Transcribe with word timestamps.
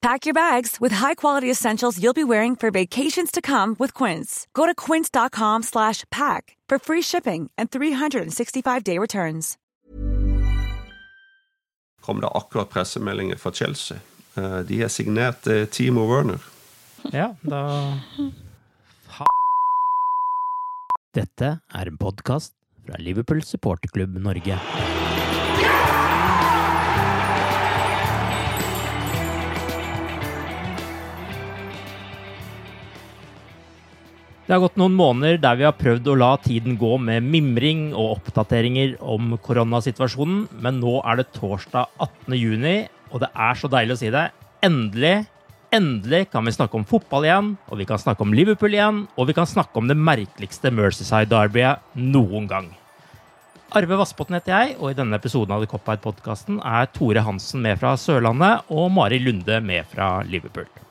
Pack 0.00 0.26
your 0.26 0.34
bags 0.34 0.76
with 0.80 0.92
high-quality 0.94 1.50
essentials 1.50 1.98
you'll 2.00 2.14
be 2.14 2.24
wearing 2.24 2.54
for 2.56 2.70
vacations 2.70 3.30
to 3.32 3.40
come 3.40 3.74
with 3.80 3.94
Quince. 3.94 4.46
Go 4.54 4.64
to 4.66 4.74
quince.com 4.74 5.62
slash 5.62 6.04
pack 6.10 6.56
for 6.68 6.78
free 6.78 7.02
shipping 7.02 7.50
and 7.58 7.68
365-day 7.70 8.98
returns. 8.98 9.56
kom 12.00 12.20
det 12.20 12.26
akkurat 12.28 12.68
pressemeldinger 12.70 13.36
fra 13.36 13.52
Chelsea. 13.52 13.98
Eh, 14.36 14.58
De 14.60 14.82
er 14.82 14.88
signert 14.88 15.46
eh, 15.46 15.64
Timo 15.66 16.06
Werner. 16.08 16.38
Ja, 17.12 17.34
da 17.42 17.92
Dette 21.14 21.58
er 21.74 21.86
en 21.90 21.96
podkast 21.98 22.54
fra 22.86 22.96
Liverpool 22.98 23.42
supporterklubb 23.44 24.16
Norge. 24.24 24.56
Det 34.48 34.54
har 34.56 34.62
gått 34.62 34.78
noen 34.80 34.94
måneder 34.96 35.36
der 35.42 35.56
vi 35.60 35.64
har 35.66 35.74
prøvd 35.76 36.06
å 36.08 36.14
la 36.16 36.30
tiden 36.40 36.78
gå 36.80 36.94
med 37.04 37.26
mimring 37.28 37.90
og 37.90 38.14
oppdateringer 38.14 38.94
om 39.04 39.34
koronasituasjonen, 39.44 40.46
men 40.64 40.78
nå 40.80 40.94
er 41.02 41.18
det 41.20 41.26
torsdag 41.34 41.90
18. 42.00 42.36
juni, 42.38 42.72
og 43.12 43.20
det 43.20 43.28
er 43.28 43.60
så 43.60 43.68
deilig 43.68 43.98
å 43.98 44.00
si 44.00 44.08
det. 44.14 44.22
Endelig, 44.64 45.12
endelig 45.68 46.22
kan 46.32 46.48
vi 46.48 46.56
snakke 46.56 46.80
om 46.80 46.88
fotball 46.88 47.28
igjen, 47.28 47.52
og 47.68 47.82
vi 47.82 47.90
kan 47.92 48.00
snakke 48.00 48.24
om 48.24 48.32
Liverpool 48.32 48.72
igjen, 48.72 49.04
og 49.20 49.28
vi 49.28 49.36
kan 49.36 49.52
snakke 49.52 49.82
om 49.82 49.92
det 49.92 50.00
merkeligste 50.00 50.72
Mercyside-derbyet 50.80 52.00
noen 52.00 52.48
gang. 52.48 52.72
Arve 53.76 54.00
Vassbotn 54.00 54.40
heter 54.40 54.56
jeg, 54.56 54.78
og 54.80 54.94
i 54.94 54.96
denne 54.96 55.20
episoden 55.20 55.52
av 55.52 55.60
The 55.60 55.74
Cop-Out-podkasten 55.76 56.64
er 56.64 56.88
Tore 56.96 57.28
Hansen 57.28 57.68
med 57.68 57.84
fra 57.84 57.98
Sørlandet 58.00 58.72
og 58.72 58.88
Mari 58.96 59.20
Lunde 59.20 59.60
med 59.60 59.92
fra 59.92 60.14
Liverpool. 60.24 60.87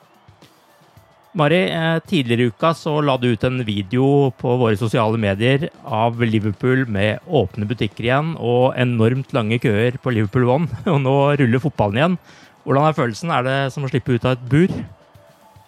Mari, 1.38 1.58
eh, 1.70 2.00
tidligere 2.02 2.42
i 2.42 2.50
uka 2.50 2.72
så 2.74 2.96
la 2.98 3.14
du 3.16 3.28
ut 3.30 3.44
en 3.46 3.60
video 3.62 4.32
på 4.40 4.56
våre 4.58 4.74
sosiale 4.80 5.20
medier 5.22 5.68
av 5.84 6.18
Liverpool 6.18 6.82
med 6.90 7.22
åpne 7.30 7.68
butikker 7.68 8.08
igjen 8.08 8.32
og 8.42 8.74
enormt 8.74 9.30
lange 9.36 9.60
køer 9.62 10.00
på 10.02 10.16
Liverpool 10.16 10.48
One, 10.50 10.80
og 10.92 10.98
nå 11.04 11.14
ruller 11.38 11.62
fotballen 11.62 12.00
igjen. 12.00 12.16
Hvordan 12.66 12.88
er 12.88 12.98
følelsen? 12.98 13.30
Er 13.30 13.46
det 13.46 13.58
som 13.70 13.86
å 13.86 13.92
slippe 13.92 14.16
ut 14.16 14.26
av 14.26 14.34
et 14.34 14.48
bur? 14.50 14.74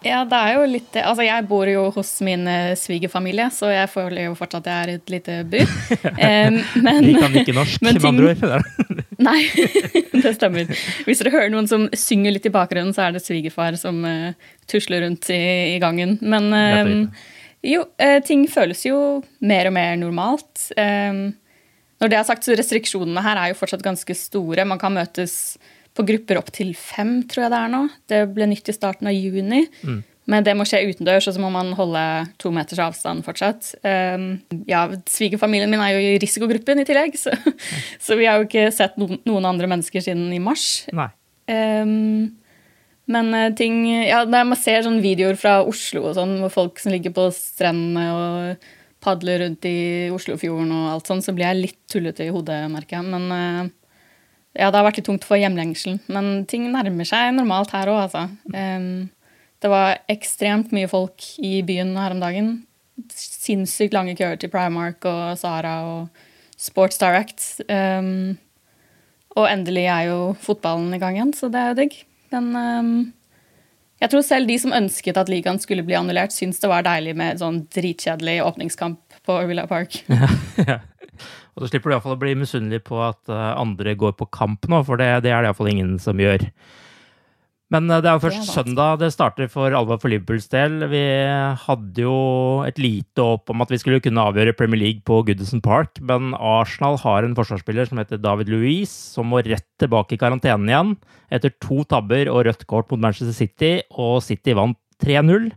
Ja, 0.01 0.23
det 0.25 0.37
er 0.37 0.55
jo 0.57 0.61
litt. 0.65 0.95
Altså, 0.97 1.21
jeg 1.27 1.45
bor 1.49 1.69
jo 1.69 1.83
hos 1.93 2.09
min 2.25 2.47
eh, 2.49 2.71
svigerfamilie, 2.79 3.45
så 3.53 3.69
jeg 3.69 3.89
føler 3.91 4.25
jo 4.25 4.37
fortsatt 4.37 4.65
at 4.65 4.69
jeg 4.71 4.81
er 4.81 4.93
et 4.97 5.11
lite 5.13 5.35
bur. 5.51 5.73
Um, 6.17 6.57
men, 6.87 7.03
De 7.05 7.13
kan 7.19 7.35
ikke 7.37 7.53
norsk, 7.53 7.83
med 7.85 7.99
andre 8.09 8.31
ord. 8.31 8.65
Nei, 9.27 9.41
det 10.15 10.33
stemmer. 10.39 10.71
Hvis 11.05 11.21
dere 11.21 11.35
hører 11.35 11.51
noen 11.53 11.69
som 11.69 11.85
synger 11.93 12.33
litt 12.33 12.47
i 12.49 12.53
bakgrunnen, 12.53 12.95
så 12.97 13.05
er 13.05 13.13
det 13.13 13.21
svigerfar 13.21 13.77
som 13.77 14.01
uh, 14.01 14.31
tusler 14.71 15.05
rundt 15.05 15.29
i, 15.29 15.41
i 15.75 15.77
gangen. 15.83 16.17
Men 16.25 16.49
um, 16.49 16.95
jo, 17.61 17.85
uh, 18.01 18.17
ting 18.25 18.47
føles 18.49 18.81
jo 18.87 19.21
mer 19.45 19.69
og 19.69 19.77
mer 19.77 19.93
normalt. 20.01 20.65
Um, 20.73 21.27
når 22.01 22.09
det 22.09 22.17
er 22.17 22.25
sagt, 22.25 22.47
så 22.47 22.57
restriksjonene 22.57 23.21
her 23.21 23.37
er 23.37 23.51
jo 23.51 23.59
fortsatt 23.59 23.85
ganske 23.85 24.17
store. 24.17 24.65
Man 24.65 24.81
kan 24.81 24.97
møtes 24.97 25.59
på 25.97 26.05
grupper 26.07 26.39
opp 26.39 26.51
til 26.55 26.71
fem, 26.77 27.19
tror 27.27 27.45
jeg 27.45 27.53
det 27.53 27.59
er 27.59 27.73
nå. 27.73 27.81
Det 28.09 28.21
ble 28.35 28.47
nytt 28.51 28.71
i 28.71 28.75
starten 28.75 29.09
av 29.11 29.15
juni. 29.17 29.65
Men 30.29 30.45
det 30.45 30.53
må 30.55 30.65
skje 30.69 30.83
utendørs, 30.85 31.27
og 31.27 31.35
så 31.35 31.41
må 31.41 31.49
man 31.51 31.73
holde 31.75 32.01
to 32.39 32.51
meters 32.53 32.79
avstand 32.83 33.25
fortsatt. 33.25 33.73
Um, 33.83 34.27
ja, 34.69 34.85
Svigerfamilien 35.09 35.71
min 35.71 35.81
er 35.83 35.95
jo 35.95 36.03
i 36.03 36.19
risikogruppen 36.21 36.79
i 36.79 36.85
tillegg, 36.87 37.17
så, 37.19 37.33
så 38.05 38.17
vi 38.19 38.29
har 38.29 38.39
jo 38.39 38.47
ikke 38.47 38.69
sett 38.75 38.99
noen, 39.01 39.19
noen 39.27 39.49
andre 39.49 39.69
mennesker 39.71 40.05
siden 40.05 40.29
i 40.35 40.39
mars. 40.43 40.85
Um, 41.51 42.37
men 43.11 43.33
eh, 43.35 43.49
ting 43.57 43.81
Ja, 43.89 44.21
når 44.29 44.45
man 44.53 44.59
ser 44.59 44.85
sånne 44.85 45.03
videoer 45.03 45.35
fra 45.39 45.57
Oslo 45.67 46.05
og 46.07 46.15
sånn, 46.15 46.37
hvor 46.43 46.53
folk 46.53 46.79
som 46.79 46.93
ligger 46.93 47.11
på 47.15 47.27
strendene 47.35 48.05
og 48.13 48.69
padler 49.01 49.41
rundt 49.41 49.65
i 49.65 50.09
Oslofjorden 50.13 50.69
og 50.77 50.89
alt 50.93 51.09
sånn, 51.09 51.23
så 51.25 51.33
blir 51.35 51.49
jeg 51.49 51.63
litt 51.63 51.79
tullete 51.91 52.27
i 52.27 52.31
hodet, 52.31 52.61
merker 52.71 52.99
jeg. 52.99 53.09
Men 53.09 53.25
eh, 53.35 53.71
ja, 54.57 54.67
det 54.67 54.75
har 54.75 54.83
vært 54.83 54.99
litt 54.99 55.07
tungt 55.07 55.25
for 55.27 55.39
hjemlengselen. 55.39 56.01
Men 56.11 56.43
ting 56.49 56.67
nærmer 56.73 57.07
seg 57.07 57.31
normalt 57.37 57.71
her 57.75 57.91
òg, 57.91 58.01
altså. 58.07 58.25
Um, 58.51 59.07
det 59.61 59.69
var 59.71 60.01
ekstremt 60.11 60.73
mye 60.75 60.89
folk 60.91 61.23
i 61.39 61.59
byen 61.65 61.93
her 61.99 62.15
om 62.15 62.21
dagen. 62.23 62.51
Sinnssykt 63.13 63.95
lange 63.95 64.17
køer 64.19 64.39
til 64.41 64.51
Primark 64.51 65.05
og 65.07 65.37
Sara 65.39 65.75
og 65.87 66.23
Sports 66.59 66.99
Direct. 67.01 67.45
Um, 67.69 68.35
og 69.37 69.47
endelig 69.47 69.87
er 69.87 70.09
jo 70.09 70.19
fotballen 70.43 70.91
i 70.97 70.99
gang 71.01 71.15
igjen, 71.15 71.35
så 71.37 71.47
det 71.51 71.61
er 71.61 71.71
jo 71.71 71.79
digg. 71.79 71.97
Men 72.33 72.51
um, 72.57 72.93
jeg 74.01 74.11
tror 74.11 74.25
selv 74.25 74.49
de 74.49 74.57
som 74.59 74.75
ønsket 74.75 75.19
at 75.21 75.29
ligaen 75.31 75.61
skulle 75.61 75.85
bli 75.87 75.95
annullert, 75.95 76.33
syns 76.35 76.59
det 76.59 76.71
var 76.71 76.83
deilig 76.87 77.13
med 77.19 77.39
sånn 77.39 77.63
dritkjedelig 77.71 78.39
åpningskamp 78.43 79.21
på 79.23 79.39
Orvilla 79.43 79.67
Park. 79.69 80.01
Ja, 80.11 80.27
Ja. 80.71 80.81
Og 81.55 81.63
så 81.63 81.71
slipper 81.71 81.91
du 81.91 81.95
iallfall 81.95 82.15
å 82.15 82.21
bli 82.21 82.35
misunnelig 82.39 82.83
på 82.87 83.01
at 83.03 83.31
eh, 83.31 83.49
andre 83.59 83.97
går 83.99 84.15
på 84.19 84.29
kamp 84.33 84.69
nå, 84.71 84.83
for 84.87 85.01
det, 85.01 85.09
det 85.25 85.33
er 85.33 85.43
det 85.43 85.51
iallfall 85.51 85.71
ingen 85.73 85.97
som 86.01 86.19
gjør. 86.21 86.47
Men 87.71 87.87
eh, 87.87 88.01
det 88.03 88.09
er 88.09 88.17
jo 88.17 88.23
først 88.25 88.41
Det 88.41 88.47
er 88.49 88.57
søndag 88.59 88.99
det 89.01 89.11
starter 89.15 89.51
for 89.51 89.75
alvor 89.77 89.99
for 90.01 90.11
Liverpools 90.11 90.49
del. 90.51 90.77
Vi 90.91 91.03
hadde 91.65 92.03
jo 92.03 92.15
et 92.67 92.81
lite 92.81 93.25
håp 93.25 93.51
om 93.53 93.63
at 93.63 93.71
vi 93.71 93.79
skulle 93.81 94.01
kunne 94.03 94.27
avgjøre 94.31 94.55
Premier 94.59 94.81
League 94.81 95.05
på 95.07 95.21
Goodison 95.27 95.63
Park, 95.63 96.01
men 96.03 96.35
Arsenal 96.35 96.99
har 97.03 97.27
en 97.27 97.37
forsvarsspiller 97.37 97.89
som 97.89 98.01
heter 98.01 98.21
David 98.21 98.51
Louise, 98.51 98.91
som 99.15 99.31
må 99.31 99.43
rett 99.45 99.67
tilbake 99.81 100.17
i 100.17 100.21
karantenen 100.21 100.71
igjen 100.71 100.95
etter 101.31 101.53
to 101.63 101.85
tabber 101.87 102.27
og 102.31 102.45
rødt 102.47 102.67
kort 102.67 102.91
mot 102.91 102.99
Manchester 102.99 103.35
City, 103.35 103.73
og 103.95 104.19
City 104.25 104.55
vant 104.57 104.79
3-0. 105.01 105.51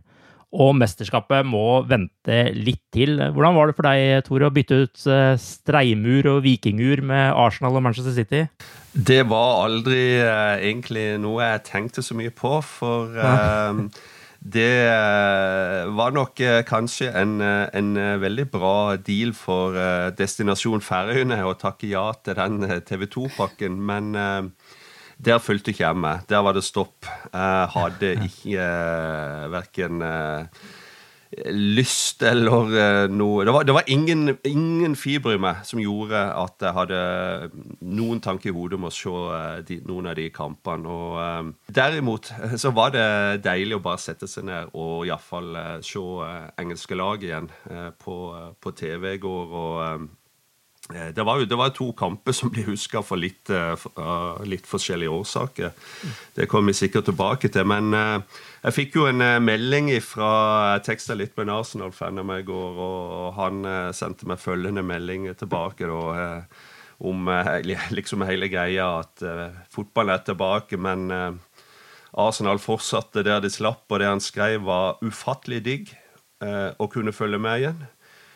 Og 0.55 0.71
mesterskapet 0.79 1.43
må 1.47 1.83
vente 1.89 2.39
litt 2.55 2.83
til. 2.95 3.19
Hvordan 3.19 3.57
var 3.57 3.69
det 3.69 3.75
for 3.77 3.89
deg, 3.89 4.23
Tore, 4.27 4.47
å 4.47 4.55
bytte 4.55 4.81
ut 4.85 5.05
eh, 5.11 5.35
streimur 5.41 6.31
og 6.31 6.43
vikingur 6.45 7.03
med 7.03 7.33
Arsenal 7.35 7.75
og 7.75 7.83
Manchester 7.83 8.15
City? 8.15 8.45
Det 8.95 9.23
var 9.27 9.65
aldri 9.65 10.03
eh, 10.21 10.67
egentlig 10.71 11.07
noe 11.23 11.43
jeg 11.43 11.65
tenkte 11.67 12.05
så 12.05 12.15
mye 12.15 12.31
på, 12.31 12.57
for 12.63 13.19
eh, 13.19 13.83
det 14.45 14.85
eh, 14.85 15.87
var 15.97 16.11
nok 16.13 16.39
eh, 16.39 16.61
kanskje 16.67 17.09
en, 17.17 17.39
eh, 17.41 17.65
en 17.73 17.95
veldig 18.21 18.45
bra 18.53 18.95
deal 19.01 19.33
for 19.33 19.73
destinasjon 20.13 20.85
Færøyene 20.85 21.39
å 21.49 21.55
takke 21.57 21.89
ja 21.89 22.11
til 22.21 22.37
den 22.37 22.61
TV 22.85 23.07
2-pakken, 23.09 23.79
men 23.81 24.13
der 25.17 25.39
fulgte 25.39 25.71
ikke 25.71 25.85
jeg 25.85 25.97
med. 25.97 26.25
Der 26.29 26.43
var 26.43 26.53
det 26.53 26.63
stopp. 26.63 27.07
Jeg 27.33 27.69
hadde 27.75 28.11
ikke 28.27 28.59
eh, 28.59 29.51
verken 29.51 30.01
eh, 30.01 30.65
lyst 31.51 32.23
eller 32.23 32.69
uh, 32.69 33.11
noe 33.11 33.45
Det 33.45 33.53
var, 33.53 33.65
det 33.67 33.73
var 33.75 33.89
ingen, 33.91 34.37
ingen, 34.45 34.95
fiber 34.95 35.35
i 35.35 35.41
meg 35.41 35.63
som 35.67 35.81
gjorde 35.81 36.21
at 36.37 36.63
jeg 36.63 36.75
hadde 36.77 36.99
noen 37.81 38.21
tanke 38.23 38.49
i 38.49 38.55
hodet 38.55 38.79
om 38.79 38.87
å 38.87 38.93
se 38.93 39.11
uh, 39.11 39.59
de, 39.65 39.79
noen 39.87 40.11
av 40.11 40.17
de 40.19 40.29
kampene. 40.33 40.87
Og 40.87 41.17
uh, 41.19 41.49
derimot 41.67 42.31
så 42.61 42.71
var 42.75 42.93
det 42.95 43.07
deilig 43.45 43.79
å 43.79 43.83
bare 43.83 44.03
sette 44.03 44.29
seg 44.31 44.47
ned 44.49 44.71
og 44.73 45.07
iallfall 45.09 45.51
uh, 45.57 45.79
se 45.83 46.03
engelske 46.61 46.97
lag 46.97 47.23
igjen 47.23 47.49
på, 47.99 48.15
på, 48.61 48.71
TV 48.77 49.15
i 49.15 49.21
går. 49.21 49.55
og 49.55 50.07
det 50.85 51.23
var 51.25 51.39
jo 51.41 51.47
det 51.49 51.57
var 51.57 51.71
to 51.73 51.87
kamper 51.97 52.35
som 52.35 52.51
blir 52.53 52.67
huska 52.69 53.01
for 53.01 53.17
litt, 53.17 53.49
uh, 53.49 54.41
litt, 54.45 54.67
forskjellige 54.69 55.09
årsaker. 55.09 55.71
Det 56.35 56.45
kommer 56.45 56.75
vi 56.75 56.77
sikkert 56.77 57.07
tilbake 57.09 57.49
til. 57.49 57.65
Men 57.65 57.89
uh, 57.95 58.21
jeg 58.61 58.75
fikk 58.75 58.99
jo 58.99 59.07
en 59.09 59.23
uh, 59.23 59.39
melding 59.41 59.89
fra 60.05 60.29
Jeg 60.75 60.85
teksta 60.91 61.17
litt 61.17 61.33
med 61.37 61.47
en 61.47 61.55
Arsenal-fan 61.57 62.21
av 62.21 62.29
meg 62.29 62.43
i 62.43 62.47
går, 62.51 62.77
og 62.85 63.33
han 63.39 63.65
sendte 63.97 64.29
meg 64.29 64.41
følgende 64.41 64.85
melding 64.85 65.25
tilbake 65.33 65.89
da, 65.89 66.45
om 67.01 67.33
liksom 67.97 68.27
hele 68.29 68.49
greia 68.53 68.99
at 69.01 69.25
fotballen 69.73 70.13
er 70.13 70.23
tilbake, 70.29 70.77
men 70.77 71.09
Arsenal 72.13 72.61
fortsatte 72.61 73.25
der 73.25 73.41
de 73.41 73.49
slapp, 73.49 73.87
og 73.89 73.99
det 73.99 74.11
han 74.11 74.21
skrev, 74.23 74.61
var 74.69 75.01
ufattelig 75.01 75.63
digg 75.65 75.95
å 76.45 76.85
kunne 76.91 77.15
følge 77.15 77.39
med 77.41 77.63
igjen 77.63 77.85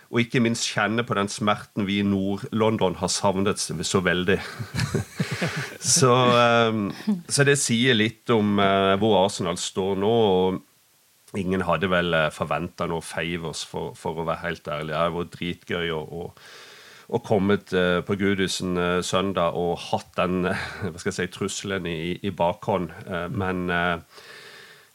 og 0.09 0.23
ikke 0.23 0.41
minst 0.41 0.65
kjenne 0.71 1.03
på 1.05 1.13
den 1.17 1.29
smerten 1.29 1.85
vi 1.85 1.99
i 2.01 2.05
Nord-London 2.07 2.97
har 2.97 3.11
savnet 3.13 3.61
så 3.61 4.01
veldig. 4.01 4.39
så, 5.97 6.15
um, 6.69 6.87
så, 7.29 7.45
det 7.45 7.59
sier 7.61 7.97
litt 7.97 8.29
om 8.33 8.57
uh, 8.57 8.97
hvor 9.01 9.19
Arsenal 9.21 9.59
står 9.61 10.01
nå. 10.01 10.15
og 10.31 11.37
Ingen 11.37 11.61
hadde 11.61 11.91
vel 11.93 12.09
uh, 12.17 12.31
forventa 12.33 12.87
noe 12.89 13.05
favors, 13.05 13.61
for, 13.69 13.93
for, 13.97 14.17
å 14.17 14.25
være 14.25 14.47
helt 14.47 14.71
ærlig. 14.73 14.95
Det 14.97 15.13
var 15.19 15.31
dritgøy 15.37 15.93
å, 15.93 16.01
å 16.01 16.33
å 17.09 17.17
komme 17.25 17.55
på 18.05 18.15
Gudisen 18.21 18.77
uh, 18.77 18.99
søndag 19.01 19.55
og 19.57 19.79
hatt 19.81 20.11
den 20.13 20.43
hva 20.45 20.91
skal 20.93 21.09
jeg 21.09 21.15
si, 21.15 21.31
trusselen 21.33 21.87
i, 21.89 22.19
i 22.21 22.29
bakhånd. 22.29 22.93
Men 23.33 23.63
Eh, 23.69 23.97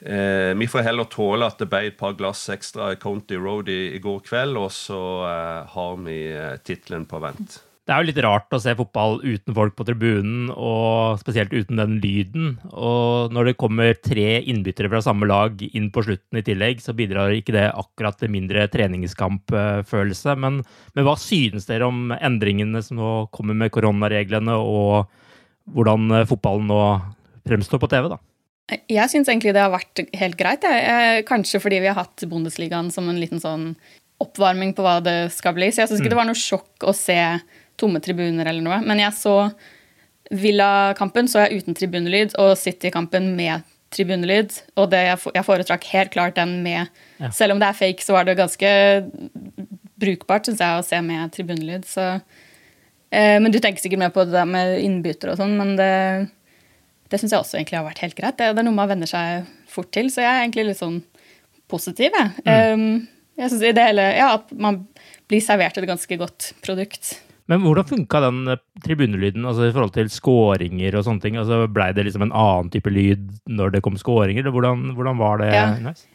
vi 0.05 0.67
får 0.69 0.85
heller 0.85 1.07
tåle 1.09 1.47
at 1.49 1.61
det 1.61 1.71
ble 1.73 1.87
et 1.89 1.97
par 1.97 2.17
glass 2.19 2.43
ekstra 2.53 2.91
i 2.93 2.99
County 3.01 3.39
Road 3.41 3.71
i, 3.73 3.95
i 3.97 4.01
går 4.05 4.19
kveld, 4.27 4.59
og 4.61 4.73
så 4.75 4.99
eh, 5.29 5.71
har 5.73 5.95
vi 6.05 6.19
eh, 6.29 6.59
tittelen 6.61 7.07
på 7.09 7.23
vent. 7.25 7.63
Det 7.85 7.93
er 7.93 8.01
jo 8.01 8.09
litt 8.09 8.21
rart 8.25 8.55
å 8.57 8.61
se 8.65 8.73
fotball 8.77 9.19
uten 9.21 9.53
folk 9.57 9.75
på 9.77 9.85
tribunen, 9.85 10.47
og 10.53 11.19
spesielt 11.21 11.53
uten 11.53 11.81
den 11.81 11.99
lyden. 12.01 12.55
Og 12.73 13.33
når 13.37 13.51
det 13.51 13.57
kommer 13.61 13.93
tre 14.01 14.39
innbyttere 14.41 14.89
fra 14.89 15.03
samme 15.05 15.29
lag 15.29 15.61
inn 15.67 15.91
på 15.93 16.05
slutten 16.07 16.41
i 16.41 16.45
tillegg, 16.47 16.81
så 16.81 16.97
bidrar 16.97 17.37
ikke 17.37 17.53
det 17.57 17.67
akkurat 17.69 18.17
til 18.21 18.33
mindre 18.33 18.65
treningskampfølelse. 18.73 20.37
Men, 20.41 20.63
men 20.97 21.05
hva 21.05 21.17
synes 21.21 21.69
dere 21.69 21.91
om 21.91 22.15
endringene 22.17 22.81
som 22.85 23.01
nå 23.01 23.13
kommer 23.37 23.57
med 23.61 23.73
koronareglene, 23.77 24.57
og 24.57 25.05
hvordan 25.77 26.25
fotballen 26.29 26.73
nå 26.73 26.81
fremstår 27.45 27.85
på 27.85 27.93
TV, 27.93 28.09
da? 28.17 28.21
Jeg 28.89 29.11
syns 29.13 29.29
egentlig 29.29 29.53
det 29.53 29.61
har 29.61 29.73
vært 29.75 30.01
helt 30.17 30.39
greit. 30.41 30.65
Jeg. 30.65 31.27
Kanskje 31.29 31.61
fordi 31.61 31.83
vi 31.85 31.91
har 31.91 31.99
hatt 31.99 32.25
Bundesligaen 32.31 32.91
som 32.95 33.11
en 33.11 33.21
liten 33.21 33.43
sånn 33.43 33.73
oppvarming 34.23 34.73
på 34.77 34.85
hva 34.87 34.99
det 35.05 35.19
skal 35.35 35.57
bli. 35.57 35.69
Så 35.69 35.83
jeg 35.83 35.91
syns 35.91 36.01
ikke 36.01 36.09
mm. 36.09 36.15
det 36.15 36.21
var 36.23 36.31
noe 36.31 36.41
sjokk 36.41 36.87
å 36.89 36.95
se 36.97 37.19
tomme 37.81 38.01
tribuner 38.01 38.49
eller 38.49 38.65
noe. 38.65 38.81
Men 38.87 39.03
jeg 39.03 39.17
så 39.19 39.37
Villa-kampen 40.33 41.29
så 41.29 41.45
jeg 41.45 41.61
uten 41.61 41.77
tribunelyd, 41.77 42.33
og 42.41 42.55
City-kampen 42.57 43.35
med 43.37 43.67
tribunelyd. 43.95 44.55
Og 44.81 44.89
det, 44.93 45.03
jeg 45.13 45.47
foretrakk 45.47 45.85
helt 45.93 46.15
klart 46.15 46.39
den 46.39 46.57
med. 46.65 46.89
Ja. 47.21 47.31
Selv 47.35 47.55
om 47.55 47.61
det 47.61 47.69
er 47.69 47.79
fake, 47.79 48.03
så 48.03 48.17
var 48.17 48.25
det 48.27 48.39
ganske 48.39 48.71
brukbart, 50.01 50.49
syns 50.49 50.63
jeg, 50.65 50.81
å 50.81 50.87
se 50.87 51.01
med 51.05 51.33
tribunelyd. 51.35 51.85
Så, 51.89 52.07
eh, 53.13 53.37
men 53.37 53.53
du 53.53 53.61
tenker 53.61 53.85
sikkert 53.85 54.07
mer 54.07 54.15
på 54.15 54.25
det 54.29 54.47
med 54.49 54.79
innbytter 54.81 55.35
og 55.35 55.39
sånn, 55.43 55.55
men 55.61 55.77
det 55.79 55.93
det 57.11 57.21
syns 57.21 57.35
jeg 57.35 57.41
også 57.41 57.59
egentlig 57.59 57.79
har 57.79 57.87
vært 57.87 58.05
helt 58.05 58.17
greit. 58.19 58.39
Det, 58.39 58.53
er 58.53 58.67
noe 58.67 58.77
man 58.77 58.91
venner 58.91 59.11
seg 59.11 59.49
fort 59.71 59.91
til, 59.95 60.09
så 60.13 60.25
jeg 60.25 60.31
er 60.31 60.45
egentlig 60.45 60.69
litt 60.71 60.81
sånn 60.81 61.03
positiv, 61.71 62.15
jeg. 62.15 62.33
Mm. 62.47 62.81
Um, 62.81 62.87
jeg 63.35 63.51
synes 63.51 63.67
i 63.67 63.75
det 63.75 63.85
hele, 63.89 64.03
ja, 64.15 64.29
At 64.39 64.51
man 64.55 64.85
blir 65.31 65.43
servert 65.43 65.79
et 65.81 65.89
ganske 65.89 66.19
godt 66.21 66.53
produkt. 66.63 67.17
Men 67.51 67.61
hvordan 67.61 67.89
funka 67.89 68.21
den 68.25 68.53
eh, 68.55 68.61
tribunelyden 68.87 69.45
altså 69.45 69.67
i 69.69 69.73
forhold 69.75 69.93
til 69.97 70.09
skåringer 70.13 70.97
og 70.97 71.05
sånne 71.05 71.25
ting? 71.25 71.37
Altså 71.41 71.65
Blei 71.69 71.91
det 71.97 72.07
liksom 72.07 72.25
en 72.25 72.33
annen 72.33 72.71
type 72.73 72.93
lyd 72.93 73.27
når 73.51 73.75
det 73.75 73.83
kom 73.85 73.99
skåringer? 74.01 74.49
Hvordan, 74.49 74.95
hvordan 74.97 75.21
var 75.21 75.43
det? 75.43 75.51
Ja. 75.53 75.67
Nice? 75.83 76.07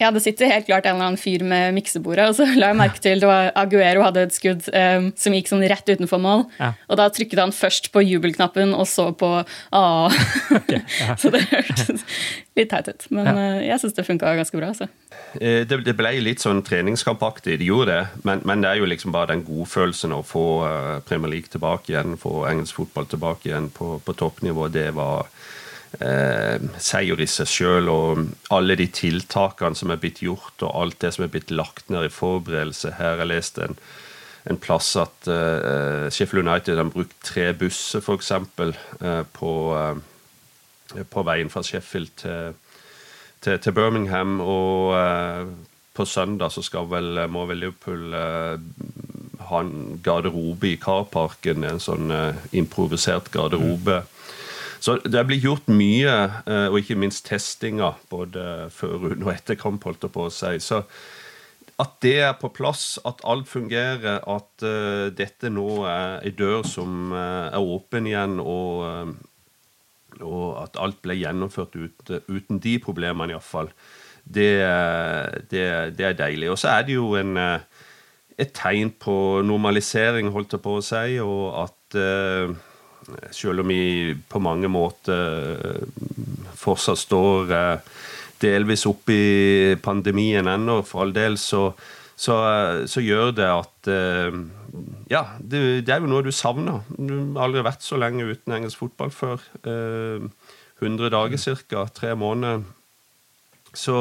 Ja, 0.00 0.08
det 0.14 0.22
sitter 0.24 0.48
helt 0.48 0.64
klart 0.64 0.86
en 0.88 0.96
eller 0.96 1.10
annen 1.10 1.20
fyr 1.20 1.42
med 1.44 1.74
miksebordet. 1.76 2.30
Og 2.30 2.38
så 2.38 2.46
la 2.56 2.70
jeg 2.70 2.78
merke 2.78 3.02
til 3.04 3.20
det 3.20 3.28
var 3.28 3.50
Aguero 3.60 4.04
hadde 4.06 4.22
et 4.24 4.36
skudd 4.36 4.64
um, 4.72 5.10
som 5.20 5.36
gikk 5.36 5.50
sånn 5.50 5.64
rett 5.68 5.92
utenfor 5.92 6.22
mål. 6.22 6.46
Ja. 6.56 6.72
Og 6.88 6.96
da 7.00 7.10
trykket 7.12 7.42
han 7.42 7.52
først 7.52 7.90
på 7.92 8.02
jubelknappen 8.06 8.72
og 8.72 8.88
så 8.88 9.10
på 9.12 9.28
A. 9.44 9.84
Okay, 10.56 10.80
ja. 11.02 11.16
så 11.20 11.32
det 11.34 11.44
hørtes 11.50 12.06
litt 12.56 12.72
teit 12.72 12.88
ut. 12.88 13.06
Men 13.12 13.28
ja. 13.28 13.36
uh, 13.36 13.60
jeg 13.66 13.82
syns 13.82 13.98
det 13.98 14.06
funka 14.08 14.32
ganske 14.40 14.62
bra. 14.62 14.72
Så. 14.78 14.88
Eh, 15.36 15.62
det, 15.68 15.82
det, 15.84 15.96
ble 15.98 16.14
litt 16.24 16.40
sånn 16.40 16.64
treningskampaktig, 16.64 17.58
det 17.60 17.68
gjorde 17.68 17.92
det. 17.92 18.24
Men, 18.24 18.40
men, 18.48 18.64
det 18.64 18.72
er 18.72 18.80
jo 18.80 18.88
liksom 18.88 19.12
bare 19.12 19.34
den 19.34 19.44
godfølelsen 19.44 20.16
å 20.16 20.22
få 20.24 20.46
uh, 20.64 20.96
Premier 21.04 21.36
League 21.36 21.52
tilbake 21.52 21.92
igjen, 21.92 22.16
få 22.20 22.46
engelsk 22.48 22.80
fotball 22.80 23.10
tilbake 23.10 23.52
igjen 23.52 23.68
på, 23.76 23.98
på 24.00 24.16
toppnivå. 24.16 24.70
Det 24.72 24.88
var 24.96 25.28
eh, 25.98 26.60
seier 26.78 27.20
i 27.20 27.26
seg 27.28 27.48
sjøl, 27.50 27.90
og 27.90 28.22
alle 28.54 28.76
de 28.78 28.86
tiltakene 28.94 29.78
som 29.78 29.90
er 29.90 30.00
blitt 30.02 30.22
gjort, 30.24 30.62
og 30.62 30.76
alt 30.82 31.00
det 31.02 31.14
som 31.16 31.26
er 31.26 31.32
blitt 31.32 31.50
lagt 31.54 31.90
ned 31.90 32.06
i 32.06 32.14
forberedelse. 32.14 32.94
Her 32.98 33.14
har 33.14 33.24
jeg 33.24 33.32
lest 33.32 33.58
en, 33.62 33.78
en 34.50 34.60
plass 34.60 34.92
at 35.00 35.30
eh, 35.30 36.06
Sheffield 36.12 36.46
United 36.46 36.78
har 36.78 36.92
brukt 36.92 37.16
tre 37.26 37.50
busser, 37.56 38.04
f.eks., 38.04 38.32
eh, 38.36 39.24
på, 39.36 39.54
eh, 39.80 41.02
på 41.10 41.26
veien 41.26 41.50
fra 41.52 41.64
Sheffield 41.66 42.14
til, 42.22 42.54
til, 43.42 43.58
til 43.58 43.76
Birmingham. 43.76 44.38
Og 44.44 44.94
eh, 45.00 45.50
på 45.96 46.06
søndag 46.06 46.54
så 46.54 46.62
skal 46.62 46.86
vel, 46.88 47.26
må 47.28 47.48
vel 47.50 47.64
Liverpool 47.64 48.14
eh, 48.14 48.62
ha 49.50 49.60
en 49.64 49.98
garderobe 50.04 50.68
i 50.70 50.78
Carparken, 50.78 51.64
en 51.66 51.82
sånn 51.82 52.12
improvisert 52.54 53.32
garderobe. 53.34 54.04
Mm 54.04 54.16
så 54.80 54.96
det 55.04 55.26
blitt 55.28 55.44
gjort 55.44 55.66
mye, 55.68 56.12
eh, 56.48 56.66
og 56.70 56.78
ikke 56.80 56.96
minst 56.96 57.26
testinger, 57.28 57.98
både 58.08 58.70
før, 58.72 59.10
under 59.12 59.26
og 59.28 59.34
etter 59.34 59.58
kamp, 59.60 59.84
holdt 59.84 60.06
jeg 60.06 60.14
på 60.14 60.24
å 60.24 60.32
si. 60.32 60.54
Så 60.64 60.82
at 61.80 61.96
det 62.04 62.16
er 62.24 62.36
på 62.36 62.50
plass, 62.52 62.98
at 63.08 63.22
alt 63.28 63.48
fungerer, 63.48 64.20
at 64.20 64.64
uh, 64.66 65.08
dette 65.16 65.48
nå 65.52 65.68
er 65.88 66.18
ei 66.26 66.32
dør 66.36 66.64
som 66.68 67.14
uh, 67.14 67.48
er 67.48 67.60
åpen 67.60 68.08
igjen, 68.10 68.36
og, 68.42 68.82
uh, 68.84 70.18
og, 70.20 70.46
at 70.60 70.76
alt 70.82 71.00
ble 71.04 71.16
gjennomført 71.16 71.78
ut, 71.80 72.12
uten 72.28 72.60
de 72.60 72.76
problemene, 72.84 73.32
iallfall, 73.32 73.72
det, 74.24 74.50
det, 75.48 75.64
det 75.96 76.04
er 76.06 76.18
deilig. 76.18 76.50
Og 76.52 76.60
så 76.60 76.74
er 76.74 76.84
det 76.86 76.98
jo 76.98 77.14
en, 77.18 77.38
et 77.40 78.52
tegn 78.54 78.92
på 79.00 79.14
normalisering, 79.46 80.28
holdt 80.34 80.58
jeg 80.58 80.64
på 80.66 80.76
å 80.76 80.84
si, 80.84 81.16
og 81.24 81.46
at 81.64 81.96
selv 83.34 83.62
om 83.62 83.70
vi 83.70 84.14
på 84.28 84.40
mange 84.42 84.68
måter 84.70 85.54
eh, 85.56 85.84
fortsatt 86.58 87.00
står 87.00 87.54
eh, 87.56 87.88
delvis 88.40 88.86
oppe 88.88 89.14
i 89.14 89.76
pandemien 89.82 90.48
ennå, 90.48 90.80
for 90.86 91.04
all 91.04 91.14
del, 91.16 91.38
så, 91.40 91.68
så, 92.16 92.38
eh, 92.50 92.82
så 92.90 93.04
gjør 93.04 93.34
det 93.36 93.50
at 93.50 93.90
Ja, 95.10 95.24
det, 95.40 95.60
det, 95.86 95.92
er 95.92 96.02
jo 96.04 96.10
noe 96.10 96.22
du 96.22 96.30
savner. 96.30 96.84
Du 96.94 97.14
har 97.34 97.48
aldri 97.48 97.64
vært 97.66 97.82
så 97.82 97.98
lenge 97.98 98.28
uten 98.28 98.54
engelsk 98.54 98.78
fotball 98.84 99.10
før. 99.10 99.42
100 100.80 101.10
dager 101.10 101.56
ca. 101.66 101.86
Tre 101.94 102.12
måneder. 102.14 102.62
Så 103.74 103.96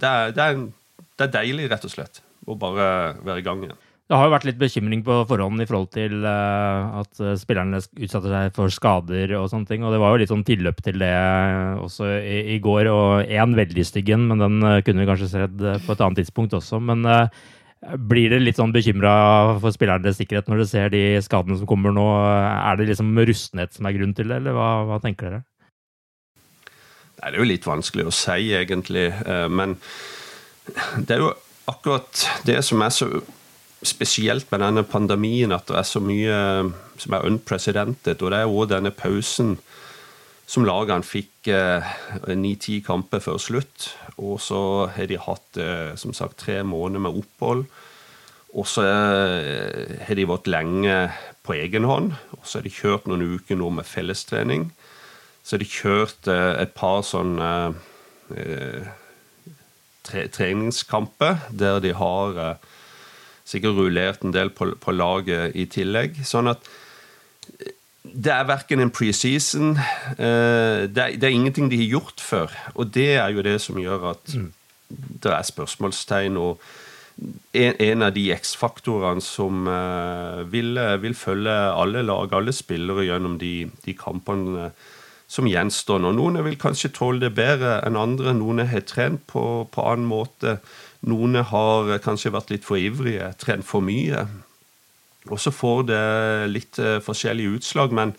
det 0.00 0.08
er, 0.08 0.34
det, 0.36 0.44
er, 0.44 1.06
det 1.16 1.26
er 1.26 1.32
deilig, 1.38 1.70
rett 1.72 1.86
og 1.88 1.94
slett, 1.94 2.20
å 2.44 2.56
bare 2.58 3.16
være 3.24 3.40
i 3.40 3.46
gang 3.46 3.64
igjen. 3.64 3.80
Det 4.10 4.18
har 4.18 4.26
jo 4.26 4.32
vært 4.32 4.46
litt 4.48 4.56
bekymring 4.58 5.04
på 5.06 5.20
forhånd 5.30 5.62
i 5.62 5.64
forhold 5.70 5.92
til 5.94 6.24
uh, 6.24 6.98
at 6.98 7.20
eh, 7.22 7.36
spillerne 7.38 7.78
utsatte 7.78 8.26
seg 8.32 8.56
for 8.56 8.74
skader 8.74 9.36
og 9.38 9.46
sånne 9.52 9.70
ting. 9.70 9.84
Og 9.86 9.94
det 9.94 10.00
var 10.02 10.10
jo 10.10 10.18
litt 10.24 10.32
sånn 10.32 10.42
tilløp 10.48 10.82
til 10.82 10.98
det 10.98 11.12
også 11.78 12.08
i, 12.18 12.40
i 12.56 12.58
går. 12.64 12.90
Og 12.90 13.30
én 13.30 13.54
veldig 13.54 13.86
stygg 13.86 14.10
en, 14.16 14.26
men 14.32 14.42
den 14.42 14.66
kunne 14.82 15.04
vi 15.04 15.08
kanskje 15.12 15.30
sett 15.30 15.54
på 15.54 15.94
et 15.94 16.02
annet 16.02 16.24
tidspunkt 16.24 16.58
også. 16.58 16.82
Men 16.82 17.06
blir 18.10 18.34
dere 18.34 18.42
litt 18.42 18.58
sånn 18.58 18.74
bekymra 18.74 19.14
for 19.62 19.78
spillernes 19.78 20.18
sikkerhet 20.18 20.50
når 20.50 20.64
dere 20.64 20.72
ser 20.74 20.90
de 20.90 21.06
skadene 21.22 21.62
som 21.62 21.70
kommer 21.70 21.94
nå? 21.94 22.10
Er 22.10 22.82
det 22.82 22.90
liksom 22.90 23.14
rustenhet 23.14 23.78
som 23.78 23.86
er 23.86 23.94
grunn 23.94 24.18
til 24.18 24.26
det, 24.26 24.42
eller 24.42 24.58
hva, 24.58 24.70
hva 24.90 25.02
tenker 25.06 25.30
dere? 25.30 25.44
Det 27.14 27.30
er 27.30 27.38
jo 27.38 27.46
litt 27.46 27.70
vanskelig 27.76 28.10
å 28.10 28.20
si, 28.26 28.50
egentlig. 28.58 29.12
Men 29.54 29.78
det 30.98 31.14
er 31.14 31.28
jo 31.28 31.36
akkurat 31.70 32.26
det 32.48 32.64
som 32.66 32.82
er 32.82 32.98
så 32.98 33.14
spesielt 33.86 34.50
med 34.52 34.60
denne 34.60 34.84
pandemien 34.84 35.52
at 35.56 35.68
det 35.70 35.78
er 35.80 35.86
så 35.88 36.02
mye 36.04 36.38
som 37.00 37.14
er 37.16 37.26
unprecedented. 37.28 38.20
Og 38.20 38.32
det 38.32 38.40
er 38.40 38.50
òg 38.50 38.68
denne 38.72 38.92
pausen 38.92 39.56
som 40.50 40.66
lagene 40.66 41.06
fikk 41.06 41.48
ni-ti 42.36 42.80
kamper 42.84 43.22
før 43.24 43.38
slutt. 43.40 43.92
Og 44.18 44.40
så 44.42 44.60
har 44.96 45.08
de 45.08 45.20
hatt 45.20 45.60
som 46.00 46.12
sagt 46.16 46.42
tre 46.42 46.60
måneder 46.66 47.06
med 47.06 47.20
opphold. 47.22 47.64
Og 48.50 48.66
så 48.66 48.82
har 48.84 50.18
de 50.18 50.26
vært 50.26 50.50
lenge 50.50 50.96
på 51.46 51.54
egen 51.54 51.86
hånd. 51.86 52.12
Og 52.36 52.42
så 52.44 52.58
har 52.58 52.66
de 52.66 52.74
kjørt 52.74 53.06
noen 53.08 53.38
uker 53.38 53.60
nå 53.60 53.70
med 53.78 53.88
fellestrening. 53.88 54.72
Så 55.46 55.54
har 55.54 55.62
de 55.62 55.70
kjørt 55.70 56.28
et 56.34 56.74
par 56.76 57.00
sånne 57.06 57.52
tre 60.10 60.26
treningskamper 60.34 61.46
der 61.54 61.78
de 61.84 61.94
har 61.94 62.58
sikkert 63.50 63.78
rullert 63.78 64.24
en 64.24 64.34
del 64.34 64.52
på, 64.54 64.70
på 64.80 64.94
laget 64.94 65.56
i 65.58 65.66
tillegg. 65.70 66.20
Sånn 66.26 66.50
at 66.52 66.68
det 68.00 68.32
er 68.32 68.46
verken 68.48 68.80
en 68.80 68.92
preseason 68.92 69.74
uh, 69.76 70.86
det, 70.88 71.04
det, 71.20 71.26
er 71.26 71.34
ingenting 71.34 71.68
de 71.70 71.82
har 71.82 71.96
gjort 71.98 72.22
før. 72.24 72.54
Og 72.74 72.92
det 72.94 73.12
er 73.18 73.34
jo 73.34 73.44
det 73.46 73.58
som 73.62 73.78
gjør 73.80 74.12
at 74.14 74.36
mm. 74.36 74.52
det 75.22 75.34
er 75.34 75.50
spørsmålstegn. 75.50 76.38
og 76.40 76.62
en, 77.52 77.74
en 77.76 78.06
av 78.06 78.14
de 78.16 78.30
X-faktorene 78.32 79.20
som 79.24 79.66
uh, 79.68 80.40
vil, 80.48 80.78
vil, 81.02 81.14
følge 81.14 81.52
alle 81.52 82.02
lag, 82.06 82.32
alle 82.32 82.54
spillere, 82.56 83.04
gjennom 83.10 83.36
de, 83.42 83.68
de 83.84 83.96
kampene 83.98 84.70
som 85.30 85.46
gjenstår 85.46 86.02
nå. 86.02 86.10
Noen 86.16 86.40
vil 86.42 86.58
kanskje 86.58 86.90
tåle 86.96 87.22
det 87.22 87.34
bedre 87.38 87.78
enn 87.86 87.98
andre. 87.98 88.34
Noen 88.34 88.64
har 88.66 88.82
trent 88.88 89.22
på, 89.30 89.44
på 89.70 89.86
annen 89.86 90.08
måte. 90.10 90.58
Noen 91.06 91.38
har 91.52 91.94
kanskje 92.02 92.32
vært 92.34 92.50
litt 92.50 92.66
for 92.66 92.80
ivrige, 92.80 93.30
trent 93.38 93.66
for 93.66 93.84
mye. 93.84 94.24
Og 95.30 95.38
så 95.40 95.52
får 95.54 95.84
det 95.90 96.04
litt 96.50 96.80
uh, 96.82 96.98
forskjellige 97.04 97.60
utslag. 97.60 97.94
Men 97.94 98.14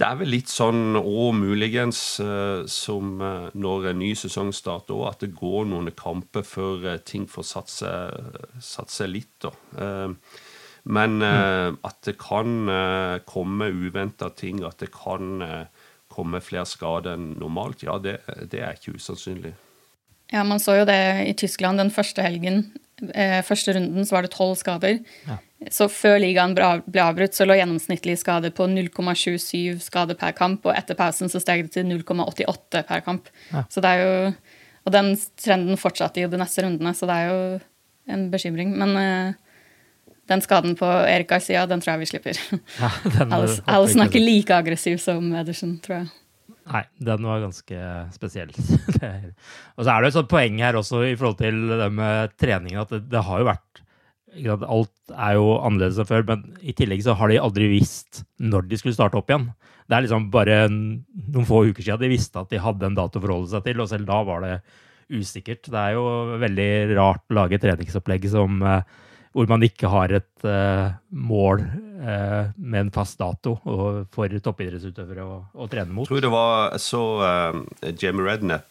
det 0.00 0.08
er 0.08 0.18
vel 0.18 0.32
litt 0.34 0.50
sånn, 0.50 0.96
og 0.98 1.36
muligens 1.38 2.00
uh, 2.24 2.64
som 2.66 3.20
uh, 3.22 3.46
når 3.54 3.92
en 3.92 4.00
ny 4.02 4.10
sesong 4.18 4.50
starter 4.56 4.96
òg, 4.96 5.06
at 5.12 5.22
det 5.22 5.36
går 5.38 5.68
noen 5.70 5.92
kamper 5.94 6.42
før 6.48 6.88
ting 7.06 7.28
får 7.30 7.46
satt 7.52 7.70
seg, 7.70 8.32
satt 8.58 8.90
seg 8.90 9.12
litt. 9.14 9.36
da. 9.46 9.54
Men 10.82 11.20
mm. 11.22 11.76
at 11.86 11.98
det 12.02 12.16
kan 12.18 12.66
komme 13.22 13.68
uventa 13.70 14.32
ting, 14.34 14.64
at 14.66 14.82
det 14.82 14.88
kan 14.90 15.38
komme 16.12 16.40
flere 16.44 16.66
skader 16.68 17.16
enn 17.16 17.32
normalt, 17.40 17.84
ja, 17.86 17.98
det, 18.02 18.18
det, 18.52 18.62
er 18.62 18.78
ikke 18.78 18.96
usannsynlig. 18.98 19.54
Ja, 20.32 20.44
man 20.48 20.62
så 20.62 20.78
jo 20.78 20.88
det 20.88 21.00
i 21.28 21.34
Tyskland 21.36 21.80
den 21.80 21.92
første 21.92 22.24
helgen. 22.24 22.64
Eh, 23.10 23.40
første 23.44 23.74
runden 23.76 24.06
så 24.06 24.16
var 24.16 24.26
det 24.26 24.32
tolv 24.34 24.54
skader. 24.60 25.00
Ja. 25.28 25.38
Så 25.70 25.86
før 25.92 26.16
ligaen 26.22 26.56
ble 26.56 27.02
avbrutt, 27.04 27.36
så 27.36 27.46
lå 27.46 27.54
gjennomsnittlig 27.58 28.16
skade 28.18 28.50
på 28.54 28.66
0,27 28.70 29.82
skader 29.84 30.18
per 30.18 30.34
kamp, 30.38 30.64
og 30.66 30.74
etter 30.74 30.98
pausen 30.98 31.30
så 31.30 31.42
steg 31.42 31.66
det 31.66 31.76
til 31.76 31.86
0,88 31.90 32.82
per 32.88 33.04
kamp. 33.04 33.30
Ja. 33.52 33.66
Så 33.70 33.84
det 33.84 33.94
er 33.94 34.02
jo 34.02 34.16
Og 34.82 34.90
den 34.90 35.12
trenden 35.38 35.78
fortsatte 35.78 36.18
i 36.18 36.26
de 36.26 36.38
neste 36.40 36.64
rundene, 36.64 36.90
så 36.90 37.06
det 37.06 37.14
er 37.14 37.28
jo 37.28 37.42
en 38.10 38.24
bekymring. 38.32 38.72
Men 38.74 38.96
eh, 38.98 39.51
den 40.30 40.42
skaden 40.44 40.74
på 40.78 40.86
Erik 40.86 41.30
Garcia, 41.32 41.64
den 41.66 41.82
tror 41.82 41.94
jeg 41.94 42.04
vi 42.04 42.10
slipper. 42.12 42.42
Ja, 42.82 42.90
Alison 43.74 44.04
er 44.04 44.10
ikke 44.10 44.22
like 44.22 44.54
aggressiv 44.56 45.00
som 45.02 45.32
Ederson, 45.38 45.76
tror 45.82 46.00
jeg. 46.00 46.10
Nei, 46.62 46.84
den 47.02 47.26
var 47.26 47.42
ganske 47.42 47.78
spesiell. 48.14 48.52
og 49.76 49.82
så 49.82 49.88
er 49.90 50.04
det 50.04 50.12
et 50.12 50.16
sånt 50.16 50.30
poeng 50.30 50.60
her 50.62 50.78
også 50.78 51.02
i 51.08 51.16
forhold 51.18 51.40
til 51.40 51.58
det 51.80 51.88
med 51.94 52.36
treningen, 52.38 52.84
at 52.84 52.92
det, 52.94 53.02
det 53.10 53.24
har 53.26 53.42
jo 53.42 53.50
vært 53.50 53.82
Alt 54.32 55.12
er 55.12 55.34
jo 55.36 55.58
annerledes 55.58 55.98
enn 56.00 56.08
før, 56.08 56.22
men 56.24 56.44
i 56.64 56.72
tillegg 56.72 57.02
så 57.04 57.12
har 57.18 57.28
de 57.28 57.36
aldri 57.36 57.66
visst 57.68 58.22
når 58.40 58.64
de 58.70 58.78
skulle 58.80 58.96
starte 58.96 59.18
opp 59.18 59.28
igjen. 59.28 59.50
Det 59.84 59.96
er 59.98 60.06
liksom 60.06 60.30
bare 60.32 60.62
noen 60.70 61.44
få 61.44 61.66
uker 61.68 61.84
siden 61.84 62.00
de 62.00 62.08
visste 62.14 62.40
at 62.40 62.48
de 62.48 62.62
hadde 62.62 62.88
en 62.88 62.96
dato 62.96 63.20
å 63.20 63.24
forholde 63.26 63.50
seg 63.52 63.66
til, 63.66 63.82
og 63.84 63.90
selv 63.90 64.08
da 64.08 64.22
var 64.24 64.40
det 64.46 64.54
usikkert. 65.12 65.68
Det 65.68 65.76
er 65.76 65.98
jo 65.98 66.06
veldig 66.40 66.70
rart 66.96 67.26
å 67.28 67.36
lage 67.42 67.60
treningsopplegg 67.60 68.24
som 68.32 68.64
uh, 68.64 68.80
hvor 69.32 69.48
man 69.48 69.64
ikke 69.64 69.88
har 69.88 70.12
et 70.12 70.44
uh, 70.44 70.92
mål 71.16 71.64
uh, 71.64 72.52
med 72.56 72.78
en 72.80 72.92
fast 72.92 73.18
dato 73.20 73.56
for 74.12 74.36
toppidrettsutøvere 74.44 75.24
å, 75.24 75.38
å, 75.56 75.68
trene 75.72 75.92
mot. 75.92 76.04
Jeg 76.04 76.12
tror 76.12 76.24
det 76.26 76.32
var 76.32 76.76
så 76.82 77.02
uh, 77.22 77.92
Jamie 77.96 78.26
Rednap 78.28 78.68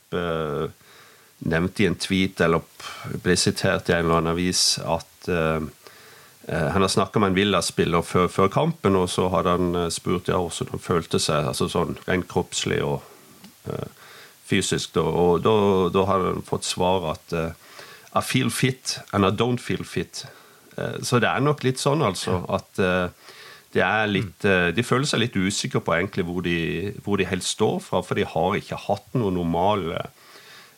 nevnte 1.41 1.81
i 1.81 1.87
en 1.89 1.97
tweet, 1.97 2.41
eller 2.45 2.61
ble 3.23 3.33
sitert 3.39 3.89
i 3.89 3.95
en 3.95 4.03
eller 4.03 4.19
annen 4.19 4.33
avis, 4.35 4.75
at 4.83 5.29
han 6.51 6.83
har 6.83 6.91
snakka 6.91 7.21
med 7.21 7.31
en 7.31 7.37
Villa-spiller 7.37 8.03
før, 8.05 8.27
før, 8.29 8.49
kampen, 8.51 8.97
og 8.99 9.07
så 9.09 9.29
hadde 9.31 9.55
han 9.55 9.79
spurt 9.93 10.29
ja, 10.29 10.37
hvordan 10.37 10.73
han 10.75 10.83
følte 10.83 11.21
seg, 11.23 11.47
altså 11.47 11.69
sånn 11.71 11.95
rent 12.03 12.27
kroppslig 12.29 12.81
og 12.85 12.99
fysisk. 14.51 14.91
Da, 14.99 15.05
og 15.07 15.41
da, 15.47 15.55
da 15.95 16.05
hadde 16.11 16.35
han 16.35 16.45
fått 16.45 16.67
svar 16.67 17.07
at 17.15 17.33
I 17.39 18.21
feel 18.21 18.51
fit 18.53 18.99
and 19.09 19.25
I 19.25 19.31
don't 19.31 19.63
feel 19.63 19.87
fit. 19.87 20.25
Eh, 20.77 21.01
så 21.05 21.19
det 21.21 21.29
er 21.29 21.43
nok 21.43 21.63
litt 21.65 21.81
sånn, 21.81 22.03
altså, 22.05 22.41
at 22.51 22.81
de, 23.71 23.81
er 23.83 24.09
litt, 24.11 24.45
eh, 24.47 24.71
de 24.75 24.85
føler 24.85 25.07
seg 25.09 25.23
litt 25.23 25.37
usikre 25.37 25.81
på 25.83 25.95
egentlig 25.95 26.25
hvor 26.27 26.43
de, 26.45 26.57
hvor 27.05 27.21
de 27.21 27.27
helst 27.29 27.55
står 27.55 27.79
fra, 27.85 28.03
for 28.05 28.19
de 28.19 28.27
har 28.27 28.57
ikke 28.59 28.79
hatt 28.87 29.13
noe 29.17 29.33
normal 29.33 29.93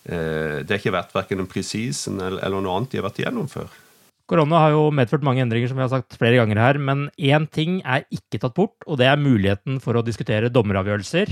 Det 0.03 0.67
har 0.67 0.81
ikke 0.81 0.91
vært 0.91 1.13
verken 1.15 1.39
en 1.39 1.47
presis 1.47 2.01
eller 2.12 2.59
noe 2.59 2.73
annet 2.75 2.91
de 2.91 3.00
har 3.00 3.05
vært 3.05 3.21
igjennom 3.21 3.47
før. 3.47 3.69
Korona 4.27 4.59
har 4.59 4.73
jo 4.73 4.89
medført 4.91 5.23
mange 5.23 5.39
endringer, 5.43 5.69
som 5.71 5.79
vi 5.79 5.83
har 5.83 5.91
sagt 5.91 6.17
flere 6.19 6.39
ganger 6.39 6.59
her, 6.59 6.79
men 6.79 7.05
én 7.15 7.47
ting 7.47 7.81
er 7.88 8.03
ikke 8.12 8.41
tatt 8.43 8.55
bort, 8.55 8.83
og 8.83 9.00
det 9.00 9.07
er 9.07 9.19
muligheten 9.19 9.79
for 9.83 9.95
å 9.95 10.03
diskutere 10.03 10.51
dommeravgjørelser. 10.51 11.31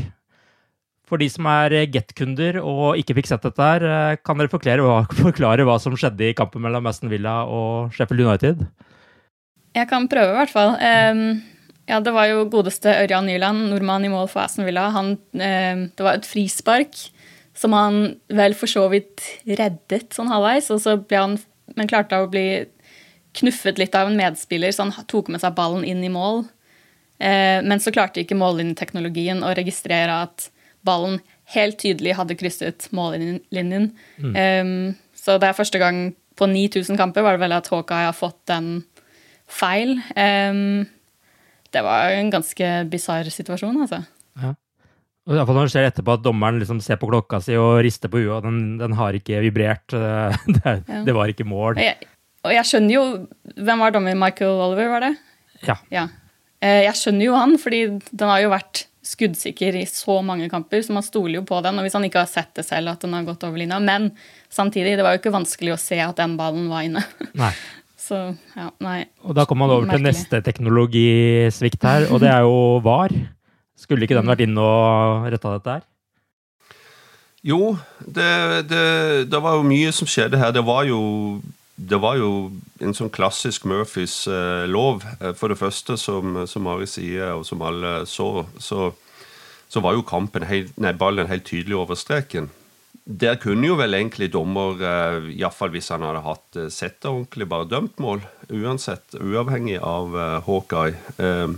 For 1.12 1.20
de 1.20 1.28
som 1.28 1.48
er 1.52 1.74
Get-kunder 1.92 2.62
og 2.64 2.96
ikke 2.96 3.18
fikk 3.18 3.28
sett 3.28 3.44
dette, 3.44 3.60
her, 3.60 3.84
eh, 3.84 4.20
kan 4.24 4.40
dere 4.40 4.52
forklare, 4.52 4.86
forklare, 5.26 5.66
hva 5.68 5.76
som 5.84 5.98
skjedde 6.00 6.30
i 6.30 6.36
kampen 6.38 6.64
mellom 6.64 6.88
Aston 6.88 7.12
Villa 7.12 7.42
og 7.52 7.92
Sheffield 7.92 8.24
United? 8.24 8.62
Jeg 9.76 9.90
kan 9.92 10.08
prøve, 10.12 10.32
i 10.32 10.38
hvert 10.40 10.54
fall. 10.54 10.78
Um, 10.80 11.42
ja, 11.92 12.00
det 12.04 12.14
var 12.16 12.30
jo 12.30 12.46
godeste 12.52 12.94
Ørjan 13.04 13.28
Nyland, 13.28 13.66
nordmann 13.74 14.08
i 14.08 14.12
mål 14.12 14.30
for 14.32 14.46
Aston 14.46 14.68
Villa. 14.68 14.86
Han, 14.96 15.18
um, 15.20 15.84
det 15.92 16.06
var 16.08 16.16
et 16.16 16.28
frispark 16.28 16.96
som 17.60 17.76
han 17.76 18.00
vel 18.32 18.56
for 18.56 18.72
så 18.72 18.86
vidt 18.94 19.26
reddet 19.50 20.16
sånn 20.16 20.32
halvveis, 20.32 20.72
og 20.72 20.80
så 20.80 20.96
ble 20.96 21.20
han, 21.20 21.36
men 21.76 21.92
klarte 21.92 22.22
å 22.24 22.32
bli 22.32 22.64
knuffet 23.36 23.84
litt 23.84 23.96
av 24.00 24.08
en 24.08 24.16
medspiller, 24.16 24.72
så 24.72 24.88
han 24.88 25.12
tok 25.12 25.28
med 25.32 25.44
seg 25.44 25.60
ballen 25.60 25.84
inn 25.88 26.08
i 26.08 26.14
mål. 26.14 26.46
Uh, 27.20 27.60
men 27.68 27.84
så 27.84 27.92
klarte 27.92 28.24
ikke 28.24 28.40
mållinjeteknologien 28.40 29.44
å 29.44 29.52
registrere 29.60 30.24
at 30.24 30.48
ballen 30.88 31.20
helt 31.56 31.80
tydelig 31.82 32.16
hadde 32.18 32.38
krysset 32.40 32.88
mållinjen. 32.96 33.92
Mm. 34.22 34.34
Um, 34.36 34.72
så 35.18 35.38
det 35.42 35.50
er 35.50 35.58
første 35.58 35.82
gang 35.82 36.10
på 36.40 36.48
9000 36.50 36.98
kamper 37.00 37.26
var 37.26 37.38
det 37.38 37.44
vel 37.44 37.58
at 37.58 37.70
Hawkeye 37.70 38.08
har 38.08 38.18
fått 38.18 38.40
den 38.50 38.72
feil. 39.52 39.98
Um, 40.16 40.88
det 41.72 41.84
var 41.86 42.16
en 42.16 42.32
ganske 42.34 42.72
bisarr 42.92 43.30
situasjon, 43.32 43.84
altså. 43.84 44.02
Ja. 44.42 44.56
Og 45.30 45.36
Iallfall 45.38 45.60
når 45.60 45.68
det 45.68 45.74
skjer 45.76 45.88
etterpå 45.92 46.16
at 46.18 46.24
dommeren 46.26 46.58
liksom 46.60 46.80
ser 46.82 46.98
på 47.00 47.08
klokka 47.12 47.40
si 47.46 47.54
og 47.60 47.84
rister 47.86 48.10
på 48.12 48.24
huet, 48.24 48.40
og 48.40 48.48
den, 48.48 48.80
den 48.82 48.96
har 48.98 49.16
ikke 49.16 49.44
vibrert. 49.44 49.86
Det, 50.56 50.74
ja. 50.88 51.04
det 51.06 51.14
var 51.16 51.32
ikke 51.32 51.46
mål. 51.48 51.78
Jeg, 51.80 52.10
og 52.42 52.56
jeg, 52.56 52.68
skjønner 52.68 52.96
jo 52.96 53.04
Hvem 53.54 53.84
var 53.84 53.94
dommer? 53.94 54.18
Michael 54.18 54.64
Oliver, 54.66 54.90
var 54.96 55.06
det? 55.06 55.12
Ja. 55.68 55.78
ja. 55.94 56.08
Eh, 56.62 56.84
jeg 56.88 56.98
skjønner 56.98 57.28
jo 57.28 57.38
han, 57.38 57.58
fordi 57.62 57.82
den 58.10 58.32
har 58.32 58.42
jo 58.42 58.52
vært 58.54 58.86
skuddsikker 59.12 59.76
i 59.82 59.84
så 59.90 60.20
mange 60.26 60.48
kamper, 60.52 60.82
så 60.86 60.96
man 60.96 61.06
stoler 61.06 61.40
jo 61.40 61.44
på 61.48 61.60
den. 61.66 61.78
Og 61.80 61.86
hvis 61.86 61.98
han 61.98 62.08
ikke 62.08 62.24
har 62.24 62.32
sett 62.32 62.54
det 62.58 62.66
selv, 62.68 62.94
at 62.94 63.04
den 63.04 63.14
har 63.18 63.28
gått 63.28 63.44
over 63.48 63.60
linja. 63.60 63.80
Men 63.84 64.10
samtidig, 64.52 64.96
det 64.98 65.06
var 65.06 65.16
jo 65.16 65.22
ikke 65.22 65.36
vanskelig 65.36 65.76
å 65.76 65.82
se 65.82 66.00
at 66.04 66.20
den 66.22 66.38
ballen 66.40 66.72
var 66.72 66.88
inne. 66.88 67.06
Nei. 67.38 67.54
Så, 68.02 68.18
ja, 68.58 68.72
nei. 68.82 69.06
Og 69.24 69.36
da 69.38 69.46
kommer 69.48 69.68
man 69.68 69.76
over 69.76 69.86
Merkelig. 69.86 70.02
til 70.02 70.08
neste 70.10 70.40
teknologisvikt 70.44 71.86
her, 71.86 72.08
og 72.10 72.24
det 72.24 72.32
er 72.34 72.42
jo 72.44 72.82
VAR. 72.84 73.14
Skulle 73.78 74.08
ikke 74.08 74.18
den 74.18 74.28
vært 74.28 74.42
inne 74.44 74.66
og 74.66 75.28
retta 75.32 75.54
dette 75.54 75.76
her? 75.78 75.86
Jo, 77.46 77.76
det, 78.02 78.28
det, 78.70 78.82
det, 79.32 79.40
var 79.42 79.58
jo 79.58 79.66
mye 79.66 79.94
som 79.96 80.10
skjedde 80.10 80.38
her. 80.42 80.52
Det 80.54 80.62
var 80.66 80.86
jo 80.90 81.00
det 81.90 81.98
var 82.02 82.18
jo 82.20 82.32
en 82.84 82.94
sånn 82.96 83.12
klassisk 83.14 83.66
Murphys 83.70 84.24
eh, 84.30 84.66
lov. 84.70 85.06
Eh, 85.20 85.34
for 85.38 85.52
det 85.52 85.60
første, 85.62 85.98
som, 85.98 86.44
som 86.50 86.66
Mari 86.68 86.88
sier, 86.90 87.34
og 87.38 87.46
som 87.48 87.64
alle 87.66 88.02
så, 88.10 88.46
så, 88.62 88.92
så 89.72 89.84
var 89.84 89.98
jo 89.98 90.06
kampen 90.08 90.46
helt, 90.48 90.76
nei, 90.82 90.94
ballen 90.98 91.32
helt 91.32 91.48
tydelig 91.50 91.80
over 91.82 92.00
streken. 92.00 92.52
Der 93.02 93.40
kunne 93.42 93.66
jo 93.66 93.76
vel 93.80 93.98
egentlig 93.98 94.30
dommer, 94.34 94.78
eh, 94.78 95.32
iallfall 95.40 95.74
hvis 95.74 95.90
han 95.94 96.06
hadde 96.06 96.26
hatt 96.28 96.60
eh, 96.60 96.70
sett 96.74 97.00
det 97.02 97.10
ordentlig, 97.10 97.50
bare 97.50 97.70
dømt 97.72 98.02
mål. 98.04 98.22
Uansett, 98.54 99.18
uavhengig 99.18 99.80
av 99.82 100.14
eh, 100.14 100.38
Hawkeye. 100.46 101.00
Eh, 101.18 101.58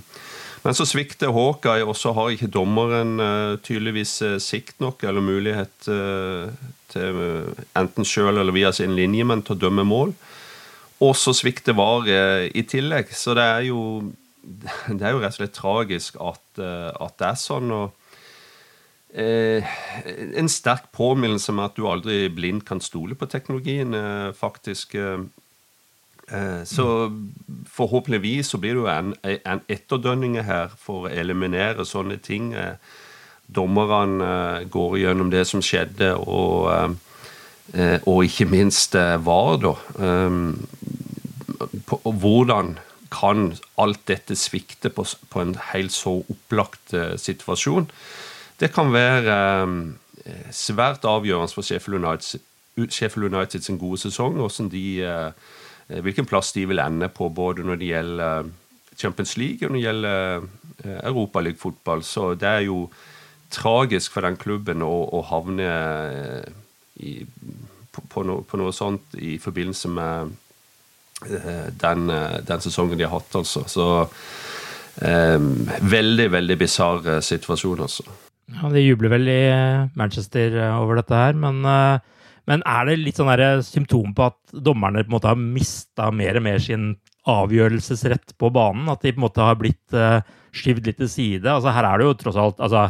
men 0.64 0.78
så 0.78 0.86
svikter 0.88 1.34
Hawkeye, 1.36 1.86
og 1.86 1.98
så 2.00 2.14
har 2.16 2.34
ikke 2.34 2.52
dommeren 2.52 3.18
uh, 3.20 3.56
tydeligvis 3.64 4.16
uh, 4.24 4.38
sikt 4.42 4.80
nok 4.84 5.04
eller 5.04 5.24
mulighet 5.24 5.90
uh, 5.92 6.52
til 6.94 7.20
enten 7.76 8.08
sjøl 8.08 8.38
eller 8.38 8.56
via 8.56 8.72
sin 8.76 8.94
linjemenn 8.96 9.42
til 9.44 9.58
å 9.58 9.64
dømme 9.66 9.86
mål. 9.88 10.14
Og 11.04 11.16
så 11.20 11.34
svikter 11.36 11.76
VAR 11.76 12.06
i 12.54 12.62
tillegg. 12.70 13.10
Så 13.18 13.34
det 13.36 13.44
er 13.44 13.66
jo 13.72 13.82
det 14.98 15.02
er 15.02 15.16
jo 15.16 15.24
rett 15.24 15.34
og 15.34 15.40
slett 15.40 15.58
tragisk 15.58 16.20
at, 16.22 16.46
at 16.62 17.20
det 17.20 17.28
er 17.28 17.40
sånn. 17.40 17.74
og 17.74 17.92
eh, 19.14 19.64
en 20.38 20.50
sterk 20.50 20.90
påminnelse 20.96 21.54
om 21.54 21.62
at 21.64 21.78
du 21.78 21.86
aldri 21.90 22.28
blindt 22.34 22.66
kan 22.68 22.82
stole 22.84 23.16
på 23.16 23.30
teknologien, 23.30 23.94
eh, 23.94 24.32
faktisk. 24.34 24.96
Eh, 24.96 25.20
eh 25.20 25.43
så 26.66 26.86
forhåpentligvis 27.68 28.54
så 28.54 28.58
blir 28.58 28.78
det 28.78 28.84
jo 28.84 28.88
en, 28.88 29.14
en 29.24 29.64
etterdønning 29.72 30.38
her 30.48 30.72
for 30.80 31.08
å 31.08 31.12
eliminere 31.12 31.86
sånne 31.86 32.18
ting. 32.24 32.54
Eh, 32.56 32.78
dommerne 33.54 34.30
eh, 34.30 34.68
går 34.72 34.98
gjennom 35.02 35.34
det 35.34 35.44
som 35.50 35.62
skjedde, 35.62 36.14
og, 36.16 36.96
og 38.08 38.24
ikke 38.24 38.48
minst 38.50 38.96
VAR, 38.96 39.60
da. 39.64 39.74
Hvordan 42.04 42.76
kan 43.14 43.54
alt 43.80 44.04
dette 44.10 44.36
svikte 44.40 44.90
på, 44.90 45.06
på 45.30 45.44
en 45.44 45.56
helt 45.72 45.94
så 45.94 46.22
opplagt 46.24 46.96
situasjon? 47.22 47.90
Det 48.64 48.72
kan 48.72 48.94
være 48.94 49.36
eh, 50.26 50.52
svært 50.52 51.06
avgjørende 51.06 51.54
for 51.54 51.66
Sheffield 51.66 52.00
United, 52.00 52.40
Sheffield 52.90 53.34
United 53.34 53.62
sin 53.62 53.78
gode 53.78 54.00
sesong, 54.00 54.38
hvordan 54.38 54.70
de, 54.72 55.02
eh, 55.04 55.32
hvilken 55.88 56.28
plass 56.30 56.54
de 56.56 56.66
vil 56.70 56.82
ende 56.84 57.10
på 57.12 57.30
både 57.34 57.66
når 57.66 57.80
det 57.80 57.90
gjelder 57.90 58.52
Champions 59.00 59.36
League 59.38 59.66
og 59.66 59.74
når 59.74 59.80
det 59.80 59.86
gjelder 59.88 60.46
eh, 60.86 61.00
Europaliga-fotball. 61.10 62.04
Så 62.08 62.34
det 62.40 62.50
er 62.50 62.66
jo 62.68 62.86
tragisk 63.54 64.16
for 64.16 64.26
den 64.26 64.38
klubben 64.40 64.86
å, 64.86 64.94
å 65.14 65.22
havne 65.30 65.70
i, 66.98 67.20
på, 67.94 68.06
på, 68.10 68.24
no, 68.26 68.40
på, 68.48 68.58
noe 68.62 68.74
sånt 68.74 69.18
i 69.20 69.38
forbindelse 69.42 69.92
med 69.94 70.34
den, 71.80 72.10
den 72.44 72.64
sesongen 72.66 72.98
de 73.00 73.06
har 73.06 73.14
hatt, 73.14 73.30
altså. 73.38 73.62
Så 73.70 73.86
um, 74.10 75.46
veldig, 75.94 76.26
veldig 76.34 76.58
bisarr 76.60 77.22
situasjon, 77.24 77.86
altså. 77.86 78.08
Ja, 78.52 78.70
De 78.70 78.82
jubler 78.84 79.14
vel 79.14 79.30
i 79.32 79.42
eh, 79.50 79.86
Manchester 80.00 80.58
eh, 80.60 80.82
over 80.82 81.00
dette 81.00 81.18
her, 81.18 81.38
men, 81.40 81.64
eh, 81.68 82.02
men 82.50 82.64
er 82.68 82.90
det 82.90 83.00
litt 83.00 83.20
sånn 83.20 83.32
symptom 83.64 84.12
på 84.16 84.28
at 84.28 84.38
dommerne 84.66 85.04
på 85.06 85.12
en 85.12 85.16
måte 85.16 85.32
har 85.32 85.40
mista 85.40 86.10
mer 86.12 86.40
og 86.40 86.44
mer 86.44 86.60
sin 86.64 86.94
avgjørelsesrett 87.30 88.36
på 88.40 88.50
banen? 88.52 88.90
At 88.92 89.04
de 89.04 89.14
på 89.14 89.22
en 89.22 89.28
måte 89.28 89.46
har 89.46 89.56
blitt 89.60 89.96
uh, 89.96 90.20
skyvd 90.52 90.90
litt 90.90 91.00
til 91.00 91.12
side? 91.12 91.48
Altså 91.48 91.72
Her 91.72 91.88
er 91.88 92.02
det 92.02 92.10
jo 92.10 92.18
tross 92.20 92.40
alt 92.40 92.60
altså, 92.64 92.90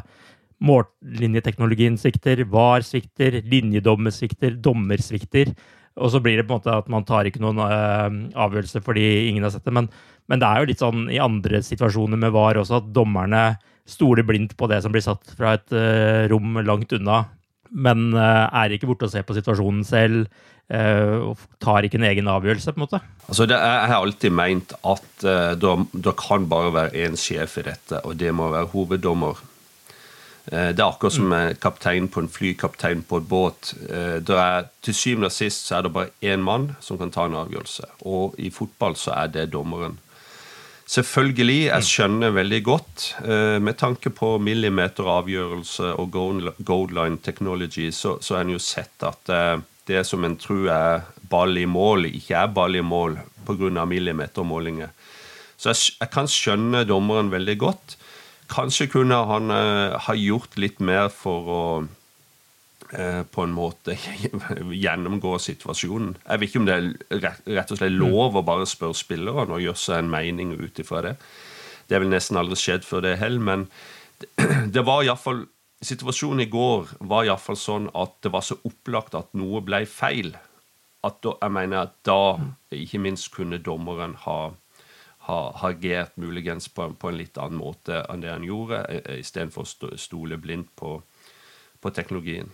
Mållinjeteknologien 0.63 1.97
svikter, 1.99 2.39
VAR 2.47 2.85
svikter, 2.87 3.41
linjedommer 3.51 4.13
svikter, 4.15 4.53
dommer 4.63 5.01
svikter. 5.03 5.51
Og 5.99 6.13
så 6.13 6.21
blir 6.23 6.39
det 6.39 6.47
på 6.47 6.55
en 6.55 6.61
måte 6.61 6.77
at 6.77 6.87
man 6.89 7.05
tar 7.05 7.27
ikke 7.27 7.41
noen 7.43 7.59
uh, 7.59 8.07
avgjørelse 8.45 8.81
fordi 8.81 9.05
ingen 9.27 9.45
har 9.45 9.53
sett 9.53 9.67
det. 9.67 9.75
Men, 9.75 9.91
men, 10.31 10.41
det 10.41 10.49
er 10.49 10.63
jo 10.63 10.71
litt 10.71 10.81
sånn 10.81 11.05
i 11.13 11.21
andre 11.21 11.61
situasjoner 11.65 12.17
med 12.21 12.33
VAR 12.33 12.61
også 12.63 12.79
at 12.79 12.89
dommerne 12.95 13.43
stoler 13.85 14.23
blindt 14.25 14.55
på 14.57 14.69
det 14.71 14.79
som 14.81 14.93
blir 14.95 15.03
satt 15.03 15.35
fra 15.37 15.57
et 15.59 15.75
uh, 15.75 16.25
rom 16.31 16.57
langt 16.63 16.95
unna, 16.95 17.25
men 17.73 18.11
uh, 18.15 18.47
er 18.53 18.75
ikke 18.75 18.89
borte 18.89 19.09
og 19.09 19.13
ser 19.13 19.25
på 19.27 19.35
situasjonen 19.37 19.85
selv. 19.87 20.27
Uh, 20.71 21.33
og 21.33 21.41
tar 21.61 21.83
ikke 21.83 21.99
en 21.99 22.07
egen 22.07 22.29
avgjørelse, 22.31 22.71
på 22.71 22.79
en 22.79 22.85
måte. 22.85 22.99
Altså, 23.27 23.45
det 23.49 23.57
er, 23.57 23.73
jeg 23.81 23.89
har 23.91 24.03
alltid 24.05 24.35
meint 24.37 24.75
at 24.87 25.25
det 25.25 26.13
kan 26.21 26.45
bare 26.49 26.71
være 26.73 27.03
én 27.03 27.17
sjef 27.19 27.57
i 27.59 27.65
dette, 27.67 27.99
og 28.07 28.15
det 28.19 28.31
må 28.35 28.47
være 28.53 28.71
hoveddommer. 28.71 29.41
Det 30.43 30.79
er 30.79 30.85
akkurat 30.85 31.15
som 31.15 31.29
mm. 31.31 31.59
kaptein 31.63 32.09
på 32.11 32.19
en 32.19 32.31
fly, 32.31 32.49
kaptein 32.59 33.03
på 33.07 33.21
et 33.21 33.27
båt. 33.29 33.69
Det 34.27 34.39
er, 34.39 34.65
til 34.83 34.97
syvende 34.97 35.29
og 35.29 35.35
sist 35.35 35.69
så 35.69 35.77
er 35.77 35.85
det 35.85 35.93
bare 35.95 36.11
én 36.19 36.43
mann 36.43 36.73
som 36.83 36.99
kan 36.99 37.13
ta 37.15 37.29
en 37.29 37.37
avgjørelse, 37.39 37.87
og 38.11 38.35
i 38.39 38.51
fotball 38.51 38.97
så 38.99 39.15
er 39.21 39.31
det 39.35 39.45
dommeren. 39.53 39.99
Selvfølgelig, 40.89 41.69
jeg 41.69 41.87
skjønner 41.87 42.33
veldig 42.35 42.59
godt. 42.65 43.05
Eh, 43.23 43.59
med 43.63 43.77
tanke 43.79 44.11
på 44.11 44.35
millimeteravgjørelse 44.43 45.93
og 45.99 46.17
goldline 46.65 47.21
technology, 47.23 47.87
så, 47.95 48.17
så 48.21 48.35
har 48.35 48.43
en 48.43 48.55
jo 48.57 48.61
sett 48.61 49.05
at 49.07 49.31
eh, 49.31 49.63
det 49.87 50.03
som 50.07 50.23
en 50.27 50.35
tror 50.39 50.67
er 50.75 51.07
ball 51.31 51.57
i 51.57 51.65
mål, 51.65 52.09
ikke 52.11 52.35
er 52.43 52.51
ball 52.53 52.75
i 52.75 52.83
mål 52.83 53.17
pga. 53.47 53.85
millimetermålinger. 53.85 54.91
Så 55.57 55.71
jeg, 55.71 55.95
jeg, 56.01 56.11
kan 56.11 56.27
skjønne 56.27 56.83
dommeren 56.87 57.31
veldig 57.31 57.57
godt. 57.59 57.97
Kanskje 58.51 58.89
kunne 58.91 59.17
han 59.27 59.51
uh, 59.51 59.95
ha 60.03 60.13
gjort 60.19 60.57
litt 60.59 60.81
mer 60.83 61.07
for 61.11 61.47
å 61.47 61.63
Eh, 61.81 62.02
på 62.93 63.43
en 63.43 63.55
måte 63.55 63.95
gjennomgå 64.83 65.31
situasjonen. 65.41 66.11
Jeg 66.27 66.41
vet 66.41 66.51
ikke 66.51 66.61
om 66.61 66.67
det 66.69 66.75
er 66.75 67.31
rett 67.57 67.71
og 67.73 67.79
slett 67.79 67.95
lov 67.95 68.37
å 68.37 68.45
bare 68.45 68.67
spørre 68.69 68.97
spillerne 68.97 69.55
og 69.55 69.63
gjøre 69.63 69.81
seg 69.81 70.03
en 70.03 70.11
mening 70.13 70.53
ut 70.59 70.81
ifra 70.83 71.01
det. 71.05 71.15
Det 71.87 71.97
er 71.97 72.03
vel 72.03 72.13
nesten 72.13 72.39
aldri 72.39 72.57
skjedd 72.59 72.85
før 72.87 73.03
det 73.05 73.17
heller, 73.21 73.43
men 73.43 73.65
det 74.75 74.85
var 74.85 75.03
iallfall 75.05 75.45
Situasjonen 75.83 76.45
i 76.45 76.47
går 76.47 76.93
var 77.11 77.25
iallfall 77.27 77.57
sånn 77.59 77.89
at 77.99 78.13
det 78.23 78.29
var 78.31 78.45
så 78.47 78.55
opplagt 78.63 79.17
at 79.19 79.33
noe 79.35 79.59
ble 79.67 79.81
feil. 79.89 80.29
At 81.03 81.17
da, 81.25 81.33
jeg 81.41 81.51
mener 81.51 81.81
at 81.81 81.97
da, 82.07 82.37
ikke 82.71 83.01
minst, 83.03 83.27
kunne 83.35 83.59
dommeren 83.59 84.13
ha, 84.23 84.37
ha, 85.27 85.39
ha 85.59 85.71
agert 85.73 86.15
muligens 86.15 86.69
på, 86.71 86.87
på, 86.95 87.11
en 87.11 87.19
litt 87.19 87.35
annen 87.35 87.59
måte 87.59 87.99
enn 88.07 88.23
det 88.23 88.31
han 88.31 88.47
gjorde, 88.47 88.79
eh, 88.95 89.19
istedenfor 89.19 89.67
å 89.67 89.91
stole 89.99 90.39
blindt 90.39 90.71
på, 90.79 90.95
på 91.83 91.91
teknologien. 91.91 92.53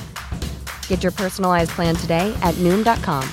Get 0.91 1.03
your 1.03 1.13
personalized 1.13 1.71
plan 1.71 1.95
today 1.95 2.37
at 2.41 2.53
Noom.com. 2.55 3.23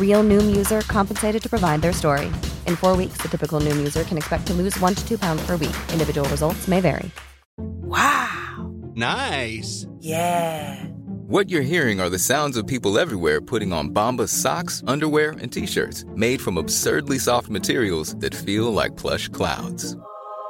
Real 0.00 0.24
Noom 0.24 0.56
user 0.56 0.80
compensated 0.80 1.40
to 1.44 1.48
provide 1.48 1.80
their 1.80 1.92
story. 1.92 2.26
In 2.66 2.74
four 2.74 2.96
weeks, 2.96 3.22
the 3.22 3.28
typical 3.28 3.60
Noom 3.60 3.76
user 3.76 4.02
can 4.02 4.18
expect 4.18 4.48
to 4.48 4.52
lose 4.52 4.76
one 4.80 4.96
to 4.96 5.06
two 5.06 5.16
pounds 5.16 5.46
per 5.46 5.56
week. 5.56 5.76
Individual 5.92 6.28
results 6.28 6.66
may 6.66 6.80
vary. 6.80 7.08
Wow. 7.56 8.72
Nice. 8.96 9.86
Yeah. 10.00 10.84
What 11.28 11.48
you're 11.48 11.62
hearing 11.62 12.00
are 12.00 12.10
the 12.10 12.18
sounds 12.18 12.56
of 12.56 12.66
people 12.66 12.98
everywhere 12.98 13.40
putting 13.40 13.72
on 13.72 13.90
Bombas 13.90 14.30
socks, 14.30 14.82
underwear, 14.88 15.36
and 15.40 15.52
t-shirts 15.52 16.04
made 16.16 16.40
from 16.40 16.58
absurdly 16.58 17.20
soft 17.20 17.48
materials 17.48 18.16
that 18.16 18.34
feel 18.34 18.72
like 18.72 18.96
plush 18.96 19.28
clouds. 19.28 19.96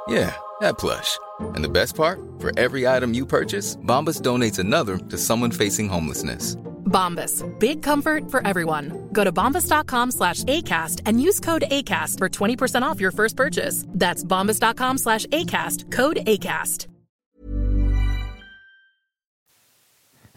Yeah, 0.07 0.33
that 0.61 0.77
plush. 0.77 1.17
And 1.55 1.63
the 1.63 1.69
best 1.69 1.95
part? 1.95 2.19
For 2.39 2.51
every 2.57 2.87
item 2.87 3.13
you 3.13 3.25
purchase, 3.25 3.75
Bombas 3.77 4.21
donates 4.21 4.59
another 4.59 4.97
to 5.09 5.17
someone 5.17 5.51
facing 5.51 5.89
homelessness. 5.89 6.55
Bombas. 6.85 7.43
Big 7.59 7.81
comfort 7.81 8.29
for 8.29 8.45
everyone. 8.47 9.09
Go 9.11 9.23
to 9.23 9.31
bombas.com 9.31 10.11
slash 10.11 10.43
ACAST 10.43 11.01
and 11.05 11.21
use 11.21 11.39
code 11.39 11.63
ACAST 11.71 12.19
for 12.19 12.29
20% 12.29 12.83
off 12.83 13.01
your 13.01 13.11
first 13.11 13.35
purchase. 13.35 13.85
That's 13.89 14.23
bombas.com 14.23 14.97
slash 14.99 15.25
ACAST. 15.27 15.91
Code 15.91 16.17
ACAST. 16.27 16.87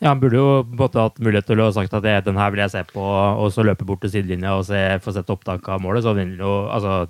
Ja, 0.00 0.08
Han 0.08 0.20
burde 0.20 0.36
jo 0.36 0.62
både 0.76 1.00
hatt 1.00 1.18
mulighet 1.24 1.46
til 1.48 1.60
å 1.62 1.70
ha 1.70 1.72
sagt 1.72 1.94
at 1.96 2.04
det, 2.04 2.18
den 2.26 2.36
her 2.36 2.50
vil 2.52 2.60
jeg 2.60 2.72
se 2.74 2.82
på, 2.90 3.00
og 3.00 3.46
så 3.54 3.64
løpe 3.64 3.86
bort 3.88 4.02
til 4.04 4.12
sidelinja 4.12 4.52
og 4.58 4.66
se, 4.68 4.80
få 5.00 5.14
sett 5.16 5.30
opptak 5.32 5.64
av 5.72 5.80
målet. 5.80 6.04
så 6.04 6.12
vil 6.12 6.34
jo, 6.36 6.50
altså, 6.68 7.06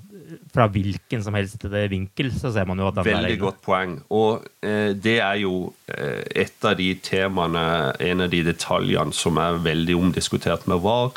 Fra 0.53 0.67
hvilken 0.73 1.23
som 1.23 1.37
helst 1.39 1.62
vinkel 1.91 2.33
så 2.35 2.51
ser 2.55 2.67
man 2.69 2.81
jo 2.81 2.89
at 2.89 2.99
den 2.99 3.07
Veldig 3.07 3.35
er 3.37 3.43
godt 3.43 3.61
poeng. 3.65 3.99
Og 4.15 4.47
eh, 4.62 4.91
det 4.95 5.19
er 5.21 5.39
jo 5.43 5.73
eh, 5.93 6.25
et 6.45 6.67
av 6.67 6.77
de 6.79 6.91
temaene, 7.05 7.67
en 8.01 8.27
av 8.27 8.33
de 8.33 8.43
detaljene 8.47 9.15
som 9.15 9.39
er 9.43 9.62
veldig 9.65 9.97
omdiskutert 10.01 10.67
med 10.71 10.83
VAR. 10.85 11.15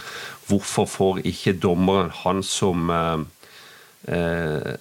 Hvorfor 0.50 0.89
får 0.89 1.22
ikke 1.30 1.58
dommeren 1.62 2.13
han 2.24 2.43
som 2.45 2.89
eh, 2.93 3.28
Eh, 4.08 4.74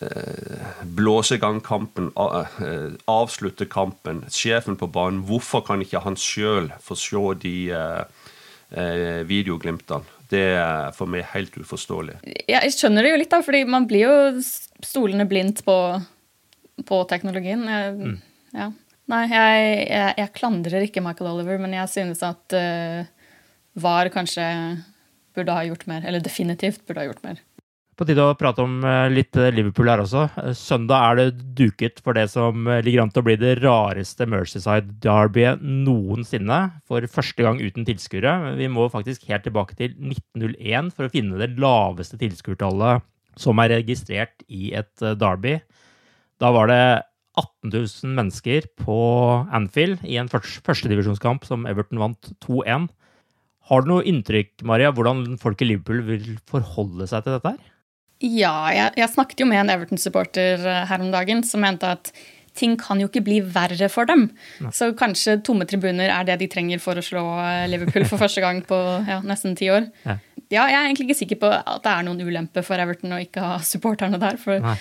blåse 0.83 1.35
i 1.35 1.38
gang 1.38 1.61
kampen, 1.61 2.12
eh, 2.17 2.93
avslutte 3.05 3.67
kampen, 3.67 4.25
sjefen 4.31 4.77
på 4.77 4.87
banen. 4.87 5.25
Hvorfor 5.27 5.61
kan 5.67 5.83
ikke 5.83 6.01
han 6.05 6.17
sjøl 6.17 6.71
få 6.81 6.95
se 6.95 7.35
de 7.43 7.71
eh, 7.75 9.27
videoglimtene? 9.27 10.17
Det 10.29 10.45
er 10.61 10.91
for 10.97 11.09
meg 11.11 11.25
helt 11.33 11.55
uforståelig. 11.57 12.19
Ja, 12.51 12.61
jeg 12.61 12.75
skjønner 12.77 13.07
det 13.07 13.14
jo 13.14 13.21
litt, 13.23 13.33
da, 13.33 13.41
fordi 13.45 13.62
man 13.69 13.87
blir 13.88 14.05
jo 14.05 14.43
stolende 14.85 15.25
blindt 15.29 15.62
på, 15.64 15.77
på 16.88 17.01
teknologien. 17.09 17.64
Jeg, 17.64 17.95
mm. 17.97 18.19
ja. 18.59 18.69
Nei, 19.09 19.23
jeg, 19.33 19.69
jeg, 19.88 20.14
jeg, 20.21 20.33
klandrer 20.37 20.85
ikke 20.85 21.03
Michael 21.05 21.31
Oliver, 21.31 21.61
men 21.62 21.73
jeg 21.79 21.88
synes 21.95 22.21
at 22.27 22.57
uh, 22.57 23.09
VAR 23.81 24.11
kanskje 24.12 24.45
burde 25.37 25.55
ha 25.57 25.64
gjort 25.64 25.87
mer. 25.88 26.05
Eller 26.05 26.21
definitivt 26.25 26.85
burde 26.85 27.01
ha 27.01 27.09
gjort 27.09 27.25
mer. 27.25 27.41
På 27.99 28.07
tide 28.07 28.23
å 28.23 28.37
prate 28.39 28.63
om 28.63 28.77
eh, 28.87 29.09
litt 29.11 29.35
eh, 29.35 29.51
Liverpool 29.51 29.89
her 29.91 29.99
også. 30.05 30.29
Eh, 30.39 30.53
søndag 30.55 31.03
er 31.03 31.17
det 31.19 31.47
duket 31.59 31.97
for 32.05 32.15
det 32.15 32.29
som 32.31 32.69
ligger 32.87 33.03
an 33.03 33.11
til 33.11 33.25
å 33.25 33.27
bli 33.27 33.35
det 33.41 33.57
rareste 33.59 34.29
Mercyside-derbyet 34.31 35.65
noensinne. 35.67 36.61
For 36.87 37.03
første 37.11 37.43
gang 37.43 37.59
uten 37.59 37.87
tilskuere. 37.89 38.55
Vi 38.61 38.69
må 38.71 38.87
faktisk 38.93 39.27
helt 39.27 39.43
tilbake 39.49 39.75
til 39.81 39.97
1901 39.99 40.93
for 40.95 41.09
å 41.09 41.11
finne 41.11 41.41
det 41.41 41.57
laveste 41.59 42.21
tilskuertallet 42.21 43.03
som 43.39 43.59
er 43.63 43.75
registrert 43.81 44.47
i 44.47 44.71
et 44.79 45.03
derby. 45.19 45.57
Da 46.39 46.53
var 46.55 46.71
det 46.71 46.83
18 47.39 47.73
000 47.73 48.15
mennesker 48.15 48.69
på 48.79 48.99
Anfield 49.55 50.05
i 50.07 50.21
en 50.23 50.31
førstedivisjonskamp 50.31 51.47
som 51.47 51.67
Everton 51.71 51.99
vant 52.03 52.31
2-1. 52.47 52.87
Har 53.71 53.83
du 53.83 53.91
noe 53.91 54.07
inntrykk 54.07 54.63
Maria, 54.67 54.95
hvordan 54.95 55.35
folk 55.43 55.67
i 55.67 55.71
Liverpool 55.73 56.05
vil 56.07 56.31
forholde 56.51 57.11
seg 57.11 57.27
til 57.27 57.37
dette? 57.37 57.55
her? 57.59 57.75
Ja, 58.24 58.54
jeg, 58.74 58.96
jeg 58.98 59.12
snakket 59.12 59.44
jo 59.44 59.46
med 59.46 59.61
en 59.62 59.70
Everton-supporter 59.70 60.64
eh, 60.66 60.85
her 60.90 61.04
om 61.04 61.12
dagen 61.14 61.44
som 61.46 61.62
mente 61.62 61.87
at 61.98 62.11
ting 62.59 62.74
kan 62.81 62.98
jo 62.98 63.07
ikke 63.07 63.22
bli 63.26 63.38
verre 63.54 63.88
for 63.92 64.09
dem. 64.09 64.28
Nei. 64.62 64.72
Så 64.74 64.90
kanskje 64.98 65.38
tomme 65.46 65.66
tribuner 65.68 66.11
er 66.11 66.26
det 66.26 66.40
de 66.40 66.48
trenger 66.50 66.83
for 66.83 66.98
å 66.98 67.04
slå 67.04 67.24
eh, 67.44 67.66
Liverpool 67.70 68.07
for 68.09 68.20
første 68.24 68.42
gang 68.44 68.64
på 68.66 68.78
ja, 69.07 69.20
nesten 69.26 69.54
ti 69.59 69.70
år. 69.70 69.87
Ja. 70.02 70.16
ja. 70.48 70.64
jeg 70.64 70.78
er 70.78 70.88
egentlig 70.88 71.09
ikke 71.09 71.20
sikker 71.20 71.42
på 71.44 71.52
at 71.59 71.85
det 71.85 71.92
er 71.92 72.09
noen 72.09 72.24
ulempe 72.24 72.64
for 72.66 72.83
Everton 72.83 73.14
å 73.14 73.20
ikke 73.22 73.44
ha 73.44 73.61
supporterne 73.62 74.18
der. 74.22 74.40
For 74.42 74.64
Nei. 74.64 74.74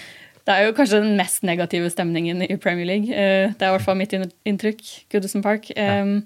det 0.49 0.55
er 0.55 0.65
jo 0.65 0.73
kanskje 0.79 1.03
den 1.05 1.19
mest 1.19 1.45
negative 1.45 1.91
stemningen 1.93 2.41
i 2.47 2.57
Premier 2.61 2.89
League. 2.89 3.13
Eh, 3.13 3.53
det 3.53 3.61
er 3.61 3.69
i 3.69 3.77
hvert 3.77 3.85
fall 3.85 3.99
mitt 4.01 4.17
inntrykk. 4.17 4.83
Goodison 5.13 5.45
Park. 5.45 5.69
Ja. 5.75 6.01
Um, 6.01 6.23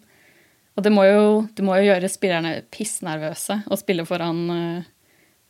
og 0.79 0.85
det 0.85 0.95
må, 0.95 1.03
jo, 1.03 1.23
det 1.51 1.65
må 1.67 1.75
jo 1.75 1.89
gjøre 1.89 2.07
spillerne 2.07 2.53
pissnervøse 2.71 3.57
å 3.67 3.75
spille 3.75 4.05
foran 4.07 4.45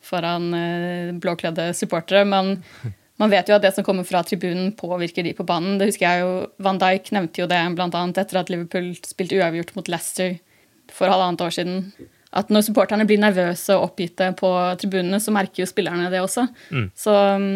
foran 0.05 0.53
eh, 0.57 1.11
blåkledde 1.21 1.71
supportere. 1.77 2.23
Men 2.27 2.55
man 3.21 3.33
vet 3.33 3.49
jo 3.49 3.57
at 3.57 3.65
det 3.65 3.73
som 3.75 3.85
kommer 3.85 4.07
fra 4.07 4.23
tribunen, 4.25 4.71
påvirker 4.77 5.25
de 5.27 5.35
på 5.37 5.45
banen. 5.47 5.77
Det 5.77 5.91
husker 5.91 6.07
jeg 6.07 6.23
jo, 6.23 6.31
Van 6.63 6.79
Dijk 6.81 7.11
nevnte 7.15 7.43
jo 7.43 7.49
det 7.51 7.59
bl.a. 7.77 8.05
etter 8.09 8.41
at 8.41 8.49
Liverpool 8.49 8.93
spilte 9.05 9.37
uavgjort 9.37 9.75
mot 9.77 9.91
Leicester 9.91 10.39
for 10.91 11.11
halvannet 11.11 11.45
år 11.45 11.55
siden. 11.55 11.85
At 12.31 12.51
når 12.51 12.65
supporterne 12.65 13.05
blir 13.07 13.19
nervøse 13.21 13.75
og 13.75 13.91
oppgitte 13.91 14.31
på 14.39 14.49
tribunene, 14.81 15.19
så 15.19 15.33
merker 15.35 15.65
jo 15.65 15.69
spillerne 15.69 16.09
det 16.13 16.21
også. 16.23 16.47
Mm. 16.71 16.85
Så 16.97 17.15
mm, 17.43 17.55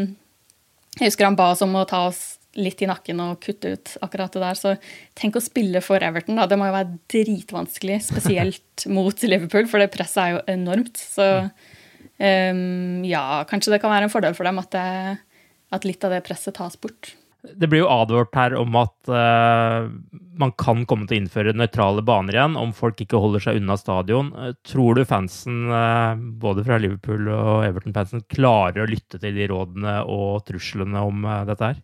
jeg 0.99 1.09
husker 1.09 1.29
han 1.29 1.37
ba 1.39 1.51
oss 1.53 1.63
om 1.63 1.75
å 1.79 1.85
ta 1.87 2.05
oss 2.09 2.23
litt 2.55 2.79
i 2.83 2.87
nakken 2.87 3.19
og 3.23 3.39
kutte 3.43 3.73
ut 3.75 3.93
akkurat 4.05 4.35
det 4.35 4.43
der. 4.43 4.59
Så 4.59 4.75
tenk 5.17 5.39
å 5.39 5.43
spille 5.43 5.81
for 5.83 6.03
Everton, 6.03 6.37
da. 6.39 6.47
Det 6.47 6.59
må 6.59 6.67
jo 6.69 6.75
være 6.75 6.99
dritvanskelig, 7.11 8.01
spesielt 8.09 8.85
mot 8.97 9.25
Liverpool, 9.27 9.67
for 9.71 9.83
det 9.83 9.91
presset 9.95 10.21
er 10.23 10.35
jo 10.35 10.43
enormt. 10.55 10.99
Så 10.99 11.25
mm. 11.47 11.49
Um, 12.15 13.03
ja, 13.03 13.43
kanskje 13.49 13.75
det 13.75 13.81
kan 13.83 13.91
være 13.91 14.07
en 14.07 14.13
fordel 14.13 14.35
for 14.37 14.47
dem 14.47 14.59
at, 14.61 14.71
det, 14.71 15.43
at 15.75 15.87
litt 15.87 16.03
av 16.07 16.15
det 16.15 16.23
presset 16.27 16.55
tas 16.55 16.77
bort. 16.79 17.15
Det 17.45 17.67
blir 17.69 17.83
jo 17.83 17.89
advart 17.91 18.33
her 18.33 18.55
om 18.57 18.73
at 18.79 19.11
uh, 19.11 19.85
man 20.39 20.53
kan 20.57 20.85
komme 20.89 21.05
til 21.05 21.19
å 21.19 21.21
innføre 21.21 21.53
nøytrale 21.53 22.01
baner 22.05 22.37
igjen 22.37 22.55
om 22.57 22.71
folk 22.73 23.03
ikke 23.03 23.19
holder 23.21 23.43
seg 23.43 23.59
unna 23.59 23.77
stadion. 23.77 24.31
Uh, 24.33 24.53
tror 24.65 24.97
du 24.97 25.03
fansen, 25.05 25.67
uh, 25.69 26.15
både 26.15 26.65
fra 26.65 26.79
Liverpool 26.81 27.29
og 27.35 27.67
Everton-fansen, 27.67 28.25
klarer 28.31 28.85
å 28.85 28.89
lytte 28.89 29.21
til 29.21 29.37
de 29.37 29.49
rådene 29.51 29.99
og 30.09 30.47
truslene 30.49 31.05
om 31.05 31.27
dette 31.45 31.73
her? 31.73 31.83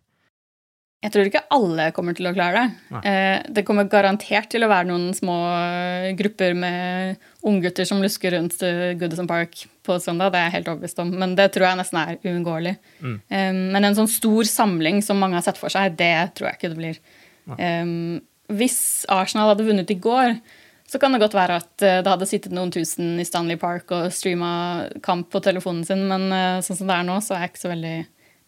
Jeg 1.02 1.10
tror 1.10 1.26
ikke 1.26 1.42
alle 1.50 1.88
kommer 1.96 2.14
til 2.14 2.28
å 2.30 2.32
klare 2.34 2.60
det. 2.60 2.98
Eh, 3.10 3.42
det 3.50 3.64
kommer 3.66 3.88
garantert 3.90 4.46
til 4.52 4.62
å 4.62 4.68
være 4.70 4.86
noen 4.86 5.08
små 5.16 5.34
grupper 6.18 6.54
med 6.54 7.24
unggutter 7.48 7.88
som 7.88 8.02
lusker 8.04 8.36
rundt 8.36 8.60
Goodison 9.00 9.26
Park 9.26 9.64
på 9.82 9.96
søndag. 9.98 10.30
Det 10.30 10.38
er 10.38 10.46
jeg 10.46 10.56
helt 10.60 10.70
overbevist 10.70 11.00
om, 11.02 11.10
men 11.18 11.34
det 11.38 11.48
tror 11.54 11.66
jeg 11.66 11.80
nesten 11.80 11.98
er 11.98 12.20
uunngåelig. 12.22 12.76
Mm. 13.00 13.16
Um, 13.18 13.58
men 13.74 13.88
en 13.88 13.98
sånn 13.98 14.10
stor 14.10 14.46
samling 14.46 15.00
som 15.02 15.18
mange 15.18 15.40
har 15.40 15.46
sett 15.46 15.58
for 15.58 15.74
seg, 15.74 15.96
det 15.98 16.14
tror 16.38 16.52
jeg 16.52 16.60
ikke 16.60 16.70
det 16.70 16.78
blir. 16.78 17.00
Um, 17.50 18.20
hvis 18.54 18.78
Arsenal 19.10 19.50
hadde 19.50 19.66
vunnet 19.66 19.90
i 19.90 19.98
går, 19.98 20.36
så 20.86 21.00
kan 21.02 21.14
det 21.14 21.22
godt 21.24 21.34
være 21.34 21.56
at 21.64 21.72
det 21.82 22.06
hadde 22.06 22.28
sittet 22.28 22.54
noen 22.54 22.70
tusen 22.70 23.16
i 23.18 23.26
Stanley 23.26 23.58
Park 23.58 23.90
og 23.96 24.12
streama 24.14 24.52
kamp 25.02 25.32
på 25.32 25.42
telefonen 25.42 25.86
sin, 25.88 26.04
men 26.06 26.28
sånn 26.62 26.78
som 26.82 26.90
det 26.90 26.98
er 26.98 27.06
nå, 27.08 27.16
så 27.24 27.34
er 27.34 27.46
jeg 27.46 27.54
ikke 27.54 27.62
så 27.62 27.70
veldig 27.72 27.94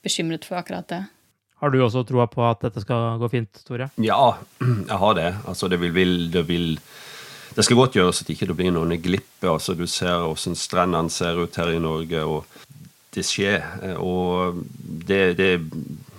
bekymret 0.05 0.47
for 0.47 0.61
akkurat 0.61 0.87
det. 0.93 1.03
Har 1.63 1.71
du 1.71 1.79
også 1.85 2.03
troa 2.07 2.27
på 2.31 2.43
at 2.47 2.65
dette 2.67 2.83
skal 2.83 3.19
gå 3.21 3.31
fint, 3.33 3.63
Tore? 3.67 3.89
Ja, 4.03 4.37
jeg 4.91 5.01
har 5.05 5.19
det. 5.19 5.31
Altså, 5.49 5.71
det 5.71 5.81
vil, 5.81 6.33
det 6.33 6.47
vil 6.49 6.73
det 7.55 7.63
skal 7.63 7.79
godt 7.79 7.95
gjøres 7.95 8.21
at 8.21 8.29
det 8.29 8.35
ikke 8.35 8.57
blir 8.57 8.73
noen 8.75 8.97
glipper. 9.03 9.53
altså 9.53 9.77
Du 9.79 9.87
ser 9.87 10.25
hvordan 10.27 10.59
strendene 10.59 11.11
ser 11.11 11.39
ut 11.39 11.57
her 11.57 11.71
i 11.71 11.79
Norge, 11.83 12.25
og 12.25 12.45
det 13.15 13.23
skjer. 13.27 13.63
Og 14.03 14.59
det, 15.07 15.37
det 15.39 15.53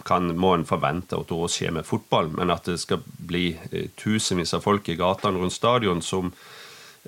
kan, 0.07 0.31
må 0.37 0.53
en 0.55 0.67
forvente 0.67 1.17
at 1.17 1.31
det 1.31 1.51
skjer 1.51 1.75
med 1.75 1.87
fotball, 1.87 2.31
men 2.37 2.53
at 2.53 2.69
det 2.69 2.79
skal 2.79 3.03
bli 3.03 3.49
eh, 3.71 3.89
tusenvis 3.99 4.55
av 4.55 4.63
folk 4.63 4.87
i 4.89 4.97
gatene 4.99 5.41
rundt 5.41 5.55
stadion, 5.55 6.01
som 6.01 6.31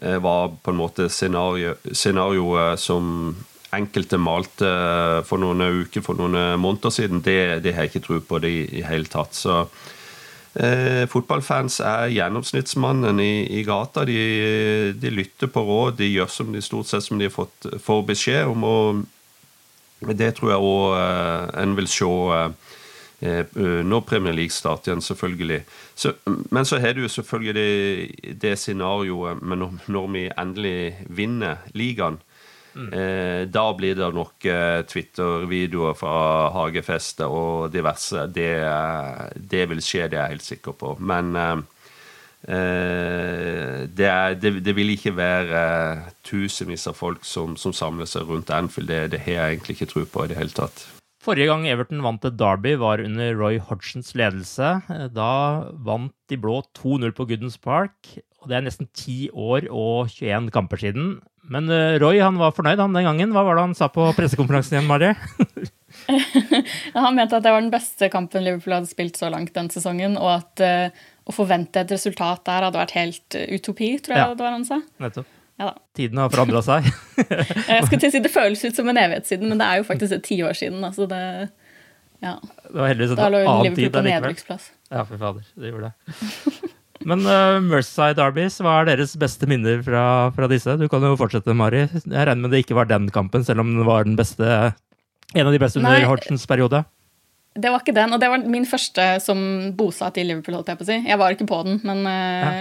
eh, 0.01 0.17
var 0.19 0.57
på 0.59 0.73
en 0.73 0.81
måte 0.81 1.07
scenarioet 1.07 1.87
scenario 1.95 2.75
som 2.75 3.37
enkelte 3.75 4.17
malte 4.21 4.69
for 5.27 5.41
noen 5.41 5.61
uker, 5.83 6.03
for 6.05 6.19
noen 6.19 6.59
måneder 6.61 6.93
siden, 6.93 7.21
det, 7.25 7.63
det 7.65 7.75
har 7.75 7.85
jeg 7.85 7.95
ikke 7.95 8.05
tro 8.07 8.19
på 8.23 8.39
det 8.43 8.51
i, 8.53 8.63
i 8.79 8.83
hele 8.87 9.09
tatt. 9.11 9.35
Så 9.35 9.57
eh, 10.55 11.03
fotballfans 11.11 11.81
er 11.83 12.13
gjennomsnittsmannen 12.15 13.19
i, 13.23 13.33
i 13.59 13.65
gata. 13.67 14.05
De, 14.07 14.93
de, 14.95 15.11
lytter 15.13 15.51
på 15.51 15.65
råd, 15.67 15.99
de 15.99 16.11
gjør 16.13 16.31
som 16.31 16.55
de 16.55 16.63
stort 16.63 16.91
sett 16.91 17.05
som 17.05 17.19
de 17.19 17.27
har 17.27 17.35
fått, 17.35 17.69
får 17.83 18.07
beskjed 18.13 18.53
om. 18.53 18.63
og 18.63 20.15
Det 20.15 20.31
tror 20.37 20.53
jeg 20.53 20.71
òg 20.71 20.97
eh, 21.01 21.45
en 21.63 21.77
vil 21.77 21.91
se 21.91 22.11
eh, 22.37 22.53
når 23.17 24.03
Premier 24.05 24.35
League 24.37 24.53
starter 24.53 24.91
igjen, 24.93 25.01
selvfølgelig. 25.01 25.63
Så, 25.97 26.13
men 26.53 26.65
så 26.69 26.77
har 26.79 26.93
du 26.93 27.07
selvfølgelig 27.09 27.55
det, 27.57 28.35
det 28.41 28.55
scenarioet 28.61 29.41
når, 29.41 29.71
når 29.89 30.11
vi 30.13 30.27
endelig 30.37 30.79
vinner 31.09 31.65
ligaen. 31.73 32.21
Eh, 32.77 33.45
da 33.49 33.63
blir 33.77 33.95
det 33.97 34.09
nok 34.15 34.45
eh, 34.49 34.81
Twitter-videoer 34.87 35.95
fra 35.97 36.17
hagefester 36.55 37.31
og 37.31 37.71
diverse. 37.73 38.27
Det, 38.33 38.51
det, 39.37 39.65
vil 39.71 39.81
skje, 39.83 40.07
det 40.11 40.19
er 40.19 40.27
jeg 40.27 40.37
helt 40.37 40.47
sikker 40.47 40.77
på. 40.77 40.93
Men 40.99 41.31
eh, 41.35 41.55
eh, 42.57 43.87
det, 43.87 44.11
er, 44.11 44.37
det, 44.41 44.53
det 44.65 44.75
vil 44.77 44.93
ikke 44.93 45.15
være 45.17 45.63
eh, 45.63 46.11
tusenvis 46.27 46.87
av 46.91 46.99
folk 46.99 47.25
som, 47.27 47.57
som 47.59 47.75
samler 47.75 48.09
seg 48.09 48.29
rundt 48.29 48.53
Anfield. 48.53 48.91
Det, 48.91 49.01
det 49.15 49.23
har 49.25 49.39
jeg 49.39 49.57
egentlig 49.57 49.79
ikke 49.79 49.91
tro 49.93 50.05
på 50.05 50.27
i 50.27 50.31
det 50.33 50.39
hele 50.39 50.55
tatt. 50.55 50.85
Forrige 51.27 51.49
gang 51.49 51.65
Everton 51.67 52.03
vant 52.05 52.23
et 52.23 52.37
Derby, 52.39 52.77
var 52.79 53.01
under 53.03 53.33
Roy 53.35 53.57
Hodgsons 53.59 54.13
ledelse. 54.15 54.77
Da 55.11 55.31
vant 55.83 56.13
de 56.31 56.37
blå 56.39 56.61
2-0 56.77 57.11
på 57.17 57.25
Goodens 57.27 57.57
Park, 57.59 58.13
og 58.39 58.47
det 58.47 58.55
er 58.55 58.63
nesten 58.63 58.87
10 58.93 59.33
år 59.35 59.67
og 59.67 60.13
21 60.13 60.53
kamper 60.55 60.79
siden. 60.79 61.17
Men 61.53 61.69
eh, 61.71 61.95
Roy 62.01 62.19
han 62.19 62.37
var 62.39 62.55
fornøyd 62.55 62.81
han 62.81 62.95
den 62.95 63.07
gangen. 63.07 63.33
Hva 63.35 63.45
var 63.47 63.57
det 63.57 63.67
han 63.69 63.77
sa 63.77 63.87
på 63.91 64.09
pressekonferansen 64.17 64.77
igjen, 64.77 64.89
Marie? 64.89 65.13
han 67.07 67.15
mente 67.15 67.39
at 67.39 67.45
det 67.45 67.53
var 67.53 67.63
den 67.63 67.71
beste 67.73 68.09
kampen 68.11 68.43
Liverpool 68.43 68.75
hadde 68.77 68.91
spilt 68.91 69.19
så 69.19 69.31
langt 69.33 69.55
den 69.55 69.71
sesongen, 69.71 70.17
og 70.19 70.33
at 70.33 70.63
uh, 70.63 71.07
å 71.27 71.35
forvente 71.35 71.83
et 71.83 71.93
resultat 71.95 72.43
der 72.47 72.67
hadde 72.67 72.81
vært 72.81 72.95
helt 72.97 73.39
uh, 73.39 73.47
utopi, 73.55 73.93
tror 74.03 74.17
jeg 74.17 74.25
ja. 74.25 74.35
det 74.35 74.47
var 74.47 74.55
han 74.57 74.67
sa. 74.67 74.81
Nettopp. 75.03 75.33
Ja, 75.57 75.71
Tiden 75.97 76.19
har 76.21 76.29
forandra 76.29 76.61
seg. 76.61 76.85
jeg 77.71 77.85
skal 77.87 77.97
til 77.97 78.09
å 78.11 78.13
si 78.13 78.19
Det 78.21 78.29
føles 78.29 78.61
ut 78.61 78.77
som 78.77 78.91
en 78.91 78.99
evighet 79.01 79.29
siden, 79.29 79.49
men 79.49 79.61
det 79.61 79.65
er 79.65 79.81
jo 79.81 79.87
faktisk 79.87 80.19
et 80.19 80.27
tiår 80.27 80.57
siden. 80.59 80.83
Altså 80.85 81.07
det, 81.09 81.21
ja. 82.21 82.35
det 82.67 82.77
var 82.77 82.91
heldigvis 82.91 83.15
en 83.15 83.23
annen 83.39 83.79
tid 83.79 83.97
allikevel. 84.03 84.67
Ja, 84.91 85.07
fy 85.07 85.17
fader. 85.17 85.47
Det 85.57 85.71
gjorde 85.71 85.89
det. 85.89 86.73
Men 87.05 87.23
uh, 87.27 87.59
Merceside 87.61 88.21
Arbies, 88.23 88.57
hva 88.63 88.79
er 88.81 88.91
deres 88.91 89.13
beste 89.19 89.47
minner 89.49 89.81
fra, 89.85 90.03
fra, 90.35 90.49
disse? 90.49 90.77
Du 90.79 90.87
kan 90.89 91.03
jo 91.05 91.17
fortsette, 91.19 91.55
Mari. 91.57 91.85
Jeg 91.93 92.09
regner 92.09 92.43
med 92.43 92.53
det 92.55 92.63
ikke 92.63 92.77
var 92.77 92.89
den 92.89 93.09
kampen, 93.13 93.45
selv 93.45 93.63
om 93.63 93.75
den 93.75 93.87
var 93.87 94.07
den 94.07 94.17
beste, 94.17 94.71
en 95.35 95.45
av 95.45 95.53
de 95.53 95.61
beste 95.61 95.81
under 95.81 96.07
Hodgsons 96.09 96.47
periode? 96.49 96.83
Det 97.57 97.71
var 97.73 97.81
ikke 97.81 97.95
den, 97.97 98.13
og 98.13 98.21
det 98.21 98.29
var 98.29 98.43
min 98.49 98.67
første 98.69 99.05
som 99.23 99.39
bosatt 99.77 100.19
i 100.21 100.25
Liverpool. 100.27 100.57
holdt 100.59 100.71
Jeg 100.73 100.79
på 100.79 100.85
å 100.85 100.89
si. 100.89 100.99
Jeg 101.09 101.21
var 101.21 101.33
ikke 101.33 101.49
på 101.49 101.61
den, 101.67 101.79
men 101.87 102.03
uh, 102.05 102.11
ja. 102.13 102.51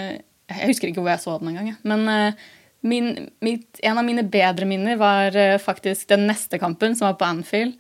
jeg 0.54 0.72
husker 0.72 0.90
ikke 0.90 1.04
hvor 1.04 1.14
jeg 1.14 1.24
så 1.24 1.36
den 1.40 1.52
engang. 1.52 1.76
Men 1.88 2.08
uh, 2.08 2.48
min, 2.86 3.12
mitt, 3.44 3.80
en 3.84 4.00
av 4.00 4.06
mine 4.06 4.24
bedre 4.30 4.68
minner 4.68 5.00
var 5.00 5.36
faktisk 5.62 6.10
den 6.12 6.28
neste 6.28 6.60
kampen, 6.62 6.94
som 6.96 7.08
var 7.08 7.16
på 7.20 7.26
Anfield. 7.26 7.74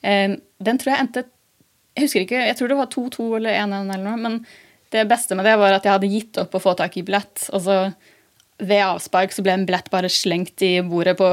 den 0.00 0.78
tror 0.78 0.92
jeg 0.92 1.02
endte 1.02 1.22
Jeg 1.96 2.06
husker 2.06 2.22
ikke, 2.22 2.44
jeg 2.46 2.56
tror 2.56 2.70
det 2.70 2.78
var 2.78 2.88
2-2 2.92 3.26
eller 3.36 3.58
1-1 3.58 3.74
eller 3.82 4.04
noe. 4.06 4.16
men 4.22 4.38
det 4.94 5.06
beste 5.10 5.36
med 5.38 5.46
det 5.48 5.56
var 5.60 5.76
at 5.76 5.86
jeg 5.86 5.96
hadde 5.96 6.10
gitt 6.10 6.38
opp 6.42 6.54
å 6.54 6.62
få 6.62 6.76
tak 6.78 6.96
i 6.98 7.04
billett. 7.06 7.48
Og 7.54 7.64
så 7.64 7.78
ved 8.56 8.80
avspark 8.80 9.34
så 9.34 9.42
ble 9.44 9.52
en 9.52 9.64
billett 9.68 9.88
bare 9.92 10.08
slengt 10.12 10.62
i 10.64 10.78
bordet 10.86 11.16
på 11.18 11.26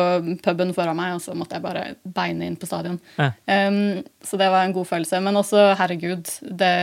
puben 0.43 0.73
foran 0.75 0.97
meg, 0.97 1.15
og 1.15 1.21
så 1.23 1.35
måtte 1.37 1.55
jeg 1.55 1.63
bare 1.63 1.83
beine 2.03 2.49
inn 2.49 2.57
på 2.59 2.67
stadion. 2.67 2.97
Ja. 3.15 3.29
Um, 3.47 4.01
så 4.23 4.39
det 4.39 4.49
var 4.51 4.65
en 4.65 4.75
god 4.75 4.89
følelse. 4.89 5.21
Men 5.23 5.39
også, 5.39 5.69
herregud, 5.79 6.31
det 6.43 6.73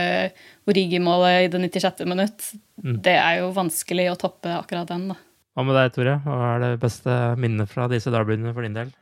Origi-målet 0.69 1.45
i 1.45 1.51
det 1.51 1.61
96. 1.67 2.05
minutt, 2.09 2.47
mm. 2.81 2.97
det 3.05 3.17
er 3.19 3.41
jo 3.41 3.51
vanskelig 3.53 4.07
å 4.11 4.17
toppe 4.23 4.55
akkurat 4.55 4.89
den, 4.89 5.11
da. 5.13 5.19
Hva 5.51 5.67
med 5.67 5.75
deg, 5.75 5.93
Tore? 5.93 6.15
Hva 6.23 6.39
er 6.55 6.63
det 6.63 6.71
beste 6.81 7.15
minnet 7.41 7.69
fra 7.69 7.89
disse 7.91 8.13
derbyene 8.13 8.53
for 8.55 8.65
din 8.65 8.77
del? 8.77 8.93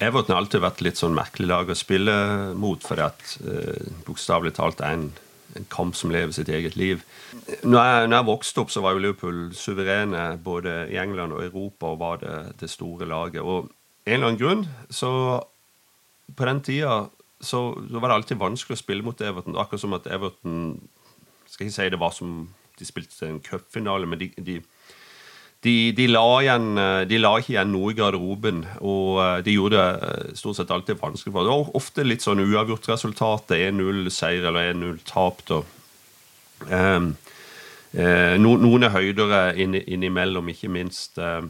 Everton 0.00 0.32
har 0.32 0.40
alltid 0.40 0.62
vært 0.62 0.82
litt 0.86 0.98
sånn 0.98 1.14
merkelig 1.16 1.48
lag 1.50 1.70
å 1.70 1.76
spille 1.76 2.14
mot, 2.58 2.82
fordi 2.82 3.04
at 3.04 3.36
uh, 3.44 3.94
bokstavelig 4.06 4.54
talt 4.58 4.82
er 4.82 4.96
en 4.96 5.06
en 5.56 5.66
kamp 5.72 5.96
som 5.96 6.12
lever 6.14 6.32
sitt 6.34 6.48
eget 6.52 6.76
liv. 6.76 7.02
Når 7.62 7.82
jeg, 7.84 8.08
når 8.08 8.16
jeg, 8.16 8.26
vokste 8.26 8.62
opp, 8.62 8.70
så 8.70 8.82
var 8.84 8.94
jo 8.94 9.02
Liverpool 9.04 9.40
suverene 9.56 10.24
både 10.44 10.76
i 10.92 10.98
England 11.00 11.34
og 11.36 11.44
Europa 11.44 11.92
og 11.92 12.00
var 12.00 12.20
det, 12.22 12.36
det 12.60 12.70
store 12.70 13.08
laget. 13.08 13.42
Og 13.42 13.70
en 14.06 14.18
eller 14.18 14.32
annen 14.32 14.40
grunn 14.40 14.66
så 14.90 15.42
På 16.36 16.46
den 16.46 16.60
tida 16.60 17.06
så, 17.40 17.58
så, 17.90 17.98
var 18.00 18.08
det 18.08 18.14
alltid 18.14 18.38
vanskelig 18.40 18.74
å 18.74 18.80
spille 18.80 19.04
mot 19.06 19.20
Everton. 19.20 19.56
Akkurat 19.56 19.80
som 19.80 19.94
at 19.94 20.08
Everton 20.10 20.80
Skal 21.46 21.68
ikke 21.68 21.76
si 21.76 21.90
det 21.92 22.00
var 22.00 22.14
som 22.14 22.48
de 22.78 22.84
spilte 22.84 23.28
en 23.28 23.40
cupfinale, 23.40 24.06
men 24.06 24.18
de, 24.20 24.30
de 24.36 24.58
de, 25.64 25.92
de, 25.96 26.06
la 26.06 26.24
igjen, 26.42 26.66
de, 27.08 27.18
la 27.18 27.32
ikke 27.40 27.54
igjen 27.54 27.72
noe 27.72 27.92
i 27.92 27.96
garderoben, 27.96 28.62
og 28.84 29.20
eh, 29.22 29.38
de 29.46 29.56
gjorde 29.56 29.80
det 29.80 30.08
eh, 30.08 30.32
stort 30.38 30.58
sett 30.60 30.72
alltid 30.74 31.00
vanskelig 31.00 31.32
for 31.32 31.46
Det 31.46 31.54
var 31.54 31.76
ofte 31.80 32.04
litt 32.06 32.24
sånn 32.24 32.44
uavgjort 32.44 32.88
resultat. 32.92 33.56
1-0-seier 33.56 34.46
eller 34.50 34.72
1-0-tap. 34.74 35.42
Um, 36.70 37.12
eh, 37.92 38.36
no, 38.40 38.56
noen 38.60 38.86
er 38.86 38.94
høydere 38.94 39.42
innimellom, 39.56 40.52
ikke 40.52 40.70
minst 40.72 41.18
eh, 41.18 41.42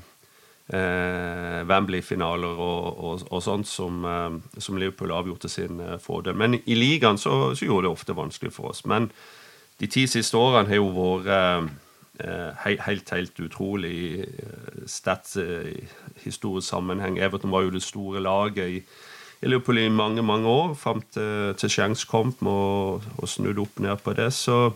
eh, 0.73 1.63
Wembley-finaler 1.69 2.63
og, 2.63 2.87
og, 2.97 3.27
og, 3.31 3.41
sånt 3.45 3.69
som, 3.71 4.05
eh, 4.07 4.61
som 4.63 4.79
Liverpool 4.81 5.15
avgjorde 5.15 5.51
sin 5.53 5.83
eh, 5.83 5.97
fordel. 6.03 6.39
Men 6.39 6.61
i 6.63 6.79
ligaen 6.79 7.19
så, 7.19 7.57
så, 7.59 7.67
gjorde 7.67 7.89
det 7.89 7.97
ofte 7.99 8.17
vanskelig 8.17 8.55
for 8.55 8.71
oss. 8.71 8.87
Men 8.87 9.11
de 9.83 9.91
ti 9.93 10.07
siste 10.09 10.39
årene 10.41 10.71
har 10.71 10.81
jo 10.81 10.95
vært 10.95 11.35
Eh, 11.35 11.67
helt, 12.65 12.81
helt, 12.87 13.11
helt 13.11 13.41
utrolig 13.41 14.21
eh, 14.21 14.85
stats 14.87 15.37
eh, 15.37 15.89
historisk 16.25 16.69
sammenheng. 16.69 17.19
Everton 17.19 17.53
var 17.53 17.67
jo 17.67 17.75
det 17.75 17.83
store 17.83 18.23
laget 18.23 18.69
i, 18.69 18.83
i 19.43 19.51
Liverpool 19.51 19.79
i 19.79 19.89
mange 19.89 20.23
mange 20.23 20.49
år, 20.49 20.75
fram 20.75 21.03
til, 21.13 21.55
til 21.59 21.71
Shanks 21.71 22.05
kom 22.05 22.35
og, 22.41 23.03
og 23.19 23.29
snudde 23.29 23.61
opp 23.61 23.81
ned 23.81 23.97
på 24.05 24.13
det. 24.17 24.33
Så, 24.33 24.71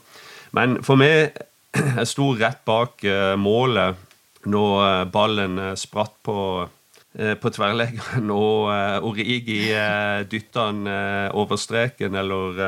men 0.52 0.82
for 0.84 1.00
meg 1.00 1.32
jeg 1.72 2.06
sto 2.10 2.32
rett 2.34 2.64
bak 2.66 3.04
målet 3.38 3.96
når 4.50 5.04
ballen 5.12 5.60
spratt 5.78 6.16
på 6.26 6.36
Eh, 6.64 6.79
på 7.10 7.50
tverrleggeren, 7.50 8.28
og 8.44 8.68
uh, 8.70 9.06
Origi 9.08 9.72
uh, 9.74 10.22
dytta 10.30 10.68
han 10.68 10.84
over 11.34 11.58
streken, 11.58 12.14
eller 12.14 12.60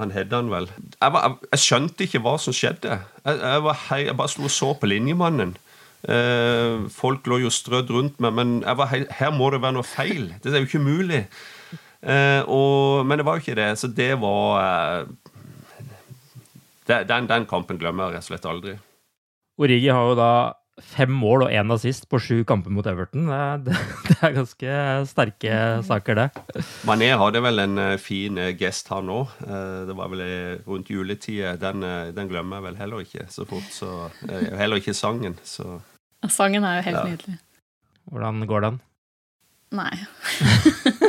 han 0.00 0.14
hedda 0.14 0.40
han 0.42 0.50
vel. 0.50 0.66
Jeg, 0.98 1.12
var, 1.14 1.36
jeg, 1.52 1.62
skjønte 1.62 2.08
ikke 2.08 2.22
hva 2.24 2.34
som 2.42 2.56
skjedde. 2.56 2.98
Jeg, 3.22 3.38
jeg, 3.38 3.76
hei, 3.88 4.00
jeg 4.08 4.18
bare 4.18 4.32
sto 4.32 4.48
og 4.48 4.54
så 4.54 4.72
på 4.78 4.90
linjemannen. 4.90 5.54
folk 6.92 7.26
lå 7.30 7.38
jo 7.40 7.50
strødd 7.54 7.90
rundt 7.94 8.18
meg, 8.20 8.34
men 8.36 8.56
hei, 8.90 9.04
her 9.20 9.30
må 9.32 9.52
det 9.54 9.62
være 9.62 9.78
noe 9.78 9.86
feil. 9.86 10.34
Det 10.42 10.52
er 10.52 10.64
jo 10.64 10.68
ikke 10.68 10.82
mulig. 10.84 11.22
Og, 12.04 13.06
men 13.06 13.16
det 13.16 13.24
var 13.24 13.38
jo 13.38 13.46
ikke 13.46 13.56
det, 13.56 13.70
så 13.80 13.88
det 13.88 14.10
var 14.20 15.06
den, 16.88 17.28
den 17.30 17.46
kampen 17.48 17.78
glemmer 17.80 18.10
jeg 18.10 18.18
rett 18.18 18.26
og 18.26 18.28
slett 18.28 18.50
aldri. 18.50 18.74
Origi 19.60 19.88
har 19.88 20.10
jo 20.10 20.16
da 20.18 20.32
fem 20.82 21.10
mål 21.14 21.46
og 21.46 21.52
én 21.54 21.70
assist 21.70 22.08
på 22.10 22.18
sju 22.18 22.40
kamper 22.46 22.72
mot 22.74 22.86
Everton. 22.86 23.28
Det, 23.64 23.74
det, 24.08 24.16
er 24.26 24.34
ganske 24.34 24.78
sterke 25.10 25.58
saker, 25.86 26.18
det. 26.18 26.64
Mané 26.88 27.12
hadde 27.18 27.42
vel 27.44 27.62
en 27.62 27.78
eh, 27.78 27.96
fin 28.02 28.38
eh, 28.40 28.54
gest, 28.58 28.90
her 28.90 29.10
òg. 29.14 29.34
Eh, 29.46 29.84
det 29.88 29.96
var 29.98 30.10
vel 30.12 30.24
rundt 30.66 30.90
juletid. 30.90 31.44
Den, 31.62 31.86
den, 32.16 32.30
glemmer 32.30 32.58
jeg 32.58 32.66
vel 32.68 32.80
heller 32.80 33.04
ikke 33.06 33.28
så 33.30 33.46
fort. 33.48 33.68
Så, 33.70 33.90
heller 34.26 34.82
ikke 34.82 34.96
sangen. 34.98 35.38
Så. 35.46 35.78
Sangen 36.32 36.66
er 36.66 36.80
jo 36.80 36.88
helt 36.88 36.98
ja. 36.98 37.04
nydelig. 37.12 37.38
Hvordan 38.10 38.42
går 38.48 38.66
den? 38.66 38.80
Nei. 39.74 39.94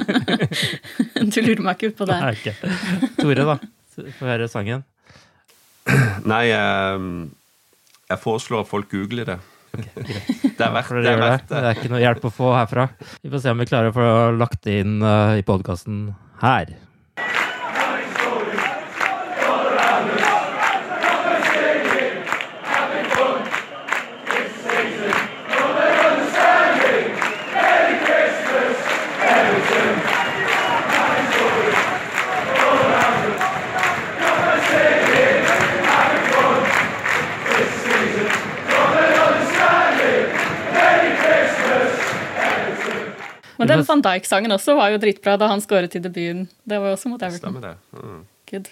du 1.34 1.42
lurer 1.42 1.62
meg 1.66 1.76
ikke 1.76 1.92
ut 1.92 1.98
på 2.00 2.08
det. 2.10 2.20
Nei, 2.22 2.36
ikke. 2.38 2.54
Tore, 3.20 3.50
da? 3.50 3.58
Få 4.18 4.30
høre 4.30 4.48
sangen. 4.52 4.86
Nei, 6.26 6.46
jeg 6.50 8.22
foreslår 8.24 8.64
at 8.64 8.72
folk 8.72 8.90
googler 8.90 9.28
det. 9.28 9.38
Det 9.76 10.64
er 10.64 10.74
verdt 10.76 10.94
det. 10.96 11.12
Er 11.12 11.22
verdt 11.22 11.48
det. 11.50 11.60
det 11.60 11.70
er 11.70 11.80
ikke 11.80 11.92
noe 11.92 12.04
hjelp 12.04 12.28
å 12.30 12.34
få 12.34 12.54
herfra. 12.56 12.88
Vi 13.22 13.32
får 13.34 13.44
se 13.44 13.54
om 13.54 13.62
vi 13.62 13.70
klarer 13.70 13.92
å 13.92 13.96
få 13.96 14.10
lagt 14.40 14.62
det 14.68 14.80
inn 14.86 14.98
uh, 15.04 15.36
i 15.38 15.46
podkasten 15.46 16.08
her. 16.42 16.72
Men 43.66 43.82
den 43.82 43.88
Van 43.90 44.02
Dijk-sangen 44.06 44.52
også 44.56 44.76
var 44.78 44.94
jo 44.94 45.02
dritbra 45.02 45.38
da 45.42 45.50
han 45.52 45.64
skåret 45.64 45.98
i 45.98 46.02
debuten. 46.04 46.46
Det 46.64 46.80
var 46.80 46.94
jo 46.94 46.98
også 47.00 47.10
mot 47.10 47.22
Everton. 47.22 47.40
Stemmer 47.40 47.62
det. 47.62 47.76
Mm. 47.98 48.26
Good. 48.52 48.70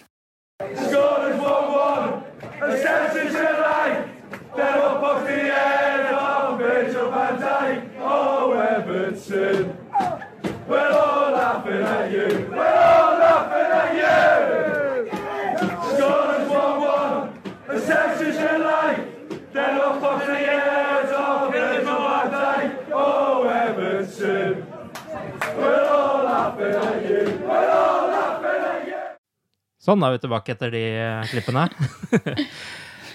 Sånn, 29.83 29.99
da 29.99 30.07
er 30.07 30.15
vi 30.15 30.21
tilbake 30.23 30.53
etter 30.55 30.71
de 30.73 30.85
klippene. 31.33 31.67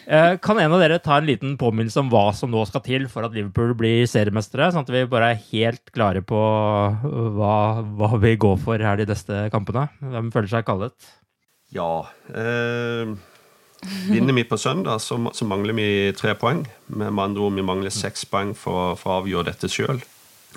Eh, 0.08 0.38
Kan 0.40 0.56
en 0.56 0.72
av 0.72 0.80
dere 0.80 0.96
ta 1.04 1.18
en 1.20 1.26
liten 1.28 1.50
påminnelse 1.60 2.00
om 2.00 2.06
hva 2.08 2.30
som 2.32 2.48
nå 2.48 2.62
skal 2.64 2.80
til 2.80 3.02
for 3.12 3.26
at 3.26 3.34
Liverpool 3.36 3.74
blir 3.76 4.06
seriemestere, 4.08 4.70
sånn 4.72 4.86
at 4.86 4.92
vi 4.94 5.02
bare 5.04 5.34
er 5.34 5.42
helt 5.50 5.90
klare 5.92 6.22
på 6.24 6.38
hva, 7.36 7.50
hva 7.84 8.08
vi 8.22 8.30
går 8.40 8.56
for 8.62 8.80
her 8.80 8.96
de 8.96 9.04
neste 9.10 9.42
kampene? 9.52 9.82
Hvem 10.00 10.30
føler 10.32 10.48
seg 10.48 10.64
kallet? 10.64 11.10
Ja 11.76 11.90
eh, 12.32 13.12
Vinner 14.08 14.32
vi 14.40 14.46
på 14.48 14.56
søndag, 14.56 15.04
så, 15.04 15.20
så 15.36 15.44
mangler 15.50 15.76
vi 15.76 15.88
tre 16.16 16.32
poeng. 16.40 16.64
Med 16.88 17.12
andre 17.12 17.44
ord, 17.44 17.58
vi 17.60 17.68
mangler 17.68 17.92
seks 17.92 18.24
poeng 18.32 18.56
for, 18.56 18.96
for 18.96 19.12
å 19.12 19.20
avgjøre 19.26 19.50
dette 19.52 19.68
sjøl. 19.68 20.00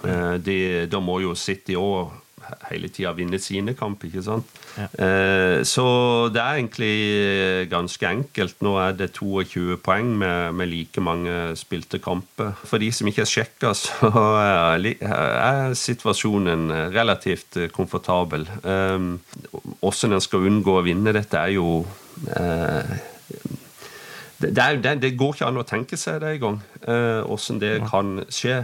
Eh, 0.07 0.37
de- 0.47 0.87
da 0.87 1.03
må 1.03 1.19
jo 1.25 1.35
City 1.35 1.75
òg 1.75 2.15
hele 2.69 2.89
tida 2.93 3.11
vinne 3.15 3.39
sine 3.41 3.73
kamp, 3.77 4.03
ikke 4.07 4.23
sant? 4.25 4.47
Eh, 4.77 5.61
så 5.67 5.85
det 6.33 6.41
er 6.41 6.59
egentlig 6.59 7.69
ganske 7.71 8.07
enkelt. 8.07 8.57
Nå 8.65 8.75
er 8.81 8.95
det 8.99 9.11
22 9.17 9.77
poeng 9.83 10.13
med, 10.21 10.53
med 10.57 10.71
like 10.71 11.03
mange 11.03 11.55
spilte 11.59 11.99
kamper. 12.03 12.53
For 12.63 12.81
de 12.81 12.91
som 12.95 13.09
ikke 13.09 13.25
er 13.25 13.31
sjekka, 13.31 13.73
så 13.83 14.11
er, 14.11 14.87
er 15.01 15.75
situasjonen 15.77 16.69
relativt 16.95 17.59
komfortabel. 17.75 18.47
Åssen 19.81 20.15
en 20.15 20.23
skal 20.23 20.47
unngå 20.49 20.79
å 20.79 20.85
vinne 20.85 21.15
dette, 21.15 21.39
er 21.39 21.57
jo 21.57 21.81
eh, 22.35 22.97
det, 24.41 24.55
det, 24.55 24.63
er, 24.63 24.79
det, 24.81 24.95
det 25.03 25.17
går 25.19 25.35
ikke 25.35 25.51
an 25.51 25.61
å 25.61 25.67
tenke 25.67 25.97
seg 25.99 26.23
det 26.23 26.35
engang, 26.39 26.57
åssen 27.29 27.59
det 27.61 27.75
kan 27.85 28.23
skje. 28.33 28.63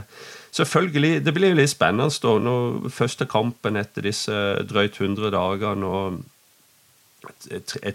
Selvfølgelig, 0.58 1.26
Det 1.26 1.34
blir 1.36 1.54
litt 1.54 1.70
spennende 1.70 2.10
da, 2.24 2.34
når 2.42 2.90
første 2.90 3.28
kampen 3.30 3.78
etter 3.78 4.08
disse 4.08 4.34
drøyt 4.66 4.98
100 4.98 5.30
dagene 5.36 5.86
og 5.86 6.24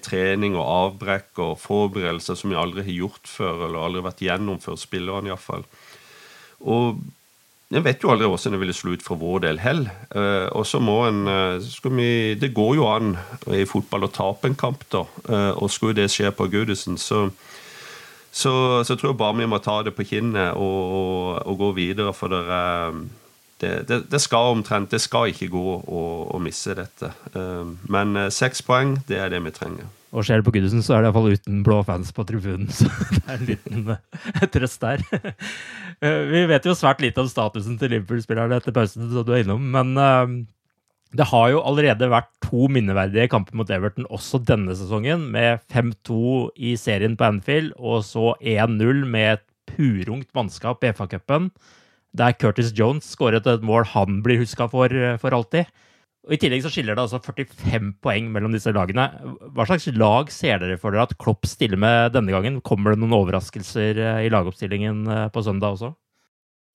trening 0.04 0.54
og 0.58 0.68
avbrekk 0.68 1.40
og 1.42 1.56
forberedelser 1.62 2.36
som 2.38 2.52
vi 2.52 2.58
aldri 2.58 2.84
har 2.86 2.98
gjort 3.00 3.26
før, 3.30 3.66
eller 3.66 3.86
aldri 3.86 4.04
vært 4.04 4.22
gjennomført, 4.26 4.82
spillerne 4.82 5.32
iallfall. 5.32 5.64
Og 6.62 7.02
jeg 7.72 7.84
vet 7.86 8.02
jo 8.04 8.10
aldri 8.12 8.28
hvordan 8.28 8.54
det 8.54 8.60
ville 8.60 8.76
slå 8.76 8.94
ut 8.94 9.04
for 9.04 9.20
vår 9.20 9.46
del 9.46 9.60
heller. 9.62 9.94
Eh, 10.12 10.48
og 10.52 10.66
så 10.68 10.78
må 10.82 10.98
en 11.06 11.22
eh, 11.30 11.86
vi, 11.88 12.34
Det 12.36 12.52
går 12.52 12.74
jo 12.76 12.88
an 12.90 13.14
i 13.48 13.64
fotball 13.64 14.04
å 14.06 14.12
tape 14.12 14.50
en 14.50 14.58
kamp, 14.58 14.84
da. 14.92 15.06
Eh, 15.24 15.52
og 15.56 15.72
skulle 15.72 15.96
det 15.96 16.10
skje 16.12 16.30
på 16.36 16.50
Goodison, 16.52 16.98
så 17.00 17.30
så, 18.32 18.52
så 18.84 18.94
jeg 18.94 19.00
tror 19.02 19.16
bare 19.20 19.36
vi 19.42 19.46
må 19.50 19.58
ta 19.62 19.78
det 19.84 19.92
på 19.96 20.06
kinnet 20.08 20.54
og, 20.56 20.78
og, 20.98 21.42
og 21.52 21.58
gå 21.60 21.72
videre, 21.76 22.14
for 22.16 22.32
det, 22.32 22.40
er- 22.48 23.02
det, 23.86 23.98
det, 24.10 24.18
skal 24.18 24.56
omtrent 24.56 24.90
Det 24.90 24.98
skal 25.04 25.28
ikke 25.30 25.46
gå 25.52 25.60
å, 25.86 26.00
å 26.34 26.38
misse 26.42 26.74
dette. 26.74 27.12
Eh, 27.36 27.68
Men 27.94 28.16
eh, 28.18 28.30
seks 28.34 28.64
poeng, 28.66 28.96
det 29.06 29.20
er 29.22 29.28
det 29.30 29.38
vi 29.44 29.52
trenger. 29.54 29.86
Og 30.12 30.26
skjer 30.26 30.40
det 30.42 30.44
på 30.48 30.52
Goodison, 30.56 30.82
så 30.84 30.96
er 30.96 31.04
det 31.04 31.12
iallfall 31.12 31.36
uten 31.36 31.60
blå 31.64 31.78
fans 31.88 32.10
på 32.12 32.24
tribunen. 32.28 32.66
Så 32.76 32.88
det 32.90 33.22
er 33.22 33.36
en 33.38 33.46
liten 33.48 33.86
eh, 33.94 34.42
trøst 34.52 34.82
der. 34.82 35.04
Eh, 36.02 36.18
Vi 36.32 36.42
vet 36.50 36.66
jo 36.68 36.74
svært 36.76 37.00
lite 37.04 37.22
om 37.22 37.30
statusen 37.30 37.78
til 37.80 37.94
Liverpool-spillerne 37.94 38.58
etter 38.58 38.74
pausen, 38.76 39.06
som 39.12 39.24
du 39.24 39.30
er 39.32 39.44
innom, 39.46 39.62
men 39.72 39.94
eh, 39.96 40.34
det 41.12 41.28
har 41.28 41.50
jo 41.52 41.60
allerede 41.68 42.08
vært 42.08 42.30
to 42.44 42.66
minneverdige 42.72 43.28
kamper 43.32 43.56
mot 43.58 43.70
Everton 43.72 44.08
også 44.08 44.40
denne 44.48 44.74
sesongen, 44.78 45.26
med 45.34 45.60
5-2 45.72 46.50
i 46.56 46.74
serien 46.80 47.18
på 47.18 47.28
Anfield, 47.28 47.74
og 47.76 48.04
så 48.08 48.32
1-0 48.40 49.04
med 49.04 49.36
et 49.36 49.46
purungt 49.72 50.30
mannskap 50.36 50.84
i 50.84 50.92
FA-cupen, 50.96 51.50
der 52.16 52.34
Curtis 52.36 52.72
Jones 52.76 53.08
skåret 53.12 53.46
et 53.48 53.64
mål 53.64 53.86
han 53.92 54.20
blir 54.24 54.40
huska 54.40 54.68
for, 54.72 54.92
for 55.20 55.36
alltid. 55.36 55.68
Og 56.22 56.36
I 56.36 56.38
tillegg 56.38 56.62
så 56.62 56.70
skiller 56.70 56.94
det 56.94 57.02
altså 57.02 57.18
45 57.18 57.96
poeng 58.04 58.28
mellom 58.30 58.52
disse 58.54 58.70
lagene. 58.74 59.08
Hva 59.56 59.66
slags 59.66 59.88
lag 59.96 60.28
ser 60.30 60.60
dere 60.62 60.78
for 60.78 60.94
dere 60.94 61.08
at 61.08 61.16
Klopp 61.18 61.48
stiller 61.50 61.80
med 61.80 62.12
denne 62.14 62.30
gangen? 62.30 62.60
Kommer 62.62 62.94
det 62.94 63.02
noen 63.02 63.16
overraskelser 63.16 63.98
eh, 63.98 64.20
i 64.28 64.30
lagoppstillingen 64.30 65.02
eh, 65.10 65.26
på 65.34 65.42
søndag 65.42 65.74
også? 65.74 65.90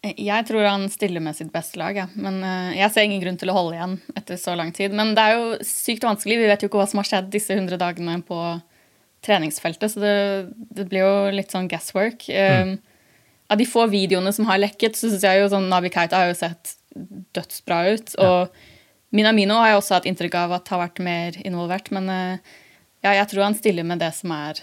Jeg 0.05 0.45
tror 0.45 0.63
han 0.67 0.85
stiller 0.93 1.23
med 1.23 1.35
sitt 1.35 1.49
beste 1.51 1.79
lag, 1.81 1.97
ja. 1.97 2.05
men 2.15 2.37
eh, 2.45 2.77
jeg 2.77 2.93
ser 2.93 3.07
ingen 3.07 3.21
grunn 3.23 3.39
til 3.41 3.49
å 3.51 3.55
holde 3.57 3.75
igjen 3.75 3.95
etter 4.15 4.37
så 4.39 4.53
lang 4.55 4.69
tid. 4.75 4.93
Men 4.95 5.15
det 5.17 5.23
er 5.23 5.35
jo 5.35 5.47
sykt 5.65 6.05
vanskelig. 6.05 6.37
Vi 6.39 6.49
vet 6.51 6.63
jo 6.63 6.69
ikke 6.69 6.79
hva 6.79 6.87
som 6.89 7.01
har 7.01 7.09
skjedd 7.09 7.31
disse 7.33 7.55
100 7.57 7.79
dagene 7.81 8.19
på 8.27 8.37
treningsfeltet, 9.25 9.91
så 9.91 10.03
det, 10.03 10.13
det 10.77 10.85
blir 10.91 11.01
jo 11.01 11.33
litt 11.33 11.51
sånn 11.51 11.67
guesswork. 11.71 12.27
Eh, 12.29 12.77
Av 13.47 13.59
de 13.59 13.65
få 13.67 13.85
videoene 13.87 14.31
som 14.35 14.47
har 14.49 14.59
lekket, 14.59 14.97
så 14.99 15.09
syns 15.09 15.23
jeg 15.23 15.41
jo 15.41 15.51
sånn 15.51 15.69
Nabi 15.71 15.89
Keita 15.93 16.19
har 16.19 16.31
jo 16.33 16.37
sett 16.37 16.75
dødsbra 17.35 17.77
ut. 17.95 18.15
Og 18.19 19.15
Minamino 19.15 19.57
har 19.61 19.71
jeg 19.71 19.81
også 19.81 19.97
hatt 19.97 20.07
inntrykk 20.09 20.35
av 20.35 20.57
at 20.59 20.71
har 20.73 20.83
vært 20.83 20.99
mer 21.03 21.37
involvert, 21.47 21.89
men 21.95 22.09
eh, 22.11 22.55
ja, 23.05 23.13
jeg 23.17 23.29
tror 23.31 23.47
han 23.47 23.57
stiller 23.57 23.87
med 23.87 24.03
det 24.03 24.11
som 24.17 24.33
er 24.35 24.61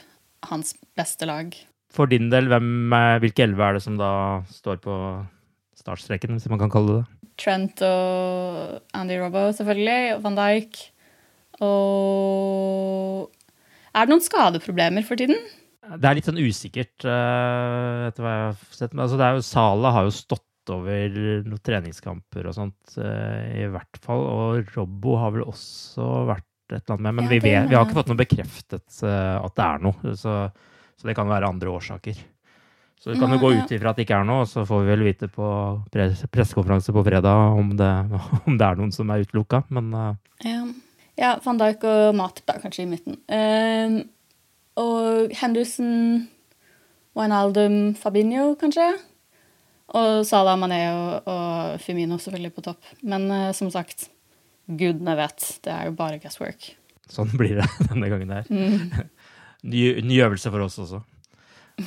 hans 0.51 0.75
beste 0.99 1.27
lag. 1.29 1.57
For 1.95 2.11
din 2.11 2.27
del, 2.33 2.49
hvem, 2.51 2.69
er- 2.97 3.21
hvilke 3.23 3.45
elleve 3.47 3.69
er 3.69 3.77
det 3.79 3.83
som 3.85 3.97
da 4.01 4.11
står 4.51 4.81
på 4.83 4.95
startstreken, 5.79 6.35
hvis 6.37 6.49
man 6.51 6.59
kan 6.63 6.73
kalle 6.73 6.91
det 6.91 7.03
det? 7.03 7.31
Trent 7.45 7.81
og 7.83 8.81
Andy 8.95 9.17
Robbo, 9.19 9.49
selvfølgelig. 9.55 10.17
og 10.17 10.23
Van 10.23 10.37
Dijk. 10.39 10.81
Og 11.65 13.31
Er 13.95 14.07
det 14.07 14.11
noen 14.11 14.25
skadeproblemer 14.25 15.05
for 15.07 15.19
tiden? 15.21 15.39
Det 15.85 16.09
er 16.09 16.17
litt 16.17 16.27
sånn 16.27 16.41
usikkert, 16.41 17.05
eh, 17.05 18.09
etter 18.09 18.25
hva 18.25 18.33
jeg 18.33 18.47
har 18.49 18.57
sett. 18.75 18.95
Men 18.95 19.05
altså, 19.05 19.19
det 19.21 19.27
er 19.27 19.35
jo, 19.37 19.43
Sala 19.45 19.91
har 19.93 20.07
jo 20.09 20.15
stått 20.17 20.73
over 20.73 21.13
noen 21.45 21.61
treningskamper 21.63 22.49
og 22.49 22.55
sånt, 22.57 22.95
eh, 22.97 23.61
i 23.63 23.67
hvert 23.71 24.01
fall. 24.03 24.25
Og 24.25 24.73
Robbo 24.75 25.19
har 25.21 25.31
vel 25.37 25.45
også 25.45 26.09
vært 26.31 26.47
et 26.73 26.81
eller 26.81 26.97
annet 26.97 27.05
med. 27.05 27.15
Men 27.21 27.25
Ja, 27.27 27.31
vi, 27.35 27.39
vet, 27.45 27.69
vi 27.69 27.77
har 27.77 27.85
ikke 27.85 27.99
fått 28.01 28.09
noe 28.11 28.23
bekreftet 28.23 29.03
eh, 29.05 29.37
at 29.45 29.55
det 29.61 29.67
er 29.69 29.85
noe. 29.85 30.15
Så, 30.17 30.39
så 30.99 31.09
det 31.09 31.17
kan 31.19 31.31
være 31.31 31.51
andre 31.51 31.73
årsaker. 31.75 32.23
Så 33.05 33.13
vi 33.13 33.19
kan 33.21 33.35
jo 33.35 33.41
gå 33.43 33.51
ut 33.53 33.73
ifra 33.75 33.91
at 33.93 33.99
det 33.99 34.07
ikke 34.07 34.17
er 34.17 34.25
noe, 34.25 34.47
og 34.47 34.49
så 34.49 34.63
får 34.65 34.81
vi 34.81 34.93
vel 34.95 35.03
vite 35.05 35.29
på 35.29 35.47
pres 35.93 36.23
pressekonferanse 36.33 36.95
på 36.95 37.03
fredag 37.05 37.59
om 37.59 37.75
det, 37.77 37.91
om 38.47 38.57
det 38.57 38.69
er 38.69 38.81
noen 38.81 38.95
som 38.97 39.11
er 39.13 39.27
utelukka. 39.27 39.65
Men 39.77 39.91
eh, 39.93 40.13
Ja, 40.49 40.61
ja 41.21 41.33
Van 41.45 41.61
Dijk 41.61 41.85
og 41.91 42.15
Mat 42.17 42.41
da, 42.49 42.57
kanskje 42.63 42.87
i 42.87 42.91
midten. 42.95 43.19
Eh, 43.29 43.99
og 44.81 45.35
Henderson, 45.37 46.25
Wijnaldum, 47.15 47.93
Fabinho, 47.99 48.55
kanskje? 48.59 48.89
Og 49.95 50.25
Salah 50.27 50.57
Mané 50.59 50.81
og, 50.91 51.29
og 51.31 51.81
Firmino 51.85 52.17
selvfølgelig 52.19 52.55
på 52.57 52.65
topp. 52.67 52.89
Men 53.07 53.29
uh, 53.31 53.53
som 53.55 53.71
sagt, 53.71 54.09
gudene 54.67 55.15
vet. 55.19 55.45
Det 55.63 55.71
er 55.71 55.91
jo 55.91 55.99
bare 55.99 56.19
guesswork. 56.23 56.73
sånn 57.13 57.31
blir 57.37 57.61
det 57.61 57.69
denne 57.91 58.09
gangen 58.11 58.33
her. 58.33 58.49
Mm. 58.49 59.13
Ny, 59.65 59.81
ny 60.05 60.21
øvelse 60.27 60.51
for 60.53 60.61
oss 60.67 60.79
også. 60.83 61.01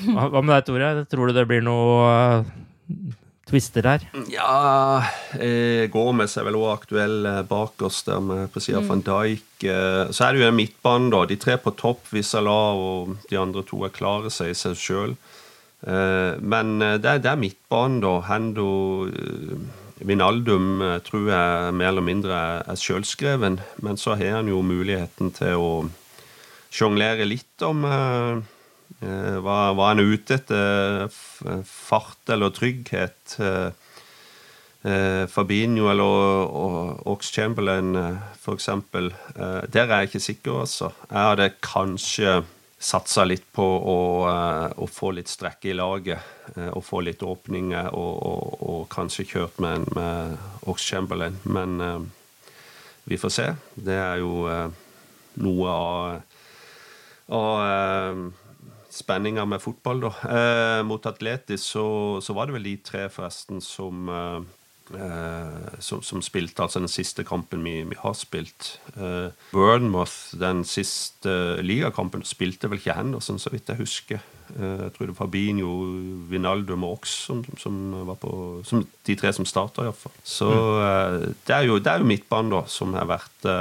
Hva, 0.10 0.28
hva 0.34 0.42
med 0.44 0.56
deg, 0.58 0.66
Tore? 0.68 0.90
Tror 1.12 1.30
du 1.30 1.36
det 1.38 1.46
blir 1.48 1.62
noe 1.64 2.08
uh, 2.42 3.16
twister 3.48 3.86
her? 3.88 4.02
Ja 4.28 5.00
eh, 5.38 5.86
Gomez 5.94 6.34
er 6.36 6.44
vel 6.50 6.58
også 6.60 6.74
aktuell 6.74 7.16
eh, 7.30 7.38
bak 7.48 7.86
oss 7.88 8.02
der 8.08 8.20
med 8.20 8.50
på 8.52 8.60
siden 8.66 8.84
Mm. 8.84 8.90
van 8.90 9.04
Dijk. 9.06 9.46
Eh, 9.64 10.10
så 10.12 10.26
er 10.28 10.34
det 10.36 10.42
jo 10.42 10.50
en 10.50 10.58
midtbane, 10.58 11.12
da. 11.14 11.22
De 11.30 11.38
tre 11.40 11.56
på 11.62 11.72
topp, 11.80 12.02
hvis 12.12 12.34
Salah 12.34 12.76
og 12.76 13.14
de 13.30 13.40
andre 13.40 13.64
to 13.70 13.80
er 13.88 13.94
klare 13.96 14.34
seg 14.34 14.52
i 14.52 14.58
seg 14.58 14.76
sjøl. 14.82 15.16
Eh, 15.88 16.34
men 16.42 16.80
det, 16.82 17.06
er- 17.06 17.22
det 17.24 17.32
er 17.32 17.40
midtbanen, 17.40 18.02
da. 18.04 18.18
Hendo 18.28 18.68
Vinaldum 20.04 20.82
tror 21.08 21.30
jeg 21.32 21.74
mer 21.74 21.90
eller 21.94 22.06
mindre 22.06 22.42
er 22.68 22.78
sjølskreven. 22.78 23.60
Men 23.82 23.98
så 23.98 24.14
har 24.20 24.36
han 24.42 24.52
jo 24.52 24.60
muligheten 24.62 25.32
til 25.34 25.56
å 25.58 25.72
sjonglere 26.78 27.26
litt 27.28 27.64
om 27.66 27.84
eh, 27.90 28.38
eh, 29.02 29.38
hva, 29.44 29.58
hva 29.78 29.90
han 29.92 30.02
er 30.04 30.14
ute 30.14 30.38
etter. 30.38 31.08
Fart 31.66 32.30
eller 32.34 32.54
trygghet. 32.56 33.38
eh, 33.42 33.70
eh, 34.88 35.24
Fabinho 35.32 35.90
eller 35.92 37.08
Ox 37.10 37.32
Chamberlain, 37.34 37.96
f.eks. 38.38 38.70
Eh, 38.70 39.64
der 39.74 39.88
er 39.90 40.04
jeg 40.04 40.12
ikke 40.12 40.24
sikker, 40.28 40.60
altså. 40.66 40.92
Jeg 41.10 41.26
hadde 41.32 41.50
kanskje 41.66 42.38
satsa 42.78 43.24
litt 43.26 43.46
på 43.58 43.64
å, 43.66 43.98
eh, 44.30 44.74
å 44.78 44.86
få 44.86 45.10
litt 45.18 45.32
strekke 45.34 45.72
i 45.72 45.78
laget. 45.78 46.20
eh, 46.56 46.70
og 46.72 46.84
få 46.86 47.02
litt 47.04 47.20
åpninger, 47.26 47.90
og, 47.92 48.14
og, 48.24 48.62
og 48.70 48.84
kanskje 48.94 49.26
kjørt 49.28 49.58
med, 49.60 49.74
en- 49.82 49.90
med 49.98 50.38
Ox 50.72 50.86
Chamberlain. 50.88 51.36
Men 51.44 51.82
eh, 51.82 52.00
vi 53.10 53.18
får 53.20 53.30
se. 53.36 53.48
Det 53.76 53.98
er 54.00 54.22
jo 54.22 54.46
eh, 54.48 54.70
noe 55.44 55.68
av 55.74 56.22
og 57.28 57.64
eh, 57.64 58.22
spenninga 58.98 59.46
med 59.50 59.64
fotball, 59.64 60.06
da. 60.08 60.14
Eh, 60.32 60.84
mot 60.88 61.06
Atletis 61.10 61.66
så, 61.74 61.88
så 62.24 62.36
var 62.38 62.48
det 62.48 62.58
vel 62.58 62.70
de 62.70 62.78
tre, 62.88 63.08
forresten, 63.14 63.62
som 63.64 64.08
eh, 64.12 64.40
eh, 64.96 65.80
som, 65.80 66.02
som 66.06 66.22
spilte 66.24 66.64
altså 66.64 66.82
den 66.82 66.92
siste 66.92 67.26
kampen 67.28 67.64
vi, 67.66 67.82
vi 67.88 67.98
har 68.00 68.16
spilt. 68.18 68.78
Eh, 68.96 69.30
Bournemouth, 69.52 70.38
den 70.40 70.64
siste 70.68 71.62
ligakampen, 71.66 72.26
spilte 72.28 72.70
vel 72.72 72.82
ikke 72.82 72.98
Henderson, 72.98 73.40
så 73.42 73.52
vidt 73.54 73.72
jeg 73.72 73.82
husker. 73.82 74.24
Eh, 74.56 74.86
jeg 74.86 74.94
tror 74.96 75.08
det 75.08 75.16
var 75.16 75.26
Fabinho, 75.26 75.74
Vinaldum 76.32 76.86
og 76.88 77.00
Ox 77.00 77.18
som, 77.28 77.44
som 77.60 77.82
var 78.08 78.20
på 78.22 78.32
som, 78.68 78.86
De 79.08 79.18
tre 79.20 79.34
som 79.36 79.48
starta, 79.48 79.88
iallfall. 79.88 80.16
Så 80.24 80.50
eh, 80.54 81.20
det, 81.44 81.54
er 81.54 81.68
jo, 81.70 81.80
det 81.80 81.92
er 81.92 82.04
jo 82.04 82.10
midtbanen, 82.14 82.56
da, 82.56 82.64
som 82.72 82.96
har 82.98 83.10
vært 83.10 83.52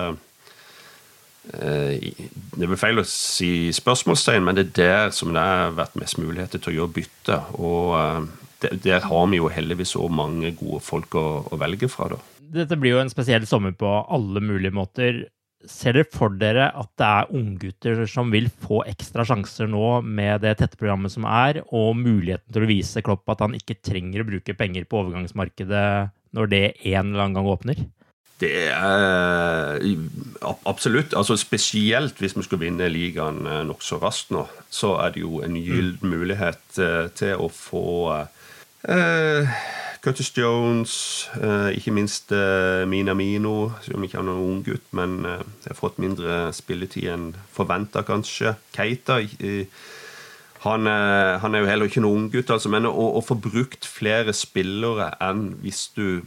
Det 1.53 2.65
er 2.65 2.71
vel 2.71 2.81
feil 2.81 3.01
å 3.01 3.07
si 3.07 3.69
spørsmålstegn, 3.75 4.45
men 4.47 4.59
det 4.59 4.67
er 4.67 4.75
der 4.81 5.15
som 5.15 5.35
det 5.35 5.43
har 5.43 5.77
vært 5.77 5.97
mest 6.01 6.19
muligheter 6.19 6.63
til 6.63 6.73
å 6.73 6.77
gjøre 6.81 6.97
bytte. 6.97 7.39
Og 7.61 7.95
eh, 8.01 8.75
der 8.83 9.07
har 9.07 9.31
vi 9.31 9.41
jo 9.41 9.53
heldigvis 9.53 9.95
så 9.95 10.09
mange 10.09 10.55
gode 10.59 10.83
folk 10.85 11.17
å, 11.19 11.27
å 11.51 11.61
velge 11.61 11.91
fra, 11.93 12.11
da. 12.15 12.21
Dette 12.57 12.79
blir 12.79 12.95
jo 12.95 13.01
en 13.03 13.11
spesiell 13.13 13.47
sommer 13.49 13.75
på 13.77 13.89
alle 13.91 14.43
mulige 14.45 14.75
måter. 14.75 15.25
Ser 15.67 15.97
dere 15.97 16.11
for 16.15 16.35
dere 16.39 16.69
at 16.79 16.91
det 17.01 17.07
er 17.07 17.33
unggutter 17.35 18.05
som 18.11 18.31
vil 18.31 18.47
få 18.63 18.85
ekstra 18.87 19.25
sjanser 19.27 19.71
nå 19.71 20.01
med 20.05 20.45
det 20.45 20.55
tette 20.61 20.79
programmet 20.79 21.15
som 21.15 21.27
er, 21.27 21.63
og 21.75 21.97
muligheten 21.99 22.55
til 22.55 22.67
å 22.67 22.71
vise 22.71 23.03
Klopp 23.05 23.27
at 23.33 23.43
han 23.43 23.57
ikke 23.59 23.81
trenger 23.83 24.23
å 24.23 24.29
bruke 24.29 24.55
penger 24.59 24.87
på 24.87 25.03
overgangsmarkedet 25.03 25.89
når 26.37 26.53
det 26.53 26.65
en 26.93 27.11
eller 27.11 27.25
annen 27.25 27.39
gang 27.39 27.51
åpner? 27.51 27.83
Det 28.41 28.51
er 28.69 29.79
absolutt. 30.69 31.15
altså 31.17 31.37
Spesielt 31.41 32.19
hvis 32.21 32.37
vi 32.37 32.45
skulle 32.45 32.67
vinne 32.67 32.91
ligaen 32.93 33.47
eh, 33.49 33.63
nokså 33.65 33.97
raskt 34.03 34.35
nå, 34.37 34.45
så 34.69 34.99
er 35.01 35.15
det 35.15 35.23
jo 35.25 35.41
en 35.41 35.57
gyllen 35.57 36.05
mulighet 36.05 36.81
eh, 36.83 37.07
til 37.17 37.41
å 37.41 37.49
få 37.49 37.87
eh, 38.85 39.57
Curtis 40.07 40.31
Jones, 40.37 41.27
eh, 41.43 41.73
ikke 41.75 41.91
minst 41.91 42.31
eh, 42.31 42.85
Minamino, 42.87 43.73
som 43.83 44.05
ikke 44.07 44.21
er 44.21 44.27
noen 44.29 44.43
ung 44.45 44.61
gutt, 44.63 44.85
men 44.95 45.17
eh, 45.27 45.43
har 45.67 45.75
fått 45.75 45.99
mindre 45.99 46.53
spilletid 46.55 47.09
enn 47.11 47.25
forventa, 47.57 48.05
kanskje. 48.07 48.55
Keita 48.77 49.19
han, 50.63 50.87
han, 50.87 51.55
er 51.55 51.63
jo 51.63 51.69
heller 51.69 51.91
ikke 51.91 52.05
noen 52.05 52.29
unggutt, 52.29 52.53
altså, 52.55 52.71
men 52.71 52.87
å, 52.87 52.93
å, 52.93 53.21
få 53.23 53.35
brukt 53.39 53.87
flere 53.87 54.31
spillere 54.35 55.11
enn 55.23 55.57
hvis 55.63 55.89
du 55.99 56.23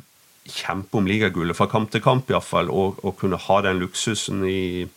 kjemper 0.51 1.01
om 1.01 1.07
ligagullet 1.09 1.57
fra 1.57 1.69
kamp 1.71 1.91
til 1.93 2.03
kamp, 2.03 2.29
iallfall, 2.31 2.71
og, 2.71 2.99
og 3.03 3.17
kunne 3.19 3.39
ha 3.39 3.61
den 3.65 3.81
luksusen 3.81 4.43
i 4.47 4.87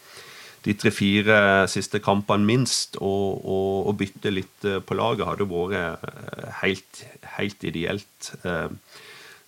de 0.62 0.74
tre-fire 0.78 1.66
siste 1.70 1.98
kampene 2.02 2.46
minst, 2.46 2.98
og, 3.00 3.40
og, 3.42 3.88
og, 3.88 3.96
bytte 3.98 4.30
litt 4.30 4.68
eh, 4.68 4.78
på 4.84 4.94
laget 4.98 5.26
hadde 5.26 5.48
vært 5.50 5.78
eh, 5.78 6.52
helt, 6.62 7.02
helt 7.36 7.66
ideelt. 7.66 8.30
Eh, 8.46 8.68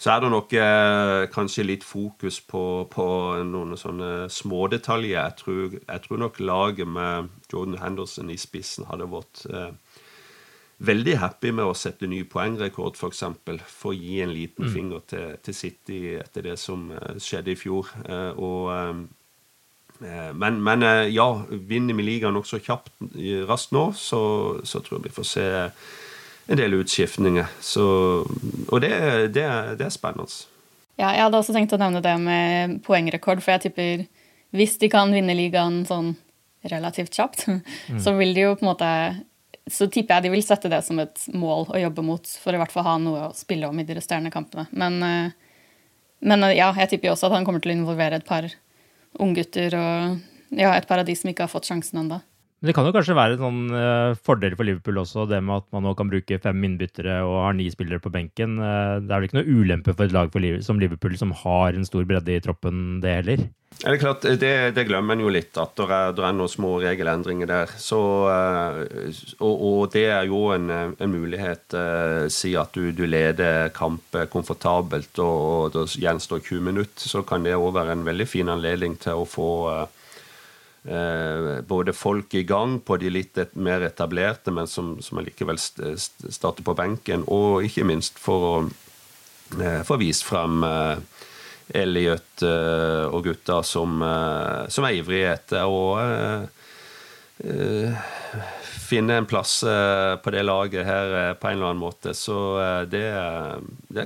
så 0.04 0.10
er 0.10 0.20
det 0.20 0.28
nok 0.34 0.50
kanskje 1.32 1.64
litt 1.64 1.84
fokus 1.86 2.40
på, 2.44 2.60
på 2.92 3.04
noen 3.46 3.78
sånne 3.78 4.26
smådetaljer. 4.28 5.14
Jeg 5.14 5.78
jeg 5.86 6.02
tror 6.04 6.20
nok 6.20 6.40
laget 6.42 6.90
med 6.90 7.30
Jordan 7.48 7.78
Henderson 7.80 8.32
i 8.34 8.36
spissen 8.36 8.84
hadde 8.90 9.06
vært 9.08 9.46
veldig 10.86 11.18
happy 11.22 11.52
med 11.56 11.66
å 11.66 11.74
sette 11.78 12.08
ny 12.10 12.22
poengrekord, 12.30 12.94
f.eks. 12.94 13.00
For, 13.00 13.14
eksempel, 13.14 13.60
for 13.66 13.92
å 13.92 13.98
gi 13.98 14.20
en 14.24 14.32
liten 14.34 14.68
mm. 14.68 14.72
finger 14.72 15.04
til, 15.10 15.36
til, 15.44 15.56
City 15.56 16.00
etter 16.20 16.50
det 16.50 16.56
som 16.60 16.88
skjedde 17.18 17.54
i 17.54 17.58
fjor. 17.58 17.92
og 18.34 19.06
Eh, 20.02 20.34
men, 20.34 20.62
men, 20.62 20.82
eh, 20.82 21.08
ja, 21.14 21.42
vinner 21.50 21.94
vi 21.94 22.02
ligaen 22.02 22.34
nokså 22.34 22.58
kjapt 22.62 22.92
raskt 23.48 23.74
nå, 23.74 23.90
så, 23.96 24.20
så, 24.66 24.82
tror 24.82 24.98
jeg 24.98 25.08
vi 25.08 25.14
får 25.14 25.28
se 25.28 25.46
en 26.50 26.60
del 26.60 26.76
utskiftninger. 26.80 27.46
Så, 27.62 27.86
og 28.68 28.82
det, 28.82 28.92
det, 29.36 29.46
det, 29.78 29.86
er 29.86 29.94
spennende. 29.94 30.28
Ja, 30.98 31.12
jeg 31.14 31.24
hadde 31.26 31.40
også 31.40 31.54
tenkt 31.54 31.74
å 31.74 31.80
nevne 31.80 32.02
det 32.04 32.14
med 32.22 32.80
poengrekord, 32.86 33.42
for 33.42 33.54
jeg 33.54 33.68
tipper 33.68 34.04
hvis 34.54 34.76
de 34.78 34.90
kan 34.90 35.10
vinne 35.14 35.34
ligaen 35.34 35.82
sånn 35.88 36.12
relativt 36.70 37.14
kjapt, 37.14 37.46
mm. 37.92 38.02
så 38.02 38.14
vil 38.18 38.34
de 38.34 38.48
jo 38.48 38.58
på 38.58 38.66
en 38.66 38.72
måte 38.72 38.90
så 39.70 39.88
tipper 39.88 40.18
jeg 40.18 40.26
de 40.26 40.34
vil 40.34 40.44
sette 40.44 40.68
det 40.68 40.82
som 40.84 40.98
et 41.00 41.24
mål 41.32 41.70
å 41.72 41.80
jobbe 41.80 42.04
mot, 42.04 42.28
for 42.40 42.52
i 42.52 42.60
hvert 42.60 42.72
fall 42.74 42.86
ha 42.88 42.98
noe 43.00 43.28
å 43.28 43.34
spille 43.36 43.68
om 43.70 43.80
i 43.80 43.86
de 43.86 43.96
resterende 43.96 44.32
kampene. 44.34 44.66
Men, 44.76 45.00
eh, 45.02 45.56
men 46.20 46.48
ja, 46.52 46.68
jeg 46.76 46.92
tipper 46.92 47.10
jo 47.10 47.16
også 47.16 47.30
at 47.30 47.38
han 47.38 47.48
kommer 47.48 47.64
til 47.64 47.72
å 47.72 47.78
involvere 47.78 48.20
et 48.20 48.28
par 48.28 48.50
unggutter 49.20 49.76
og 49.78 50.20
ja, 50.54 50.74
et 50.74 50.86
par 50.88 51.00
av 51.00 51.08
de 51.08 51.14
som 51.16 51.30
ikke 51.30 51.46
har 51.46 51.52
fått 51.52 51.68
sjansen 51.70 52.02
ennå. 52.04 52.20
Men 52.64 52.70
det 52.70 52.76
kan 52.78 52.86
jo 52.88 52.94
kanskje 52.96 53.14
være 53.18 53.34
en 53.44 53.56
uh, 53.76 54.14
fordel 54.24 54.54
for 54.56 54.64
Liverpool 54.64 55.02
også, 55.02 55.26
det 55.28 55.42
med 55.44 55.58
at 55.60 55.66
man 55.74 55.82
nå 55.84 55.90
kan 55.98 56.08
bruke 56.08 56.38
fem 56.40 56.62
innbyttere 56.64 57.18
og 57.20 57.34
har 57.42 57.56
ni 57.58 57.66
spillere 57.68 58.00
på 58.00 58.08
benken. 58.08 58.54
Uh, 58.56 59.02
det 59.04 59.10
er 59.12 59.18
vel 59.18 59.26
ikke 59.26 59.36
noe 59.36 59.56
ulempe 59.58 59.92
for 59.92 60.06
et 60.06 60.14
lag 60.16 60.30
for 60.32 60.46
som 60.64 60.78
Liverpool, 60.80 61.12
som 61.20 61.34
har 61.42 61.76
en 61.76 61.84
stor 61.84 62.06
bredde 62.08 62.32
i 62.32 62.40
troppen, 62.40 63.02
det 63.04 63.12
heller? 63.18 63.42
Ja, 63.82 63.90
det 63.90 63.98
er 63.98 64.00
klart, 64.00 64.24
det, 64.40 64.52
det 64.78 64.84
glemmer 64.88 65.12
en 65.12 65.24
jo 65.26 65.32
litt, 65.34 65.50
at 65.60 65.74
det 65.76 65.90
er, 65.92 66.14
det 66.16 66.24
er 66.24 66.38
noen 66.38 66.52
små 66.54 66.70
regelendringer 66.80 67.50
der. 67.50 67.74
Så, 67.76 67.98
uh, 68.32 69.20
og, 69.44 69.52
og, 69.52 69.82
det 69.92 70.06
er 70.14 70.30
jo 70.30 70.46
en, 70.54 70.72
en 70.72 71.12
mulighet. 71.12 71.76
si 72.32 72.54
at 72.56 72.72
du, 72.72 72.94
du, 72.96 73.04
leder 73.04 73.68
kamp 73.76 74.16
komfortabelt 74.32 75.20
og, 75.20 75.36
og 75.52 75.76
det 75.76 75.84
gjenstår 76.00 76.40
20 76.40 76.64
minutter, 76.70 77.12
så 77.12 77.20
kan 77.28 77.44
det 77.44 77.58
òg 77.58 77.76
være 77.76 77.98
en 77.98 78.08
veldig 78.08 78.28
fin 78.30 78.48
anledning 78.48 78.96
til 79.04 79.20
å 79.20 79.28
få 79.28 79.50
eh, 79.74 80.00
både 80.84 81.94
folk 81.96 82.34
i 82.36 82.42
gang 82.44 82.74
på 82.84 82.98
de 83.00 83.08
litt 83.08 83.38
mer 83.56 83.80
etablerte, 83.86 84.52
men 84.52 84.66
som, 84.68 84.98
som 85.00 85.16
allikevel 85.16 85.56
starter 85.56 86.60
på 86.60 86.74
benken, 86.76 87.24
og 87.24 87.64
ikke 87.64 87.86
minst 87.88 88.20
for 88.20 88.44
å 88.48 88.52
eh, 89.62 89.80
få 89.88 89.96
vist 90.02 90.26
frem 90.28 90.60
eh, 90.68 91.24
Elliot 91.72 92.42
eh, 92.44 93.04
og 93.08 93.24
gutta 93.24 93.62
som, 93.64 94.02
eh, 94.02 94.68
som, 94.68 94.84
er 94.84 94.98
ivrige 94.98 95.32
etter 95.32 95.64
å 95.64 95.96
eh, 96.02 96.44
finne 98.84 99.16
en 99.18 99.26
plass 99.26 99.64
på 100.22 100.32
det 100.32 100.42
laget 100.44 100.84
her 100.86 101.34
på 101.40 101.48
en 101.48 101.56
eller 101.56 101.70
annen 101.72 101.80
måte. 101.80 102.12
Så 102.14 102.36
det, 102.86 103.08
det 103.90 104.04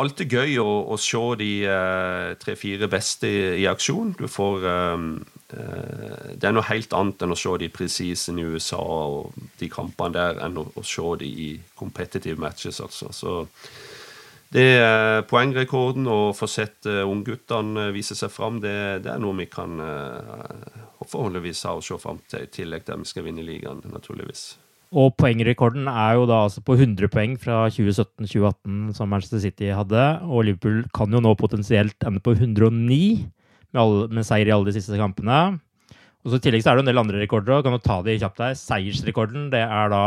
alltid 0.00 0.34
gøy 0.34 0.58
å, 0.62 0.70
å 0.94 0.98
se 1.00 1.22
de 1.40 1.52
tre-fire 2.42 2.88
beste 2.90 3.30
i, 3.30 3.40
i, 3.62 3.66
aksjon. 3.70 4.14
Du 4.18 4.26
får 4.30 4.66
um, 4.68 5.08
Eh, 5.54 6.34
det 6.34 6.48
er 6.48 6.54
noe 6.54 6.66
helt 6.66 6.94
annet 6.96 7.22
enn 7.22 7.34
å 7.34 7.38
se 7.38 7.52
de 7.60 7.70
preseason 7.72 8.38
i 8.40 8.46
USA 8.54 8.80
og 8.80 9.34
de 9.60 9.68
kampene 9.72 10.16
der, 10.16 10.40
enn 10.44 10.58
å, 10.60 10.66
å 10.74 10.84
se 10.86 11.04
de 11.20 11.28
i 11.28 11.50
competitive 11.78 12.40
matches, 12.40 12.80
altså. 12.82 13.12
Så 13.12 13.34
det 14.54 14.66
er 14.78 15.24
poengrekorden 15.26 16.06
og 16.10 16.36
få 16.38 16.46
sett 16.50 16.86
ungguttene 16.86 17.88
vise 17.94 18.14
seg 18.14 18.30
fram, 18.30 18.60
det, 18.62 18.76
det, 19.02 19.10
er 19.10 19.22
noe 19.22 19.34
vi 19.40 19.48
kan 19.50 19.80
forholdsvis 21.10 21.64
ha 21.66 21.74
å 21.74 21.82
se 21.82 21.98
fram 21.98 22.20
til, 22.30 22.44
i 22.46 22.52
tillegg 22.54 22.86
til 22.86 22.94
at 22.94 23.02
vi 23.02 23.10
skal 23.10 23.26
vinne 23.26 23.46
ligaen, 23.46 23.82
naturligvis. 23.90 24.52
Og 24.94 25.10
poengrekorden 25.18 25.88
er 25.90 26.14
jo 26.14 26.26
da 26.30 26.44
altså 26.44 26.62
på 26.62 26.76
100 26.76 27.10
poeng 27.10 27.34
fra 27.40 27.64
2017-2018 27.74 28.92
som 28.94 29.10
Manchester 29.10 29.40
City 29.42 29.72
hadde, 29.74 30.04
og 30.22 30.46
Liverpool 30.46 30.84
kan 30.94 31.10
jo 31.10 31.22
nå 31.22 31.32
potensielt 31.38 32.06
ende 32.06 32.22
på 32.22 32.36
109 32.36 32.70
med, 33.74 33.80
alle, 33.82 34.04
med, 34.14 34.26
seier 34.26 34.46
i 34.46 34.54
alle 34.54 34.70
de 34.70 34.76
siste 34.76 34.98
kampene. 35.00 35.58
Og 36.24 36.30
så 36.30 36.38
I 36.38 36.44
tillegg 36.46 36.62
så 36.64 36.70
er 36.72 36.78
det 36.78 36.84
en 36.84 36.92
del 36.92 37.02
andre 37.02 37.18
rekorder. 37.20 37.60
Kan 37.66 37.74
du 37.74 37.82
ta 37.82 37.98
de 38.06 38.14
kjapt 38.16 38.38
der. 38.40 38.54
Seiersrekorden 38.56 39.50
det 39.52 39.60
er 39.66 39.90
da 39.92 40.04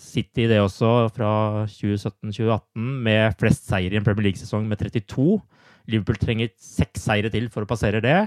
City, 0.00 0.48
det 0.50 0.58
også, 0.64 1.12
fra 1.14 1.68
2017-2018, 1.76 2.88
med 3.04 3.38
flest 3.38 3.68
seier 3.68 3.92
i 3.92 4.00
en 4.00 4.08
Premier 4.08 4.30
League-sesong 4.30 4.66
med 4.66 4.80
32. 4.80 5.36
Liverpool 5.92 6.18
trenger 6.18 6.50
seks 6.58 7.04
seire 7.06 7.30
til 7.32 7.52
for 7.52 7.64
å 7.64 7.70
passere 7.70 8.00
det, 8.04 8.18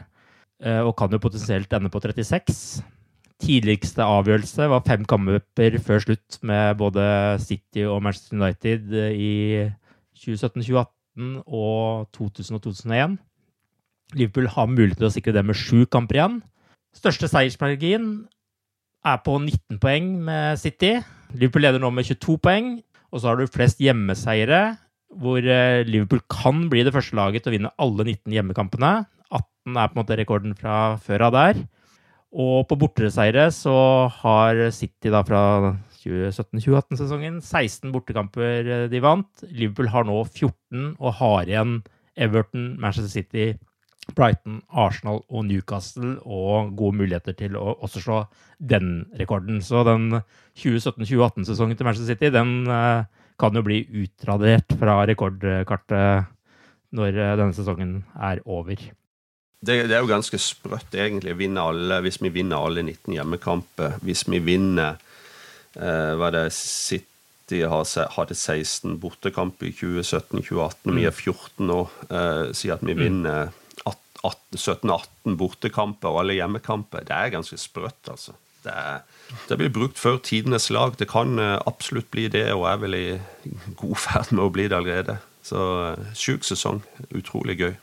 eh, 0.63 0.79
og 0.85 0.95
kan 0.97 1.11
jo 1.11 1.19
potensielt 1.21 1.73
ende 1.73 1.91
på 1.91 1.99
36. 2.05 2.85
Tidligste 3.41 4.05
avgjørelse 4.05 4.67
var 4.69 4.83
fem 4.85 5.05
kamper 5.09 5.77
før 5.81 6.03
slutt 6.03 6.37
med 6.45 6.77
både 6.77 7.03
City 7.41 7.87
og 7.89 8.03
Manchester 8.05 8.37
United 8.37 8.93
i 9.17 9.33
2017-2018 10.21 11.41
og 11.47 12.11
2000 12.13 12.59
og 12.59 12.63
2001. 12.67 13.17
Liverpool 14.13 14.49
har 14.51 14.69
mulighet 14.69 14.99
til 14.99 15.09
å 15.09 15.13
sikre 15.13 15.33
det 15.35 15.43
med 15.47 15.57
sju 15.57 15.87
kamper 15.89 16.19
igjen. 16.19 16.37
Største 16.95 17.29
seiersmargin 17.31 18.07
er 19.07 19.19
på 19.25 19.37
19 19.39 19.79
poeng 19.81 20.13
med 20.27 20.59
City. 20.61 20.97
Liverpool 21.33 21.65
leder 21.65 21.81
nå 21.81 21.91
med 21.95 22.07
22 22.07 22.37
poeng. 22.43 22.71
Og 23.11 23.19
så 23.19 23.31
har 23.31 23.39
du 23.39 23.51
flest 23.51 23.81
hjemmeseiere, 23.83 24.61
hvor 25.19 25.43
eh, 25.43 25.83
Liverpool 25.83 26.21
kan 26.31 26.67
bli 26.71 26.85
det 26.87 26.93
første 26.95 27.17
laget 27.17 27.43
til 27.43 27.51
å 27.51 27.55
vinne 27.57 27.73
alle 27.81 28.05
19 28.05 28.35
hjemmekampene. 28.37 28.91
18 29.31 29.75
er 29.75 29.89
på 29.89 29.95
en 29.95 29.99
måte 29.99 30.17
rekorden 30.19 30.55
fra 30.55 30.75
før 31.03 31.27
av 31.27 31.35
der. 31.35 31.63
Og 32.31 32.63
på 32.69 32.77
borteseire 32.79 33.49
så 33.51 33.75
har 34.21 34.59
City 34.71 35.11
da 35.11 35.19
fra 35.27 35.41
2017-2018-sesongen 36.01 37.41
16 37.43 37.91
bortekamper 37.93 38.69
eh, 38.69 38.85
de 38.91 39.01
vant. 39.03 39.43
Liverpool 39.51 39.91
har 39.91 40.07
nå 40.07 40.21
14 40.23 40.95
og 40.95 41.17
har 41.19 41.49
igjen 41.49 41.81
Everton, 42.15 42.77
Manchester 42.81 43.11
City, 43.11 43.51
Brighton, 44.15 44.61
Arsenal 44.71 45.21
og 45.29 45.45
Newcastle, 45.47 46.15
og 46.25 46.73
gode 46.79 46.97
muligheter 47.03 47.35
til 47.37 47.57
å 47.59 47.75
også 47.83 48.03
slå 48.03 48.21
den 48.57 49.05
rekorden. 49.19 49.61
Så 49.63 49.83
den 49.87 50.09
2017-2018-sesongen 50.59 51.77
til 51.77 51.87
Manchester 51.87 52.15
City 52.15 52.31
den 52.33 52.63
uh, 52.67 53.05
kan 53.39 53.55
jo 53.55 53.63
bli 53.65 53.83
utradert 54.03 54.73
fra 54.79 55.01
rekordkartet 55.09 56.31
når 56.95 57.21
uh, 57.21 57.35
denne 57.39 57.55
sesongen 57.55 58.01
er 58.19 58.43
over. 58.45 58.81
Det, 59.61 59.75
det, 59.85 59.93
er 59.93 60.01
jo 60.01 60.09
ganske 60.09 60.39
sprøtt, 60.41 60.95
egentlig, 60.97 61.35
vinne 61.37 61.61
alle, 61.61 61.99
hvis 62.01 62.17
vi 62.23 62.33
vinner 62.33 62.65
alle 62.65 62.81
19 62.81 63.13
hjemmekamper. 63.13 63.99
Hvis 64.01 64.25
vi 64.25 64.41
vinner 64.41 64.97
eh, 65.77 66.13
hva 66.17 66.31
det 66.33 66.47
City 66.57 67.61
hadde 67.69 68.37
16 68.37 68.97
bortekamper 69.01 69.69
i 69.69 69.75
2017-2018, 69.77 70.95
vi 70.97 71.05
er 71.05 71.13
14 71.13 71.67
nå, 71.69 71.81
Eh, 72.09 72.45
sier 72.57 72.79
at 72.79 72.85
vi 72.85 72.95
mm. 72.97 73.03
vinner 73.05 73.51
17-18 74.21 75.37
bortekamper 75.37 76.09
og 76.09 76.23
alle 76.23 76.37
hjemmekamper. 76.37 77.05
Det 77.05 77.15
er 77.15 77.33
ganske 77.33 77.57
sprøtt, 77.57 78.09
altså. 78.09 78.33
Det, 78.61 78.73
det 79.49 79.57
blir 79.57 79.71
brukt 79.73 79.97
før 79.99 80.19
tidenes 80.21 80.69
lag. 80.69 80.93
Det 80.99 81.09
kan 81.09 81.39
eh, 81.39 81.57
absolutt 81.65 82.11
bli 82.13 82.27
det, 82.29 82.51
og 82.53 82.67
er 82.69 82.81
vel 82.81 82.97
i 82.97 83.05
god 83.77 83.97
ferd 83.97 84.33
med 84.35 84.45
å 84.45 84.51
bli 84.53 84.67
det 84.69 84.77
allerede. 84.77 85.17
Så 85.45 85.61
eh, 85.87 86.11
sjuk 86.17 86.45
sesong. 86.45 86.83
Utrolig 87.17 87.57
gøy. 87.61 87.73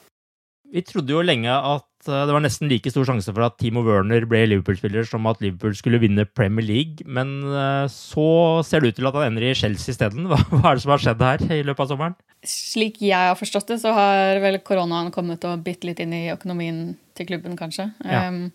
Vi 0.75 0.83
trodde 0.85 1.15
jo 1.15 1.25
lenge 1.25 1.49
at 1.49 2.09
eh, 2.11 2.25
det 2.29 2.35
var 2.35 2.43
nesten 2.45 2.69
like 2.69 2.91
stor 2.93 3.07
sjanse 3.09 3.33
for 3.33 3.47
at 3.47 3.57
Timo 3.61 3.81
Werner 3.87 4.27
ble 4.29 4.43
Liverpool-spiller 4.51 5.07
som 5.09 5.27
at 5.31 5.41
Liverpool 5.45 5.77
skulle 5.79 6.01
vinne 6.03 6.27
Premier 6.29 6.67
League, 6.67 7.07
men 7.09 7.41
eh, 7.49 7.87
så 7.93 8.29
ser 8.67 8.85
det 8.85 8.93
ut 8.93 9.01
til 9.01 9.09
at 9.09 9.17
han 9.17 9.31
ender 9.31 9.49
i 9.49 9.57
Chelsea 9.57 9.95
isteden. 9.95 10.29
Hva, 10.31 10.41
hva 10.53 10.63
er 10.71 10.79
det 10.79 10.85
som 10.85 10.95
har 10.95 11.05
skjedd 11.05 11.25
her 11.25 11.47
i 11.57 11.65
løpet 11.65 11.87
av 11.87 11.93
sommeren? 11.95 12.19
Slik 12.47 13.01
jeg 13.03 13.33
har 13.33 13.39
forstått 13.39 13.73
det, 13.73 13.81
så 13.83 13.95
har 13.97 14.39
vel 14.45 14.61
koronaen 14.67 15.11
kommet 15.15 15.47
og 15.49 15.65
bitt 15.65 15.89
litt 15.89 16.03
inn 16.05 16.15
i 16.15 16.29
økonomien 16.35 16.93
til 17.19 17.33
klubben, 17.33 17.57
kanskje. 17.59 17.89
Ja. 18.05 18.29
Um, 18.29 18.51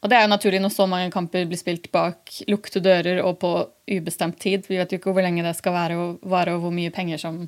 og 0.00 0.08
det 0.08 0.16
er 0.16 0.24
jo 0.24 0.32
naturlig 0.32 0.60
når 0.62 0.72
så 0.72 0.86
mange 0.88 1.10
kamper 1.12 1.48
blir 1.48 1.60
spilt 1.60 1.90
bak 1.92 2.32
lukte 2.48 2.80
dører 2.80 3.20
og 3.24 3.40
på 3.42 3.50
ubestemt 3.90 4.38
tid. 4.40 4.64
Vi 4.70 4.78
vet 4.78 4.92
jo 4.92 5.00
ikke 5.00 5.12
hvor 5.12 5.24
lenge 5.24 5.44
det 5.44 5.56
skal 5.58 5.74
være, 5.76 5.98
og, 5.98 6.22
vare, 6.24 6.54
og 6.56 6.64
hvor 6.64 6.72
mye 6.72 6.92
penger 6.94 7.20
som 7.20 7.42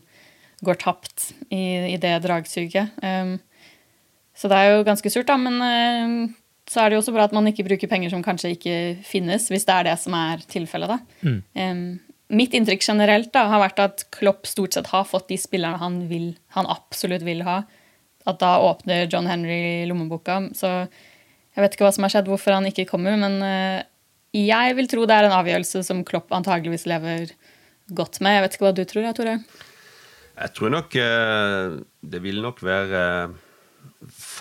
går 0.67 0.83
tapt 0.83 1.31
i, 1.49 1.95
i 1.95 1.97
det 2.03 2.19
dragsuget. 2.27 2.93
Um, 3.01 3.39
så 4.39 4.49
det 4.51 4.59
er 4.59 4.71
jo 4.73 4.87
ganske 4.87 5.13
surt, 5.13 5.29
da. 5.29 5.37
Men 5.41 5.59
uh, 5.61 6.33
så 6.71 6.83
er 6.83 6.91
det 6.91 6.97
jo 6.97 7.03
også 7.03 7.15
bra 7.17 7.27
at 7.29 7.37
man 7.37 7.49
ikke 7.51 7.67
bruker 7.67 7.91
penger 7.91 8.13
som 8.13 8.25
kanskje 8.25 8.55
ikke 8.57 8.79
finnes, 9.07 9.51
hvis 9.53 9.67
det 9.69 9.77
er 9.77 9.91
det 9.91 9.99
som 10.01 10.17
er 10.19 10.43
tilfellet, 10.51 10.95
da. 10.95 11.29
Mm. 11.29 11.39
Um, 11.59 12.19
mitt 12.33 12.57
inntrykk 12.57 12.85
generelt 12.87 13.33
da, 13.35 13.45
har 13.53 13.61
vært 13.61 13.83
at 13.83 14.07
Klopp 14.15 14.49
stort 14.49 14.77
sett 14.77 14.89
har 14.93 15.05
fått 15.05 15.29
de 15.29 15.37
spillerne 15.41 15.81
han, 15.83 16.05
vil, 16.09 16.33
han 16.57 16.69
absolutt 16.71 17.27
vil 17.27 17.45
ha. 17.45 17.63
At 18.29 18.39
da 18.41 18.55
åpner 18.63 19.09
John 19.11 19.27
Henry 19.29 19.83
lommeboka. 19.91 20.39
Så 20.57 20.71
jeg 20.87 21.65
vet 21.65 21.75
ikke 21.75 21.85
hva 21.85 21.93
som 21.93 22.07
har 22.07 22.15
skjedd, 22.15 22.31
hvorfor 22.31 22.55
han 22.57 22.69
ikke 22.71 22.87
kommer, 22.89 23.19
men 23.21 23.41
uh, 23.43 23.83
jeg 24.33 24.79
vil 24.79 24.89
tro 24.89 25.05
det 25.05 25.19
er 25.19 25.29
en 25.29 25.37
avgjørelse 25.37 25.83
som 25.85 26.01
Klopp 26.09 26.33
antageligvis 26.33 26.87
lever 26.89 27.35
godt 27.93 28.23
med. 28.25 28.39
Jeg 28.39 28.45
vet 28.47 28.57
ikke 28.57 28.65
hva 28.65 28.75
du 28.77 28.85
tror, 28.89 29.09
Tore? 29.17 29.37
Jeg 30.33 30.55
tror 30.57 30.73
nok 30.73 30.95
eh, 30.97 31.75
det 32.01 32.21
vil 32.25 32.41
nok 32.41 32.63
være 32.65 33.03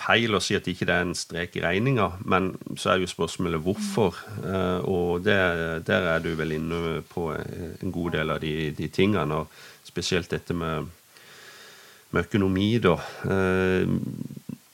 feil 0.02 0.34
å 0.34 0.40
si 0.42 0.56
at 0.58 0.66
ikke 0.68 0.86
det 0.88 0.94
er 0.94 1.06
en 1.06 1.16
strek 1.16 1.56
i 1.58 1.62
regninga, 1.64 2.08
men 2.28 2.52
så 2.78 2.92
er 2.92 3.02
jo 3.02 3.10
spørsmålet 3.10 3.62
hvorfor. 3.62 4.18
Eh, 4.42 4.80
og 4.88 5.22
det, 5.26 5.38
der 5.88 6.08
er 6.14 6.24
du 6.24 6.32
vel 6.38 6.56
inne 6.58 7.02
på 7.12 7.30
en 7.36 7.94
god 7.94 8.16
del 8.16 8.34
av 8.34 8.42
de, 8.42 8.72
de 8.76 8.90
tingene, 8.92 9.42
og 9.42 9.86
spesielt 9.86 10.30
dette 10.32 10.56
med, 10.56 10.90
med 12.10 12.26
økonomi, 12.26 12.70
da. 12.82 12.96
Eh, 13.28 13.88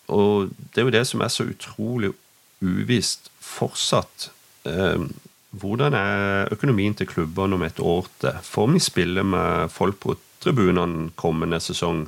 og 0.09 0.53
det 0.73 0.81
er 0.81 0.89
jo 0.89 0.97
det 0.97 1.07
som 1.09 1.25
er 1.25 1.33
så 1.33 1.49
utrolig 1.49 2.13
uvisst 2.65 3.29
fortsatt. 3.45 4.31
Eh, 4.69 5.09
hvordan 5.59 5.95
er 5.97 6.53
økonomien 6.53 6.95
til 6.97 7.09
klubbene 7.09 7.57
om 7.57 7.65
et 7.65 7.81
år 7.81 8.09
til? 8.21 8.41
Får 8.45 8.71
vi 8.73 8.85
spille 8.85 9.25
med 9.25 9.73
folk 9.73 10.01
på 10.03 10.17
tribunene 10.43 11.11
kommende 11.17 11.61
sesong? 11.61 12.07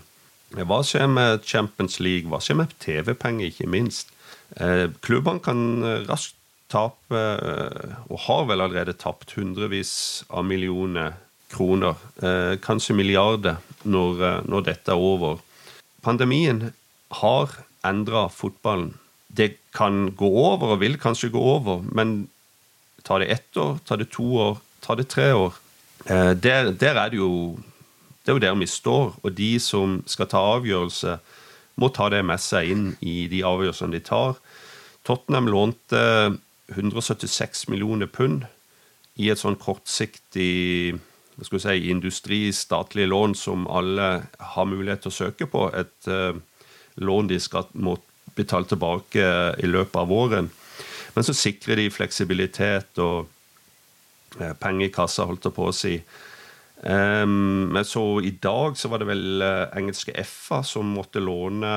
Hva 0.57 0.81
skjer 0.83 1.07
med 1.11 1.45
Champions 1.47 2.01
League? 2.03 2.29
Hva 2.31 2.41
skjer 2.43 2.59
med 2.59 2.75
TV-penger, 2.83 3.53
ikke 3.53 3.71
minst? 3.71 4.11
Eh, 4.59 4.89
klubbene 5.05 5.43
kan 5.45 5.61
raskt 6.09 6.37
tape, 6.71 7.15
eh, 7.15 7.95
og 8.11 8.19
har 8.27 8.47
vel 8.51 8.63
allerede 8.63 8.97
tapt 8.99 9.35
hundrevis 9.37 10.25
av 10.31 10.45
millioner 10.47 11.15
kroner, 11.51 11.95
eh, 12.23 12.57
kanskje 12.63 12.95
milliarder, 12.95 13.57
når, 13.83 14.23
eh, 14.23 14.41
når 14.47 14.65
dette 14.65 14.93
er 14.93 14.99
over. 14.99 15.41
Pandemien 16.03 16.73
har 17.11 17.49
endra 17.85 18.29
fotballen. 18.31 18.95
Det 19.33 19.57
kan 19.73 20.11
gå 20.11 20.27
over, 20.27 20.75
og 20.75 20.81
vil 20.81 20.97
kanskje 20.97 21.31
gå 21.31 21.39
over, 21.39 21.83
men 21.93 22.29
tar 23.05 23.21
det 23.21 23.31
ett 23.31 23.57
år, 23.57 23.81
tar 23.85 23.97
det 23.97 24.11
to 24.11 24.23
år, 24.23 24.61
tar 24.81 24.97
det 24.97 25.09
tre 25.09 25.33
år 25.33 25.55
eh, 26.07 26.35
der, 26.35 26.73
der 26.73 26.97
er 26.97 27.11
det 27.11 27.19
jo 27.19 27.59
det 28.25 28.33
er 28.33 28.37
jo 28.37 28.43
der 28.45 28.57
vi 28.61 28.68
står, 28.68 29.14
og 29.23 29.37
de 29.37 29.53
som 29.62 30.01
skal 30.11 30.29
ta 30.31 30.43
avgjørelse, 30.57 31.18
må 31.81 31.89
ta 31.95 32.11
det 32.12 32.21
med 32.29 32.41
seg 32.43 32.68
inn 32.68 32.87
i 33.01 33.25
de 33.33 33.41
avgjørelsene 33.47 33.97
de 33.97 34.03
tar. 34.05 34.41
Tottenham 35.09 35.49
lånte 35.49 36.03
176 36.75 37.68
millioner 37.73 38.11
pund 38.11 38.45
i 39.21 39.31
et 39.33 39.41
sånn 39.41 39.59
kortsiktig 39.61 40.99
hva 41.41 41.47
skal 41.47 41.57
vi 41.57 41.62
si, 41.64 41.91
industri, 41.91 42.41
lån 43.09 43.35
som 43.35 43.64
alle 43.73 44.09
har 44.53 44.66
mulighet 44.68 45.07
til 45.07 45.12
å 45.12 45.18
søke 45.23 45.47
på. 45.49 45.71
Et 45.73 46.09
uh, 46.12 46.37
lån 47.01 47.31
de 47.31 47.39
skal 47.41 47.71
må 47.73 47.97
betale 48.37 48.68
tilbake 48.68 49.25
i 49.57 49.71
løpet 49.71 49.97
av 49.97 50.11
våren. 50.12 50.51
Men 51.14 51.25
så 51.25 51.33
sikrer 51.33 51.81
de 51.81 51.89
fleksibilitet 51.91 53.01
og 53.01 53.31
uh, 54.37 54.53
i 54.85 54.91
kassa, 54.93 55.25
holdt 55.25 55.49
jeg 55.49 55.57
på 55.57 55.71
å 55.71 55.73
si. 55.73 55.95
Um, 56.81 57.76
så 57.85 58.20
i 58.24 58.31
dag 58.31 58.76
så 58.76 58.89
var 58.89 59.03
det 59.03 59.11
vel 59.11 59.43
uh, 59.45 59.68
engelske 59.76 60.14
FA 60.24 60.62
som 60.64 60.95
måtte 60.97 61.20
låne 61.20 61.72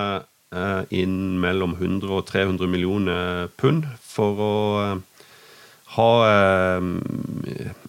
uh, 0.56 0.84
inn 0.96 1.42
mellom 1.44 1.76
100 1.76 2.08
og 2.08 2.24
300 2.30 2.70
millioner 2.72 3.50
pund 3.60 3.90
for 4.00 4.40
å 4.40 4.54
uh, 4.80 5.26
ha 5.94 6.14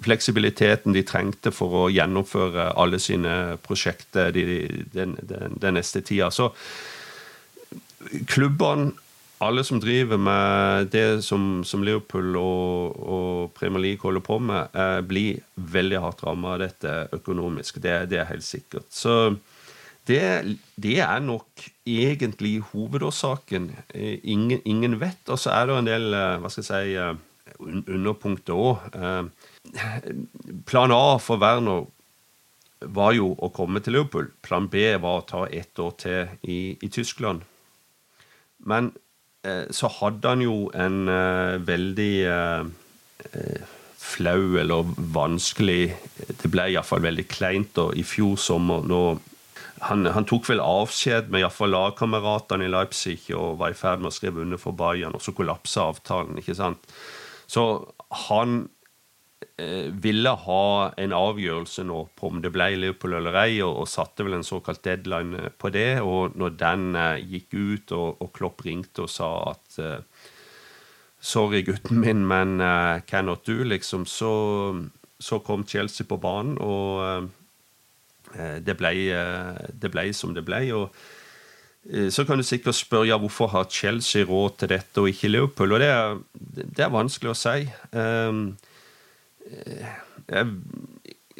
fleksibiliteten 0.05 0.93
de 0.93 1.01
trengte 1.09 1.49
for 1.55 1.73
å 1.79 1.85
gjennomføre 1.89 2.67
alle 2.77 2.99
sine 3.01 3.55
prosjekter 3.65 4.29
de, 4.35 4.43
den, 4.93 5.15
den, 5.25 5.55
den, 5.57 5.79
neste 5.79 6.03
tida. 6.05 6.29
Så 6.29 6.51
klubbene 8.29 8.93
alle 9.43 9.65
som 9.65 9.81
driver 9.83 10.19
med 10.21 10.91
det 10.93 11.23
som, 11.27 11.65
som 11.67 11.83
Liverpool 11.85 12.37
og, 12.39 13.01
og, 13.01 13.53
Premier 13.57 13.83
League 13.83 14.03
holder 14.03 14.23
på 14.25 14.39
med, 14.39 14.71
eh, 14.75 15.01
blir 15.07 15.43
veldig 15.55 16.01
hardt 16.05 16.23
rammet 16.27 16.55
av 16.55 16.63
dette 16.63 16.95
økonomisk. 17.19 17.81
Det, 17.83 17.97
det, 18.13 18.21
er 18.23 18.31
helt 18.31 18.47
sikkert. 18.47 18.87
Så 18.95 19.35
det, 20.07 20.21
det, 20.77 20.99
er 21.01 21.21
nok 21.25 21.67
egentlig 21.87 22.61
hovedårsaken. 22.73 23.71
Eh, 23.95 24.19
ingen, 24.23 24.61
ingen, 24.65 25.01
vet. 25.01 25.23
Og 25.29 25.41
så 25.41 25.55
er 25.57 25.67
det 25.67 25.79
en 25.79 25.91
del 25.91 26.15
eh, 26.15 26.37
hva 26.41 26.53
skal 26.53 26.65
jeg 26.65 26.71
si, 26.71 26.95
eh, 27.01 27.65
underpunkter 27.65 28.55
òg. 28.55 28.89
Plan 30.69 30.93
A 30.93 31.19
for 31.23 31.41
Werner 31.41 31.87
var 32.95 33.15
jo 33.17 33.33
å 33.41 33.49
komme 33.55 33.81
til 33.81 33.97
Liverpool. 33.97 34.29
Plan 34.45 34.69
B 34.69 34.87
var 35.01 35.21
å 35.21 35.27
ta 35.29 35.47
ett 35.49 35.79
år 35.81 35.95
til 36.01 36.35
i, 36.43 36.77
i 36.81 36.91
Tyskland. 36.93 37.45
Men 38.65 38.93
så 39.71 39.91
hadde 40.01 40.31
han 40.31 40.43
jo 40.45 40.57
en 40.73 41.05
uh, 41.11 41.61
veldig 41.61 42.15
uh, 42.29 42.65
flau 44.05 44.57
eller 44.61 44.91
vanskelig 45.15 45.95
Det 46.43 46.51
ble 46.53 46.69
iallfall 46.73 47.03
veldig 47.05 47.25
kleint 47.29 47.73
da, 47.77 47.89
i 47.97 48.05
fjor 48.07 48.37
sommer. 48.41 48.85
Nå, 48.89 49.01
han, 49.89 50.07
han, 50.13 50.29
tok 50.29 50.49
vel 50.49 50.63
avskjed 50.65 51.33
med 51.33 51.43
iallfall 51.43 51.73
lagkameratene 51.75 52.69
i 52.69 52.73
Leipzig 52.73 53.19
og 53.37 53.59
var 53.61 53.75
i 53.75 53.79
ferd 53.79 54.05
med 54.05 54.13
å 54.13 54.17
skrive 54.17 54.45
under 54.45 54.61
for 54.61 54.77
Bayern, 54.77 55.17
og 55.17 55.25
så 55.25 55.37
kollapsa 55.37 55.89
avtalen. 55.93 56.41
ikke 56.41 56.57
sant? 56.59 56.95
Så 57.51 57.65
han 58.29 58.65
Eh, 58.65 58.74
ville 60.05 60.31
ha 60.45 60.93
en 61.01 61.15
avgjørelse 61.17 61.85
nå 61.87 62.01
på 62.19 62.31
om 62.31 62.41
det 62.43 62.51
ble 62.55 62.69
Liverpool 62.77 63.17
eller 63.19 63.37
ei, 63.45 63.59
og, 63.65 63.83
og, 63.83 63.89
satte 63.91 64.27
vel 64.27 64.39
en 64.39 64.47
såkalt 64.47 64.83
deadline 64.85 65.39
eh, 65.39 65.51
på 65.51 65.71
det. 65.75 66.01
Og 66.03 66.37
når 66.39 66.57
den 66.61 66.87
eh, 66.99 67.25
gikk 67.35 67.55
ut, 67.55 67.95
og, 67.97 68.21
og, 68.21 68.31
Klopp 68.35 68.65
ringte 68.67 69.07
og 69.07 69.13
sa 69.13 69.31
at 69.55 69.81
eh, 69.83 70.31
Sorry, 71.25 71.63
gutten 71.65 72.03
min, 72.03 72.27
men 72.29 72.59
uh, 72.61 73.01
cannot 73.09 73.47
do, 73.49 73.63
liksom, 73.65 74.03
så, 74.05 74.29
så, 75.17 75.39
kom 75.41 75.63
Chelsea 75.65 76.05
på 76.05 76.19
banen, 76.21 76.59
og 76.61 76.99
uh, 77.01 78.59
det, 78.61 78.75
ble, 78.77 78.91
uh, 79.17 79.63
det 79.73 79.89
ble 79.95 80.05
som 80.13 80.35
det 80.37 80.45
ble. 80.45 80.61
og 80.77 82.13
så 82.13 82.27
kan 82.29 82.37
du 82.37 82.45
sikkert 82.45 82.77
spørre 82.77 83.09
ja, 83.09 83.17
hvorfor 83.21 83.49
har 83.55 83.73
Chelsea 83.73 84.29
råd 84.29 84.59
til 84.61 84.71
dette 84.75 85.01
og 85.01 85.09
ikke 85.09 85.33
Liverpool. 85.33 85.73
og 85.73 85.81
Det 85.81 85.89
er, 85.89 86.21
det 86.77 86.85
er 86.85 86.93
vanskelig 86.93 87.33
å 87.33 87.41
si. 87.41 87.57
Um, 87.97 88.45
Eh, 88.53 88.74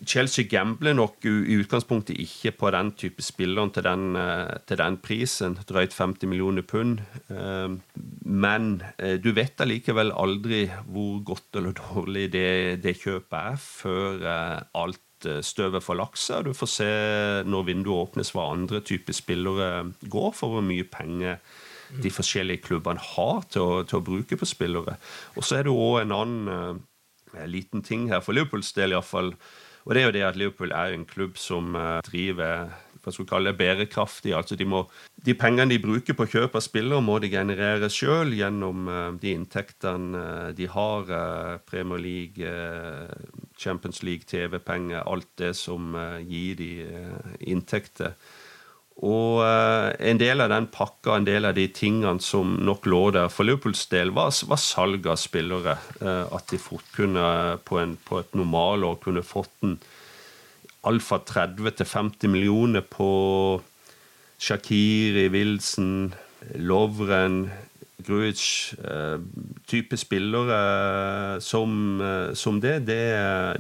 Chelsea 0.05 0.45
gambler 0.51 0.93
nok 0.97 1.25
i 1.25 1.57
utgangspunktet 1.57 2.19
ikke 2.21 2.51
på 2.59 2.71
den 2.75 2.91
type 2.99 3.23
spilleren 3.23 3.71
til 3.73 3.87
den, 3.87 4.17
eh, 4.19 4.59
til 4.67 4.81
den 4.81 4.99
prisen, 4.99 5.55
drøyt 5.69 5.95
50 5.95 6.27
millioner 6.29 6.63
pund. 6.63 7.01
Eh, 7.31 7.77
men 8.27 8.83
du 9.23 9.31
vet 9.33 9.61
allikevel 9.61 10.13
aldri 10.13 10.67
hvor 10.91 11.23
godt 11.25 11.61
eller 11.61 11.73
dårlig 11.73 12.33
det, 12.33 12.83
det 12.83 12.99
kjøpet 13.01 13.39
er, 13.39 13.57
før 13.57 14.27
alt 14.75 15.01
støvet 15.41 15.83
får 15.83 15.97
lagt. 15.97 16.45
Du 16.45 16.53
får 16.53 16.69
se 16.69 16.91
når 17.49 17.69
vinduet 17.71 18.09
åpnes 18.09 18.35
hva 18.35 18.51
andre 18.53 18.83
typer 18.85 19.17
spillere 19.17 19.93
går 20.03 20.35
for, 20.35 20.57
hvor 20.57 20.67
mye 20.67 20.85
penger 20.85 21.39
de 22.03 22.11
forskjellige 22.11 22.65
klubbene 22.67 23.01
har 23.01 23.45
til 23.53 23.63
å, 23.63 23.85
til 23.87 24.01
å 24.01 24.05
bruke 24.05 24.37
på 24.37 24.49
spillere. 24.49 24.97
Og 25.39 25.47
så 25.47 25.61
er 25.61 25.69
det 25.69 25.75
òg 25.75 26.01
en 26.03 26.17
annen 26.17 26.83
liten 27.51 27.83
ting 27.83 28.09
her, 28.13 28.23
for 28.25 28.37
Liverpools 28.37 28.73
del 28.77 28.95
iallfall. 28.95 29.35
Og 29.85 29.95
det 29.95 30.01
er 30.01 30.07
jo 30.07 30.17
det 30.17 30.25
at 30.25 30.37
Liverpool 30.41 30.73
er 30.73 30.95
en 30.95 31.05
klubb 31.09 31.39
som 31.41 31.77
uh, 31.77 32.01
driver 32.07 32.73
hva 33.05 33.13
skal 33.13 33.27
vi 33.27 33.29
kalle 33.29 33.51
det, 33.51 33.59
bærekraftig. 33.61 34.31
Altså 34.33 34.57
de, 34.57 34.65
må, 34.65 34.79
de 35.27 35.35
pengene 35.37 35.75
de 35.75 35.77
bruker 35.83 36.17
på 36.17 36.25
kjøp 36.33 36.55
av 36.57 36.63
spillere, 36.65 37.05
må 37.05 37.19
de 37.21 37.29
generere 37.29 37.91
sjøl 37.93 38.33
gjennom 38.33 38.89
uh, 38.89 39.11
de 39.21 39.35
inntektene 39.37 40.23
uh, 40.23 40.47
de 40.57 40.71
har. 40.73 41.13
Premier 41.69 42.01
League, 42.01 42.55
Champions 43.61 44.01
League, 44.03 44.25
TV-penger, 44.31 45.05
alt 45.05 45.29
det 45.37 45.53
som 45.59 45.93
gir 46.25 46.57
de 46.57 46.71
inntekter. 47.41 48.17
Og 49.03 49.41
en 49.43 50.21
del 50.21 50.41
av 50.45 50.53
den 50.53 50.69
pakka, 50.71 51.17
en 51.17 51.27
del 51.27 51.49
av 51.49 51.57
de 51.57 51.67
tingene 51.75 52.23
som 52.23 52.55
nok 52.63 52.87
lå 52.87 53.01
der 53.17 53.33
for 53.33 53.49
Liverpools 53.49 53.89
del, 53.91 54.13
var, 54.15 54.31
var 54.47 54.61
salg 54.63 55.09
av 55.11 55.19
spillere. 55.19 55.75
at 56.05 56.47
de 56.53 56.61
fort 56.63 56.87
kunne, 56.95 57.59
på, 57.67 57.81
en, 57.83 57.97
på 58.07 58.21
et 58.23 58.39
normalår, 58.39 59.01
kunne 59.03 59.27
fått 59.27 59.67
en 59.67 59.79
alt 60.85 61.05
fra 61.05 61.19
30 61.25 61.79
til 61.79 61.89
50 61.89 62.33
millioner 62.33 62.85
på 62.87 63.09
Shakiri, 64.39 65.29
Wilson, 65.33 66.15
Lovren, 66.61 67.49
Gruic 68.07 68.75
eh, 68.79 69.19
Type 69.71 69.99
spillere 70.01 70.59
som, 71.45 72.01
eh, 72.01 72.33
som 72.39 72.61
det, 72.63 72.81
det, 72.89 73.01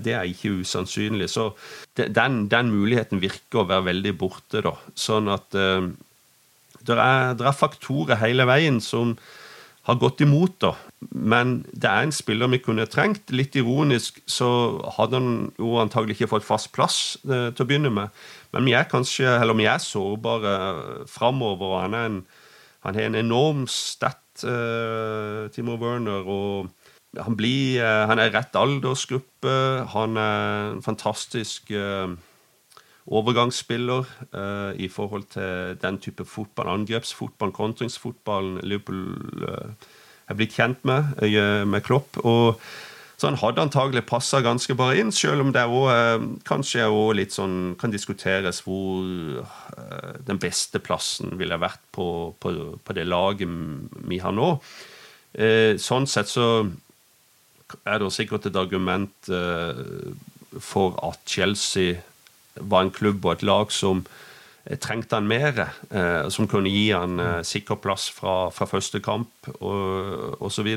det, 0.05 0.17
er 0.17 0.29
ikke 0.31 0.61
usannsynlig. 0.61 1.31
Så 1.33 1.51
den, 1.97 2.45
den, 2.53 2.73
muligheten 2.75 3.23
virker 3.23 3.63
å 3.63 3.69
være 3.71 3.89
veldig 3.91 4.17
borte, 4.21 4.65
da. 4.67 4.77
Sånn 4.99 5.31
at 5.33 5.57
eh, 5.59 5.89
det 6.85 6.99
er, 6.99 7.35
er 7.41 7.57
faktorer 7.57 8.21
hele 8.21 8.47
veien 8.49 8.81
som 8.85 9.17
har 9.85 9.99
gått 10.01 10.23
imot, 10.25 10.57
da. 10.65 10.73
Men 11.13 11.59
det 11.73 11.91
er 11.91 12.07
en 12.07 12.15
spiller 12.15 12.49
vi 12.53 12.63
kunne 12.65 12.87
trengt. 12.89 13.29
Litt 13.35 13.57
ironisk 13.61 14.23
så 14.31 14.49
hadde 14.97 15.21
han 15.21 15.35
jo 15.61 15.77
antagelig 15.83 16.17
ikke 16.17 16.31
fått 16.33 16.47
fast 16.47 16.71
plass 16.77 16.99
eh, 17.29 17.51
til 17.53 17.65
å 17.65 17.69
begynne 17.69 17.93
med. 17.93 18.25
Men 18.57 18.69
vi 18.69 18.77
er 18.77 18.89
kanskje, 18.89 19.29
eller 19.29 19.57
vi 19.59 19.69
er 19.69 19.83
sårbare 19.83 20.55
framover. 21.11 21.75
og 21.75 21.83
Han, 21.83 21.97
er 21.99 22.09
en, 22.09 22.19
han 22.87 22.97
har 22.97 23.11
en 23.11 23.21
enorm 23.21 23.67
stat, 23.69 24.23
eh, 24.43 25.51
Timo 25.55 25.77
Werner. 25.79 26.27
og 26.27 26.71
han, 27.21 27.37
blir, 27.37 27.79
eh, 27.79 28.07
han 28.11 28.19
er 28.19 28.33
rett 28.35 28.57
aldersgruppe. 28.59 29.55
Han 29.95 30.17
er 30.17 30.73
en 30.73 30.83
fantastisk 30.83 31.71
eh, 31.71 32.09
overgangsspiller 33.07 34.09
i 34.81 34.89
forhold 34.89 35.27
til 35.35 35.77
den 35.77 35.99
type 36.01 36.25
fotball, 36.25 36.71
angrepsfotball, 36.73 37.51
kontringsfotballen 37.53 38.63
Liverpool 38.65 39.45
er 39.45 40.39
blitt 40.39 40.57
kjent 40.57 40.87
med, 40.89 41.21
med 41.69 41.85
Klopp. 41.85 42.17
og 42.25 42.63
så 43.17 43.29
han 43.29 43.39
hadde 43.39 43.63
antagelig 43.63 44.05
passa 44.09 44.41
ganske 44.45 44.75
bare 44.79 44.99
inn, 45.01 45.13
selv 45.15 45.45
om 45.45 45.53
det 45.55 45.63
også, 45.65 46.31
kanskje 46.49 46.89
også 46.89 47.19
litt 47.19 47.35
sånn 47.37 47.59
kan 47.81 47.95
diskuteres 47.95 48.63
hvor 48.67 49.07
den 50.27 50.41
beste 50.43 50.81
plassen 50.83 51.37
ville 51.39 51.61
vært 51.63 51.83
på, 51.95 52.09
på, 52.43 52.55
på 52.83 52.97
det 52.97 53.07
laget 53.07 53.51
vi 54.11 54.19
har 54.23 54.35
nå. 54.35 54.49
Sånn 55.79 56.09
sett 56.11 56.33
så 56.33 56.49
er 57.87 58.03
det 58.03 58.11
sikkert 58.15 58.51
et 58.51 58.59
argument 58.59 59.31
for 60.61 60.99
at 61.07 61.23
Chelsea 61.27 62.03
var 62.61 62.85
en 62.85 62.93
klubb 62.95 63.25
og 63.25 63.37
et 63.37 63.47
lag 63.47 63.73
som 63.75 64.05
eh, 64.65 64.79
trengte 64.79 65.19
han 65.19 65.29
mer. 65.31 65.59
Eh, 65.91 66.29
som 66.31 66.49
kunne 66.51 66.73
gi 66.73 66.91
han 66.93 67.19
eh, 67.21 67.41
sikker 67.47 67.81
plass 67.83 68.09
fra, 68.15 68.51
fra 68.55 68.69
første 68.71 69.01
kamp 69.05 69.51
og 69.61 70.41
osv. 70.45 70.71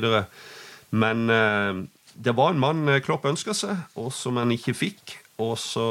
Men 0.90 1.28
eh, 1.30 1.84
det 2.18 2.34
var 2.36 2.52
en 2.52 2.60
mann 2.62 2.84
eh, 2.90 3.00
Klopp 3.04 3.26
ønska 3.30 3.54
seg, 3.56 3.86
og 3.98 4.10
som 4.14 4.40
han 4.40 4.52
ikke 4.54 4.76
fikk. 4.76 5.16
Og 5.38 5.54
så 5.60 5.86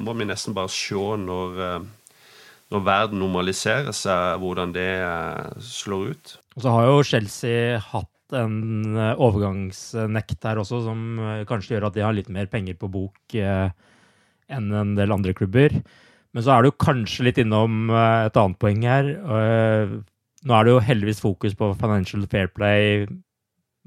må 0.00 0.14
vi 0.16 0.28
nesten 0.28 0.56
bare 0.56 0.72
se 0.72 0.96
når, 0.96 1.62
eh, 1.66 2.12
når 2.72 2.84
verden 2.86 3.20
normaliserer 3.20 3.94
seg, 3.96 4.40
hvordan 4.42 4.72
det 4.76 4.90
slår 5.62 6.14
ut. 6.14 6.36
Og 6.56 6.64
så 6.64 6.72
har 6.72 6.88
jo 6.88 7.02
Chelsea 7.04 7.80
hatt 7.92 8.12
en 8.34 8.96
overgangsnekt 8.96 10.48
her 10.48 10.58
også, 10.58 10.80
som 10.82 11.20
kanskje 11.46 11.76
gjør 11.76 11.90
at 11.90 11.94
de 11.94 12.02
har 12.02 12.16
litt 12.16 12.32
mer 12.32 12.48
penger 12.50 12.74
på 12.80 12.88
bok. 12.90 13.20
Eh, 13.36 13.68
enn 14.52 14.72
en 14.74 14.94
del 14.98 15.14
andre 15.14 15.34
klubber. 15.36 15.74
Men 16.34 16.44
så 16.44 16.56
er 16.56 16.66
du 16.66 16.76
kanskje 16.82 17.28
litt 17.28 17.40
innom 17.40 17.90
eh, 17.90 18.26
et 18.28 18.38
annet 18.40 18.60
poeng 18.62 18.82
her. 18.86 19.12
Eh, 19.16 19.94
nå 20.46 20.56
er 20.56 20.66
det 20.66 20.74
jo 20.74 20.82
heldigvis 20.90 21.22
fokus 21.22 21.56
på 21.58 21.72
Financial 21.80 22.26
Fair 22.30 22.50
Play 22.52 23.06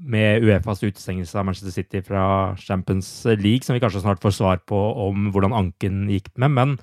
med 0.00 0.44
Uefas 0.46 0.82
utestengelse 0.82 1.38
av 1.38 1.46
Manchester 1.48 1.74
City 1.74 2.00
fra 2.04 2.56
Champions 2.60 3.08
League, 3.24 3.62
som 3.66 3.76
vi 3.76 3.82
kanskje 3.82 4.02
snart 4.04 4.22
får 4.22 4.36
svar 4.36 4.60
på 4.66 4.78
om 5.04 5.28
hvordan 5.34 5.56
anken 5.56 6.06
gikk 6.10 6.30
med. 6.40 6.54
Men 6.56 6.74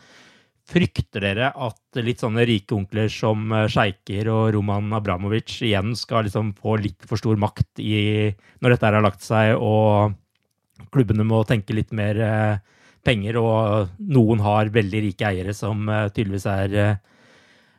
frykter 0.68 1.24
dere 1.24 1.50
at 1.54 2.02
litt 2.04 2.22
sånne 2.22 2.44
rike 2.48 2.76
onkler 2.76 3.10
som 3.12 3.52
eh, 3.56 3.70
sjeiker 3.72 4.28
og 4.34 4.52
Roman 4.58 4.92
Abramovic 4.98 5.62
igjen 5.64 5.96
skal 5.96 6.28
liksom 6.28 6.52
få 6.60 6.76
litt 6.84 7.08
for 7.08 7.20
stor 7.20 7.40
makt 7.40 7.82
i, 7.82 8.34
når 8.60 8.76
dette 8.76 8.90
har 8.92 9.06
lagt 9.06 9.24
seg, 9.24 9.56
og 9.56 10.18
klubbene 10.94 11.26
må 11.28 11.42
tenke 11.48 11.76
litt 11.76 11.96
mer 11.96 12.20
penger, 13.08 13.40
og 13.40 13.94
noen 14.12 14.42
har 14.44 14.74
veldig 14.74 15.04
rike 15.08 15.30
eiere 15.30 15.56
som 15.56 15.88
uh, 15.88 16.10
tydeligvis 16.12 16.48
er, 16.52 16.76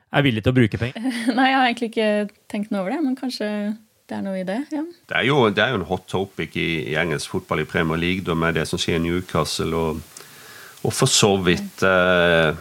er 0.09 0.25
villige 0.25 0.47
til 0.47 0.55
å 0.55 0.57
bruke 0.57 0.81
penger? 0.81 1.05
Nei, 1.37 1.51
jeg 1.51 1.59
har 1.59 1.67
egentlig 1.69 1.91
ikke 1.93 2.09
tenkt 2.51 2.73
noe 2.73 2.83
over 2.83 2.95
det, 2.95 3.03
men 3.05 3.19
kanskje 3.19 3.51
det 4.09 4.17
er 4.17 4.25
noe 4.25 4.41
i 4.41 4.47
det. 4.49 4.63
ja. 4.73 4.85
Det 5.09 5.19
er 5.19 5.27
jo, 5.29 5.43
det 5.53 5.63
er 5.65 5.75
jo 5.75 5.83
en 5.83 5.89
hot 5.91 6.07
topic 6.09 6.57
i, 6.57 6.69
i, 6.89 6.97
engelsk 7.01 7.35
fotball 7.35 7.63
i 7.65 7.69
Premier 7.69 8.01
League 8.01 8.25
da, 8.25 8.37
med 8.39 8.57
det 8.57 8.65
som 8.71 8.81
skjer 8.81 8.97
i 8.99 9.05
Newcastle, 9.05 9.77
og, 9.77 10.01
og 10.83 10.95
for 10.97 11.11
så 11.13 11.35
vidt 11.45 11.85
eh, 11.85 12.57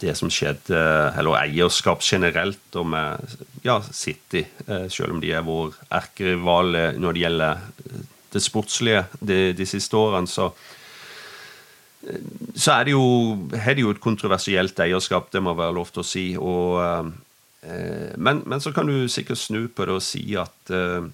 det 0.00 0.16
som 0.16 0.32
skjedde, 0.32 0.80
eller 1.20 1.36
eierskap 1.42 2.00
generelt 2.02 2.80
og 2.80 2.88
med 2.94 3.36
ja, 3.62 3.76
City, 3.92 4.46
selv 4.88 5.12
om 5.12 5.20
de 5.20 5.34
er 5.36 5.44
vår 5.44 5.76
erkerival 5.92 6.72
når 6.96 7.12
det 7.12 7.22
gjelder 7.26 7.64
det 8.32 8.42
sportslige 8.42 9.04
de, 9.20 9.40
de 9.58 9.66
siste 9.68 9.96
årene. 9.98 10.30
så 10.30 10.48
så 12.56 12.78
er 12.78 12.88
det 12.88 12.94
jo, 12.94 13.04
har 13.60 13.76
det 13.76 13.84
jo 13.84 13.92
et 13.92 14.00
kontroversielt 14.00 14.78
eierskap, 14.80 15.28
det 15.32 15.42
må 15.44 15.52
være 15.56 15.76
lov 15.76 15.90
til 15.92 16.02
å 16.02 16.06
si. 16.06 16.24
Og, 16.38 16.80
eh, 16.80 17.10
men, 17.62 18.42
men, 18.46 18.60
så 18.60 18.72
kan 18.72 18.88
du 18.88 19.08
sikkert 19.08 19.38
snu 19.38 19.66
på 19.68 19.84
det 19.84 19.96
og 19.98 20.04
si 20.04 20.22
at 20.40 20.72
eh, 20.72 21.08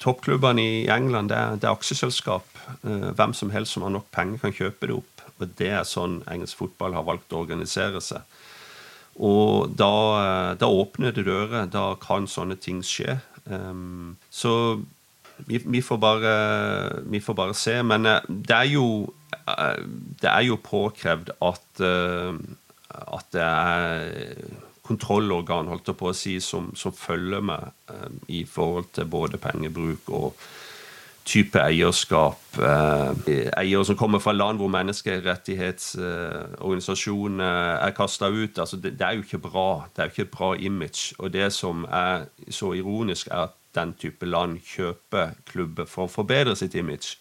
toppklubbene 0.00 0.62
i 0.62 0.86
England 0.92 1.28
det 1.32 1.36
er, 1.36 1.58
det 1.60 1.68
er 1.68 1.76
aksjeselskap. 1.76 2.48
Eh, 2.80 3.10
hvem 3.18 3.34
som 3.36 3.52
helst 3.52 3.76
som 3.76 3.84
har 3.84 3.92
nok 3.92 4.08
penger, 4.14 4.40
kan 4.42 4.56
kjøpe 4.56 4.88
det 4.88 4.96
opp. 4.96 5.24
Og 5.36 5.52
det 5.58 5.70
er 5.76 5.84
sånn 5.84 6.22
engelsk 6.32 6.62
fotball 6.62 6.96
har 6.96 7.04
valgt 7.04 7.34
å 7.36 7.42
organisere 7.44 8.00
seg. 8.00 8.24
Og 9.16 9.72
da, 9.76 9.92
eh, 10.22 10.52
da 10.60 10.70
åpner 10.72 11.12
det 11.12 11.26
dører. 11.28 11.68
Da 11.72 11.90
kan 12.00 12.28
sånne 12.30 12.56
ting 12.60 12.80
skje. 12.84 13.18
Um, 13.44 14.16
så 14.32 14.80
vi, 15.46 15.60
vi, 15.60 15.84
får 15.84 16.00
bare, 16.00 16.32
vi, 17.04 17.20
får 17.20 17.36
bare, 17.36 17.54
se. 17.54 17.76
Men 17.84 18.08
eh, 18.08 18.24
det 18.26 18.56
er 18.56 18.72
jo 18.72 18.88
Eh, 19.46 19.82
det 20.22 20.30
er 20.30 20.46
jo 20.48 20.58
påkrevd 20.62 21.30
at, 21.44 21.82
eh, 21.84 22.34
at 22.90 23.26
det 23.34 23.44
er 23.44 24.06
kontrollorgan 24.86 25.68
holdt 25.70 25.90
jeg 25.90 26.00
på 26.00 26.10
å 26.10 26.16
si, 26.16 26.36
som, 26.40 26.70
som 26.78 26.94
følger 26.94 27.42
med 27.44 27.72
eh, 27.92 28.08
i 28.40 28.44
forhold 28.48 28.88
til 28.96 29.10
både 29.10 29.40
pengebruk 29.42 30.14
og 30.14 30.46
type 31.26 31.58
eierskap. 31.58 32.38
eiere 32.56 33.84
som 33.84 33.96
kommer 33.98 34.22
fra 34.22 34.32
land 34.32 34.58
hvor 34.60 34.68
menneskerettighetsorganisasjonen 34.70 37.40
er 37.40 37.90
kasta 37.96 38.28
ut. 38.30 38.58
Altså 38.58 38.76
det, 38.76 38.98
det, 38.98 39.06
er 39.06 39.12
jo 39.16 39.22
ikke 39.26 39.48
bra. 39.48 39.88
Det 39.90 39.98
er 40.02 40.06
jo 40.06 40.10
ikke 40.14 40.28
et 40.28 40.38
bra 40.38 40.54
image. 40.54 41.14
Og 41.18 41.32
det 41.32 41.52
som 41.52 41.86
er 41.90 42.24
så 42.50 42.72
ironisk, 42.72 43.26
er 43.26 43.38
at 43.48 43.54
den 43.74 43.94
type 43.98 44.26
land 44.26 44.58
kjøper 44.64 45.28
klubber 45.50 45.84
for 45.90 46.02
å 46.06 46.12
forbedre 46.12 46.56
sitt 46.56 46.74
image. 46.74 47.18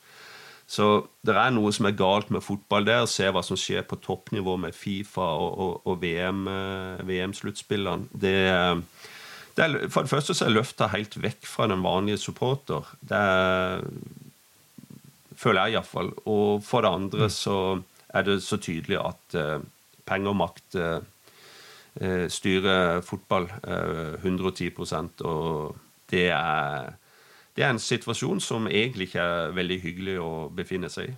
Så 0.68 1.06
det 1.26 1.36
er 1.38 1.52
noe 1.54 1.72
som 1.76 1.86
er 1.86 1.98
galt 1.98 2.32
med 2.34 2.42
fotball 2.44 2.88
der. 2.88 3.06
Se 3.10 3.30
hva 3.30 3.44
som 3.46 3.58
skjer 3.60 3.84
på 3.86 4.00
toppnivå 4.02 4.58
med 4.64 4.74
Fifa 4.74 5.28
og, 5.38 5.60
og, 5.62 5.74
og 5.92 6.02
VM-sluttspillene. 7.06 8.10
VM 8.10 8.22
det, 8.22 8.38
det 9.56 9.64
er, 9.64 9.90
for 9.94 10.02
det 10.04 10.12
første 10.12 10.34
så 10.36 10.48
er 10.48 10.56
løfta 10.56 10.90
helt 10.92 11.16
vekk 11.22 11.46
fra 11.48 11.70
den 11.72 11.86
vanlige 11.86 12.18
supporter. 12.26 12.90
Det 13.00 13.18
er, 13.18 13.86
føler 15.38 15.62
jeg 15.68 15.78
iallfall. 15.78 16.12
Og 16.26 16.64
for 16.66 16.82
det 16.84 16.92
andre 16.98 17.30
mm. 17.30 17.36
så 17.38 17.58
er 18.10 18.28
det 18.28 18.42
så 18.44 18.58
tydelig 18.58 19.00
at 19.00 19.38
uh, 19.38 19.62
penger 20.08 20.34
og 20.34 20.40
makt 20.42 20.80
uh, 20.82 21.00
styrer 22.32 23.02
fotball 23.06 23.48
uh, 23.64 24.18
110% 24.20 25.24
og 25.24 25.76
det 26.12 26.28
er 26.36 26.96
det 27.56 27.64
er 27.64 27.72
en 27.72 27.82
situasjon 27.82 28.42
som 28.44 28.68
egentlig 28.68 29.10
ikke 29.10 29.24
er 29.24 29.54
veldig 29.56 29.78
hyggelig 29.84 30.18
å 30.20 30.32
befinne 30.56 30.90
seg 30.92 31.14
i. 31.14 31.16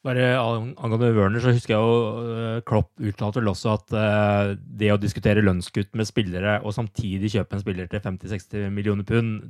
Bare 0.00 0.30
Angående 0.40 1.10
Werner, 1.12 1.42
så 1.44 1.52
husker 1.52 1.74
jeg 1.74 1.84
jo 1.84 1.96
uh, 2.24 2.60
Klopp 2.64 3.02
uttalte 3.04 3.42
vel 3.42 3.50
også 3.50 3.74
at 3.74 3.92
uh, 3.92 4.52
det 4.56 4.94
å 4.94 5.00
diskutere 5.00 5.42
lønnskutt 5.44 5.92
med 5.98 6.08
spillere 6.08 6.54
og 6.64 6.72
samtidig 6.72 7.34
kjøpe 7.34 7.58
en 7.58 7.60
spiller 7.60 7.90
til 7.90 8.00
50-60 8.06 8.70
millioner 8.72 9.04
pund, 9.04 9.42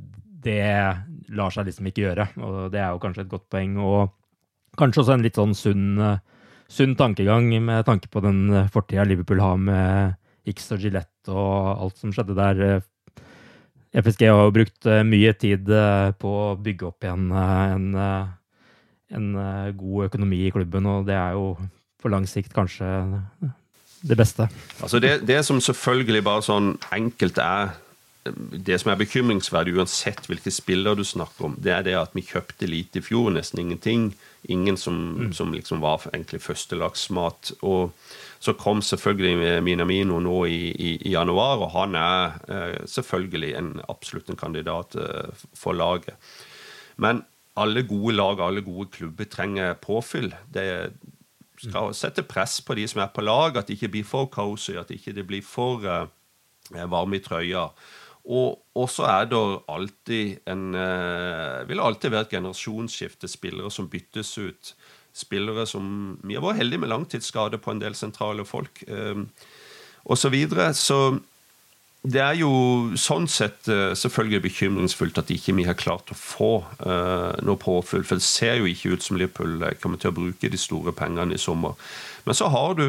det 0.42 0.64
lar 1.36 1.54
seg 1.54 1.68
liksom 1.68 1.86
ikke 1.86 2.02
gjøre. 2.02 2.26
Og 2.42 2.58
det 2.74 2.80
er 2.82 2.90
jo 2.90 3.02
kanskje 3.02 3.26
et 3.26 3.30
godt 3.30 3.46
poeng. 3.52 3.76
Og 3.84 4.10
kanskje 4.80 5.04
også 5.04 5.14
en 5.14 5.26
litt 5.26 5.38
sånn 5.38 5.54
sunn, 5.54 5.86
uh, 6.02 6.18
sunn 6.66 6.96
tankegang 6.98 7.46
med 7.62 7.86
tanke 7.86 8.10
på 8.10 8.24
den 8.24 8.64
fortida 8.74 9.06
Liverpool 9.06 9.44
har 9.44 9.60
med 9.60 10.50
X 10.50 10.72
og 10.74 10.82
Gillette 10.82 11.30
og 11.30 11.84
alt 11.84 12.00
som 12.00 12.10
skjedde 12.16 12.34
der. 12.40 12.80
FSG 13.90 14.28
har 14.30 14.44
jo 14.46 14.54
brukt 14.54 14.86
eh, 14.86 15.02
mye 15.06 15.32
tid 15.34 15.70
eh, 15.74 16.10
på 16.18 16.30
å 16.30 16.56
bygge 16.62 16.86
opp 16.92 17.06
igjen 17.06 17.30
eh, 17.34 17.62
en, 17.74 17.86
en 19.10 19.30
god 19.74 20.10
økonomi 20.10 20.44
i 20.46 20.52
klubben, 20.54 20.86
og 20.86 21.08
det 21.08 21.16
er 21.18 21.34
jo 21.34 21.56
på 22.00 22.12
lang 22.12 22.26
sikt 22.30 22.54
kanskje 22.54 22.86
det 24.06 24.16
beste. 24.16 24.46
Altså 24.80 25.00
det, 25.02 25.18
det 25.28 25.42
som 25.44 25.58
selvfølgelig 25.60 26.22
bare 26.24 26.46
sånn 26.46 26.70
enkelt 26.94 27.40
er 27.42 27.74
det 28.24 28.76
som 28.80 28.90
er 28.92 28.98
bekymringsverdig, 29.00 29.72
uansett 29.78 30.26
hvilke 30.28 30.52
spiller 30.52 30.98
du 30.98 31.04
snakker 31.06 31.48
om, 31.48 31.54
det 31.62 31.72
er 31.72 31.86
det 31.86 31.96
at 31.96 32.16
vi 32.16 32.24
kjøpte 32.26 32.68
lite 32.68 33.00
i 33.00 33.04
fjor, 33.04 33.30
nesten 33.32 33.62
ingenting. 33.62 34.10
Ingen 34.52 34.76
som, 34.80 34.96
mm. 35.16 35.32
som 35.36 35.52
liksom 35.52 35.80
var 35.84 36.04
egentlig 36.12 36.42
førstelagsmat. 36.44 37.52
Og 37.64 37.92
så 38.40 38.54
kom 38.56 38.80
selvfølgelig 38.84 39.62
Minamino 39.64 40.20
nå 40.20 40.36
i, 40.48 40.60
i, 40.72 40.92
i 41.08 41.14
januar, 41.14 41.64
og 41.64 41.72
han 41.74 41.96
er 41.96 42.38
eh, 42.48 42.78
selvfølgelig 42.88 43.54
en, 43.56 43.72
absolutt 43.92 44.32
en 44.32 44.40
kandidat 44.40 44.96
eh, 45.00 45.44
for 45.56 45.76
laget. 45.76 46.16
Men 47.00 47.24
alle 47.60 47.84
gode 47.88 48.14
lag 48.16 48.40
alle 48.40 48.64
gode 48.64 48.88
klubber 48.92 49.28
trenger 49.28 49.74
påfyll. 49.80 50.32
Det 50.48 50.92
skal 51.60 51.92
sette 51.96 52.24
press 52.24 52.60
på 52.64 52.76
de 52.78 52.86
som 52.88 53.02
er 53.04 53.12
på 53.12 53.24
lag, 53.24 53.56
at 53.56 53.68
det 53.68 53.76
ikke 53.76 53.92
blir 53.96 54.08
for 54.08 54.28
cozy, 54.32 54.76
at 54.80 54.88
det 54.88 55.00
ikke 55.00 55.24
blir 55.24 55.44
for 55.44 55.84
eh, 55.84 56.84
varme 56.88 57.20
i 57.20 57.24
trøya. 57.24 57.68
Og 58.24 58.88
så 58.90 59.06
er 59.08 59.30
det 59.30 59.38
alltid 59.68 60.38
en 60.50 60.74
eh, 60.76 61.68
vil 61.68 61.80
alltid 61.80 62.12
være 62.12 62.28
et 62.28 62.36
generasjonsskifte. 62.36 63.28
Spillere 63.28 63.70
som 63.70 63.88
byttes 63.90 64.36
ut. 64.38 64.74
Spillere 65.16 65.66
som 65.66 66.18
Vi 66.22 66.36
har 66.36 66.44
vært 66.44 66.60
heldige 66.60 66.84
med 66.84 66.92
langtidsskade 66.92 67.58
på 67.58 67.74
en 67.74 67.82
del 67.82 67.96
sentrale 67.98 68.44
folk. 68.46 68.82
Eh, 68.86 69.24
og 70.04 70.18
så 70.18 70.30
videre. 70.32 70.72
Så 70.74 71.18
det 72.00 72.20
er 72.24 72.38
jo 72.40 72.50
sånn 72.96 73.26
sett 73.28 73.68
eh, 73.68 73.90
selvfølgelig 73.98 74.44
bekymringsfullt 74.46 75.18
at 75.20 75.32
ikke 75.34 75.52
vi 75.58 75.66
har 75.68 75.76
klart 75.76 76.12
å 76.12 76.16
få 76.16 76.52
eh, 76.80 77.40
noe 77.44 77.60
påfyll. 77.60 78.06
For 78.08 78.20
det 78.20 78.24
ser 78.24 78.60
jo 78.60 78.70
ikke 78.70 78.94
ut 78.94 79.04
som 79.04 79.18
Liverpool 79.20 79.66
kommer 79.82 80.00
til 80.00 80.12
å 80.12 80.16
bruke 80.16 80.48
de 80.48 80.60
store 80.60 80.94
pengene 80.96 81.36
i 81.36 81.40
sommer. 81.40 81.76
Men 82.24 82.38
så 82.38 82.48
har 82.52 82.78
du 82.78 82.86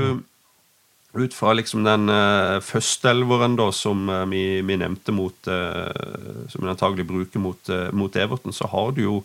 ut 1.13 1.33
fra 1.35 1.53
liksom 1.57 1.83
den 1.83 2.07
uh, 2.11 2.59
førsteelveren 2.63 3.57
da, 3.59 3.67
som 3.75 4.05
uh, 4.09 4.23
vi, 4.31 4.61
vi, 4.63 4.77
nevnte 4.79 5.11
mot 5.15 5.49
uh, 5.51 6.45
Som 6.47 6.63
vi 6.63 6.71
antagelig 6.71 7.07
bruker 7.09 7.41
mot, 7.43 7.71
mot, 7.91 8.15
Everton, 8.15 8.55
så 8.55 8.69
har 8.71 8.93
du 8.95 9.03
jo 9.05 9.23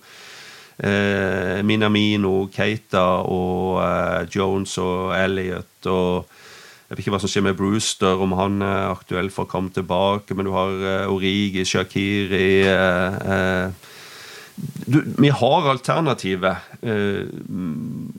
Minamino, 0.76 2.50
Keita 2.52 3.22
og 3.24 3.78
Jones 4.28 4.74
og 4.76 5.14
Elliot 5.16 5.88
og 5.88 6.26
Jeg 6.28 6.90
vet 6.90 7.00
ikke 7.00 7.14
hva 7.14 7.20
som 7.22 7.32
skjer 7.32 7.46
med 7.46 7.56
Brewster, 7.56 8.20
om 8.20 8.34
han 8.36 8.60
er 8.60 8.90
aktuell 8.90 9.30
for 9.32 9.46
å 9.46 9.50
komme 9.50 9.72
tilbake, 9.72 10.36
men 10.36 10.44
du 10.44 10.52
har 10.52 11.08
Origi, 11.08 11.64
Shakiri 11.64 12.68
uh, 12.68 13.72
du, 14.56 15.02
vi 15.18 15.28
har 15.28 15.70
alternativet. 15.70 16.56
Eh, 16.82 17.26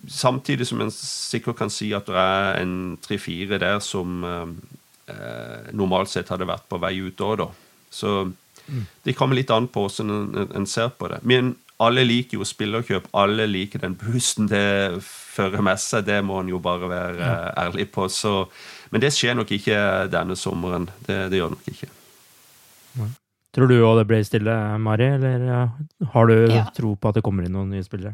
samtidig 0.07 0.67
som 0.67 0.81
en 0.81 0.91
sikkert 0.93 1.57
kan 1.57 1.71
si 1.73 1.91
at 1.97 2.09
det 2.09 2.17
er 2.21 2.61
en 2.61 2.97
tre-fire 3.01 3.59
der 3.61 3.79
som 3.83 4.23
eh, 4.27 5.71
normalt 5.73 6.11
sett 6.13 6.29
hadde 6.33 6.49
vært 6.49 6.67
på 6.69 6.81
vei 6.81 6.97
ut 7.01 7.23
òg, 7.25 7.39
da. 7.41 7.49
Så 7.89 8.17
mm. 8.27 8.83
det 9.07 9.15
kommer 9.17 9.39
litt 9.39 9.53
an 9.53 9.69
på 9.71 9.87
hvordan 9.87 10.13
en, 10.13 10.51
en 10.61 10.69
ser 10.69 10.91
på 10.93 11.09
det. 11.11 11.23
Men 11.25 11.55
alle 11.83 12.05
liker 12.05 12.39
jo 12.39 12.47
spillerkjøp. 12.47 13.11
Alle 13.17 13.45
liker 13.49 13.81
den 13.83 13.97
boosten 13.97 14.49
det 14.49 15.01
fører 15.05 15.61
med 15.65 15.81
seg. 15.81 16.07
Det 16.07 16.19
må 16.25 16.41
en 16.41 16.49
jo 16.49 16.61
bare 16.61 16.89
være 16.89 17.21
ja. 17.21 17.35
ærlig 17.67 17.89
på. 17.93 18.07
Så, 18.09 18.47
men 18.93 19.03
det 19.03 19.13
skjer 19.13 19.37
nok 19.37 19.53
ikke 19.53 19.79
denne 20.13 20.37
sommeren. 20.37 20.89
Det, 21.05 21.27
det 21.31 21.41
gjør 21.41 21.53
nok 21.53 21.69
ikke. 21.73 21.89
Tror 23.57 23.71
du 23.71 23.79
òg 23.81 23.95
det 23.97 24.05
ble 24.05 24.21
stille, 24.21 24.53
Mari, 24.77 25.07
eller 25.17 25.45
har 26.13 26.27
du 26.29 26.35
ja. 26.53 26.67
tro 26.77 26.91
på 26.93 27.09
at 27.09 27.17
det 27.17 27.23
kommer 27.25 27.47
inn 27.47 27.55
noen 27.57 27.71
nye 27.73 27.85
spillere? 27.85 28.13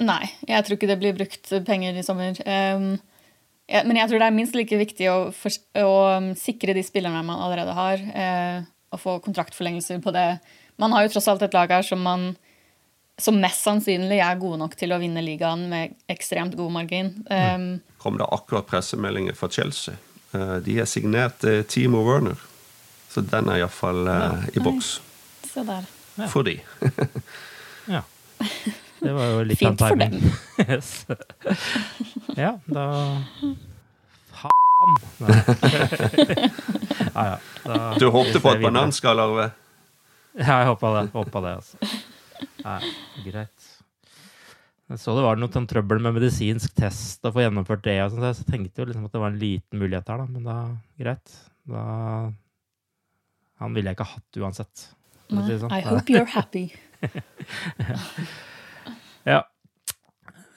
Nei, 0.00 0.24
jeg 0.48 0.64
tror 0.64 0.78
ikke 0.78 0.88
det 0.88 0.96
blir 1.02 1.16
brukt 1.16 1.50
penger 1.66 1.98
i 2.00 2.04
sommer. 2.06 2.38
Um, 2.48 2.94
ja, 3.68 3.82
men 3.84 4.00
jeg 4.00 4.08
tror 4.08 4.22
det 4.22 4.30
er 4.30 4.34
minst 4.38 4.56
like 4.56 4.78
viktig 4.80 5.10
å, 5.12 5.18
for, 5.36 5.52
å 5.76 5.92
um, 6.16 6.30
sikre 6.40 6.72
de 6.72 6.84
spillerne 6.86 7.20
man 7.28 7.42
allerede 7.44 7.74
har, 7.76 8.00
uh, 8.16 8.64
og 8.96 9.02
få 9.02 9.18
kontraktforlengelser 9.26 10.00
på 10.04 10.14
det. 10.16 10.26
Man 10.80 10.96
har 10.96 11.04
jo 11.04 11.12
tross 11.14 11.28
alt 11.28 11.44
et 11.44 11.54
lag 11.56 11.70
her 11.76 11.84
som 11.86 12.00
man 12.00 12.32
som 13.20 13.36
mest 13.38 13.60
sannsynlig 13.66 14.22
er 14.24 14.38
gode 14.40 14.56
nok 14.62 14.72
til 14.80 14.94
å 14.94 14.98
vinne 14.98 15.20
ligaen 15.22 15.66
med 15.70 15.92
ekstremt 16.10 16.56
god 16.58 16.72
margin. 16.74 17.12
Um, 17.28 17.66
Kom 18.02 18.16
det 18.18 18.26
akkurat 18.32 18.66
pressemeldinger 18.70 19.36
fra 19.38 19.50
Chelsea? 19.52 19.94
Uh, 20.32 20.56
de 20.64 20.78
har 20.80 20.88
signert 20.88 21.44
uh, 21.44 21.60
Timo 21.68 22.00
Werner. 22.08 22.40
Så 23.12 23.20
den 23.28 23.50
er 23.52 23.60
iallfall 23.60 24.06
ja. 24.08 24.30
i 24.56 24.62
boks. 24.64 24.94
Se 25.44 25.64
der. 25.68 25.84
Ja. 26.16 26.28
For 26.32 26.46
de. 26.46 26.54
ja. 27.96 28.00
Det 29.02 29.12
var 29.12 29.32
jo 29.32 29.42
litt 29.48 29.60
Fint 29.60 29.82
av 29.82 29.92
en 29.92 30.00
timing. 30.00 30.32
yes. 30.70 31.04
Ja, 32.38 32.54
da 32.64 32.86
Faen! 34.32 34.96
ja, 37.12 37.24
ja. 37.26 37.36
Da, 37.66 37.76
du 37.98 38.08
håpte 38.14 38.40
på 38.40 38.54
et 38.54 38.64
bananskall, 38.64 39.20
Arve? 39.20 39.50
Ja, 40.38 40.62
jeg 40.62 40.70
håpa 40.72 40.94
det. 40.96 41.04
Håpa 41.12 41.44
det, 41.44 41.54
altså. 41.60 41.92
Nei, 42.64 42.80
greit. 43.26 43.68
Jeg 44.92 45.00
så 45.00 45.14
det 45.16 45.24
var 45.24 45.38
noe 45.40 45.52
sånn 45.52 45.68
trøbbel 45.68 46.00
med 46.04 46.16
medisinsk 46.16 46.72
test 46.76 47.24
å 47.28 47.32
få 47.34 47.44
gjennomført 47.44 47.84
det. 47.84 47.98
Og 48.04 48.14
sånt, 48.14 48.24
så 48.24 48.44
jeg 48.44 48.50
tenkte 48.54 48.82
jo 48.82 48.88
liksom 48.88 49.08
at 49.08 49.14
det 49.14 49.22
var 49.22 49.34
en 49.34 49.42
liten 49.42 49.82
mulighet 49.82 50.08
her, 50.12 50.24
da. 50.24 50.30
Men 50.32 50.48
da, 50.48 50.56
greit. 51.00 51.36
Da 51.68 51.84
han 53.62 53.76
ville 53.76 53.92
jeg 53.92 54.00
ikke 54.00 54.10
hatt 54.16 54.42
uansett. 54.42 54.88
Nei, 55.32 55.46
sånn. 55.56 55.72
I 55.72 55.80
hope 55.86 56.12
you're 56.12 56.28
happy. 56.28 56.66
ja. 59.32 59.40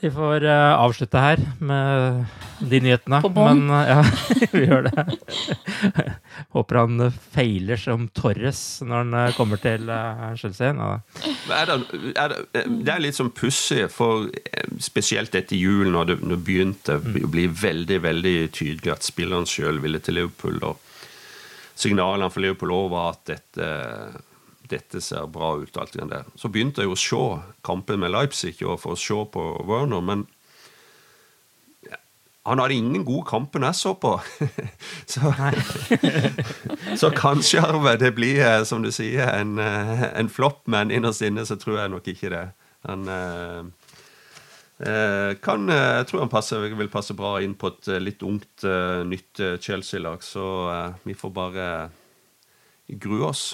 Vi 0.06 0.12
får 0.12 0.44
uh, 0.44 0.84
avslutte 0.84 1.18
her 1.18 1.40
med 1.66 2.26
de 2.70 2.80
nyhetene. 2.84 3.22
På 3.24 3.30
bånn. 3.34 3.64
Men 3.66 3.72
uh, 3.72 3.88
ja, 3.90 4.04
vi 4.52 4.66
gjør 4.68 4.84
det. 4.90 5.06
Håper 6.56 6.76
han 6.82 7.06
feiler 7.34 7.78
som 7.80 8.10
Torres 8.14 8.82
når 8.86 9.02
han 9.02 9.14
uh, 9.16 9.34
kommer 9.38 9.58
til 9.64 9.90
Chelsea. 10.38 10.74
Er 10.76 11.72
det, 11.72 11.78
er 12.12 12.28
det, 12.36 12.40
det, 12.54 12.92
er 12.92 13.02
litt 13.02 13.18
sånn 13.18 13.34
pussig, 13.34 13.88
for 13.94 14.28
spesielt 14.84 15.34
etter 15.38 15.58
jul, 15.58 15.90
når 15.96 16.04
det, 16.12 16.18
når 16.22 16.36
det 16.36 16.46
begynte 16.52 17.00
å 17.00 17.02
bli 17.34 17.48
veldig 17.50 18.00
veldig 18.06 18.38
tydelig 18.54 18.94
at 18.98 19.08
spilleren 19.08 19.48
sjøl 19.50 19.78
ville 19.82 20.00
til 20.04 20.20
Liverpool. 20.20 20.58
og 20.62 20.85
signalene 21.76 22.32
fra 22.32 22.44
Liverpool 22.44 22.74
òg 22.76 22.88
var 22.94 23.12
at 23.14 23.26
dette, 23.30 23.68
dette, 24.70 25.02
ser 25.04 25.28
bra 25.32 25.56
ut. 25.60 25.78
alt 25.78 25.94
det 25.94 26.10
der. 26.12 26.30
Så 26.36 26.50
begynte 26.50 26.86
jeg 26.86 26.92
å 26.92 27.00
se 27.00 27.24
kampen 27.66 28.00
med 28.00 28.14
Leipzig 28.16 28.58
og 28.64 28.80
for 28.84 28.96
å 28.96 29.00
se 29.00 29.20
på 29.32 29.46
Werner, 29.68 30.02
men 30.02 30.26
han 32.46 32.60
hadde 32.62 32.76
ingen 32.78 33.06
gode 33.06 33.26
kamper 33.26 33.64
jeg 33.66 33.76
så 33.76 33.96
på. 33.98 34.20
så, 35.14 35.32
så, 37.02 37.10
kanskje 37.10 37.64
Arve, 37.66 37.96
det 37.98 38.12
blir, 38.14 38.38
eh, 38.46 38.62
som 38.70 38.84
du 38.86 38.92
sier, 38.94 39.32
en, 39.34 39.58
eh, 39.58 40.06
en 40.14 40.30
flopp, 40.30 40.68
men 40.70 40.94
innerst 40.94 41.26
inne 41.26 41.46
så 41.46 41.58
tror 41.58 41.80
jeg 41.80 41.94
nok 41.96 42.14
ikke 42.14 42.30
det. 42.30 42.46
Han, 42.86 43.10
Eh, 43.10 43.64
kan, 44.78 45.70
eh, 45.72 45.92
jeg 46.02 46.08
tror 46.10 46.26
han 46.26 46.32
passer, 46.32 46.66
vil 46.76 46.92
passe 46.92 47.16
bra 47.16 47.38
inn 47.44 47.54
på 47.56 47.72
et 47.72 47.88
eh, 47.94 48.02
litt 48.04 48.24
ungt, 48.28 48.66
nytt 49.08 49.44
Chelsea-lag. 49.64 50.24
Så 50.24 50.44
vi 51.04 51.16
får 51.16 51.32
bare 51.36 51.68
grue 52.90 53.24
oss. 53.30 53.54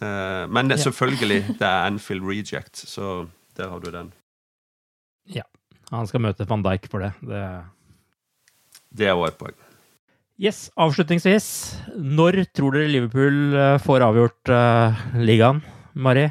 Men 0.00 0.70
det, 0.70 0.80
selvfølgelig, 0.80 1.42
det 1.60 1.68
er 1.68 1.90
Anfield 1.90 2.24
reject, 2.24 2.86
så 2.88 3.26
der 3.58 3.68
har 3.68 3.82
du 3.82 3.90
den. 3.92 4.12
Ja. 5.28 5.44
Han 5.92 6.08
skal 6.08 6.22
møte 6.24 6.48
van 6.48 6.64
Dijk 6.64 6.88
for 6.88 7.04
det. 7.04 7.12
Det, 7.20 7.42
det 8.96 9.10
er 9.10 9.18
òg 9.18 9.28
et 9.28 9.36
poeng. 9.36 9.58
Yes, 10.40 10.70
Avslutningsvis, 10.80 11.46
når 11.92 12.46
tror 12.56 12.72
dere 12.74 12.88
Liverpool 12.88 13.52
får 13.84 14.06
avgjort 14.08 14.50
uh, 14.50 15.04
ligaen, 15.20 15.60
Mari? 15.92 16.24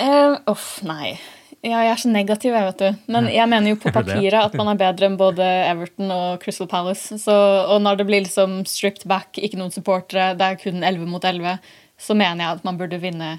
Uh, 0.00 0.38
uff, 0.48 0.78
nei. 0.86 1.18
Ja, 1.60 1.82
jeg 1.84 1.92
er 1.92 1.98
så 2.00 2.08
negativ, 2.08 2.54
jeg, 2.56 2.66
vet 2.70 2.80
du. 2.80 3.12
Men 3.12 3.28
jeg 3.28 3.48
mener 3.52 3.74
jo 3.74 3.80
på 3.82 3.92
papiret 3.92 4.38
at 4.40 4.56
man 4.56 4.72
er 4.72 4.80
bedre 4.80 5.10
enn 5.10 5.18
både 5.20 5.44
Everton 5.68 6.12
og 6.14 6.40
Crystal 6.44 6.68
Palace. 6.70 7.18
Så, 7.20 7.34
og 7.68 7.82
når 7.84 8.00
det 8.00 8.08
blir 8.08 8.24
liksom 8.24 8.62
stripped 8.68 9.04
back, 9.10 9.36
ikke 9.36 9.60
noen 9.60 9.74
supportere, 9.74 10.32
det 10.40 10.46
er 10.46 10.60
kun 10.62 10.80
11 10.80 11.04
mot 11.10 11.24
11, 11.24 11.60
så 12.00 12.16
mener 12.16 12.46
jeg 12.46 12.60
at 12.60 12.64
man 12.64 12.80
burde 12.80 13.00
vinne 13.02 13.34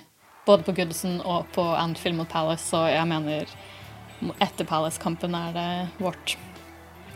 både 0.46 0.66
på 0.68 0.76
Goodison 0.78 1.18
og 1.26 1.50
på 1.56 1.66
Anfield 1.66 2.20
mot 2.20 2.30
Palace. 2.30 2.68
Så 2.70 2.86
jeg 2.92 3.10
mener 3.10 3.50
etter 4.38 4.70
Palace-kampen 4.70 5.34
er 5.38 5.58
det 5.58 5.70
vårt. 5.98 6.38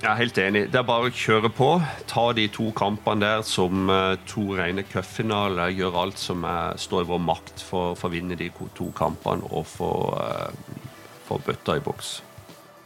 Jeg 0.01 0.09
er 0.11 0.19
helt 0.19 0.37
enig. 0.41 0.63
Det 0.73 0.79
er 0.81 0.85
bare 0.85 1.07
å 1.07 1.13
kjøre 1.13 1.49
på. 1.55 1.69
Ta 2.09 2.25
de 2.35 2.47
to 2.53 2.67
kampene 2.77 3.23
der 3.23 3.45
som 3.47 3.87
uh, 3.89 4.17
to 4.27 4.43
rene 4.57 4.83
cupfinaler. 4.89 5.71
Gjør 5.73 6.01
alt 6.01 6.21
som 6.21 6.43
er, 6.49 6.75
står 6.81 7.05
i 7.05 7.09
vår 7.13 7.21
makt 7.29 7.63
for, 7.63 7.93
for 7.97 8.09
å 8.09 8.13
vinne 8.13 8.37
de 8.37 8.49
to 8.75 8.89
kampene 8.97 9.47
og 9.49 9.65
få 9.69 9.91
uh, 10.17 10.84
for 11.27 11.43
bøtta 11.45 11.77
i 11.77 11.83
boks. 11.83 12.19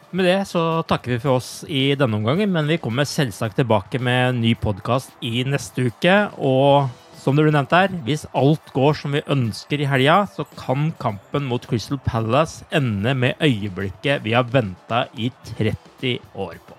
Med 0.09 0.25
det 0.25 0.39
så 0.49 0.81
takker 0.89 1.13
vi 1.13 1.19
for 1.21 1.37
oss 1.37 1.49
i 1.69 1.91
denne 1.93 2.17
omgangen, 2.17 2.49
men 2.49 2.69
vi 2.71 2.79
kommer 2.81 3.05
selvsagt 3.05 3.59
tilbake 3.59 4.01
med 4.01 4.23
en 4.31 4.41
ny 4.41 4.55
podkast 4.57 5.13
i 5.21 5.43
neste 5.45 5.85
uke. 5.91 6.15
Og 6.41 6.89
som 7.19 7.37
det 7.37 7.45
ble 7.45 7.53
nevnt 7.53 7.75
her, 7.75 7.93
hvis 8.07 8.25
alt 8.37 8.71
går 8.73 8.97
som 8.97 9.13
vi 9.13 9.21
ønsker 9.29 9.83
i 9.83 9.89
helga, 9.91 10.23
så 10.33 10.47
kan 10.57 10.89
kampen 11.01 11.45
mot 11.45 11.67
Crystal 11.69 12.01
Palace 12.01 12.65
ende 12.73 13.13
med 13.13 13.37
øyeblikket 13.43 14.25
vi 14.25 14.33
har 14.33 14.49
venta 14.49 15.05
i 15.13 15.29
30 15.53 16.17
år 16.33 16.57
på. 16.65 16.77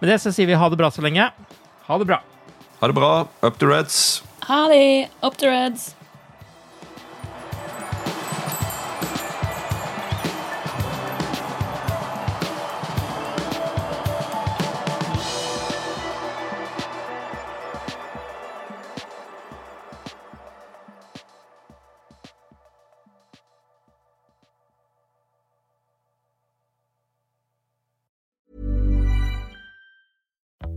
Med 0.00 0.10
det 0.10 0.18
så 0.24 0.34
sier 0.34 0.50
vi 0.50 0.58
ha 0.58 0.68
det 0.72 0.80
bra 0.80 0.90
så 0.90 1.04
lenge. 1.06 1.30
Ha 1.86 1.98
det 2.00 2.08
bra. 2.08 2.18
Ha 2.80 2.90
det 2.90 2.96
bra. 2.98 3.12
Up 3.46 3.60
to 3.60 3.70
Reds. 3.70 4.24
Ha 4.48 4.64
det! 4.68 5.08
Up 5.22 5.38
to 5.38 5.46
Reds! 5.48 5.92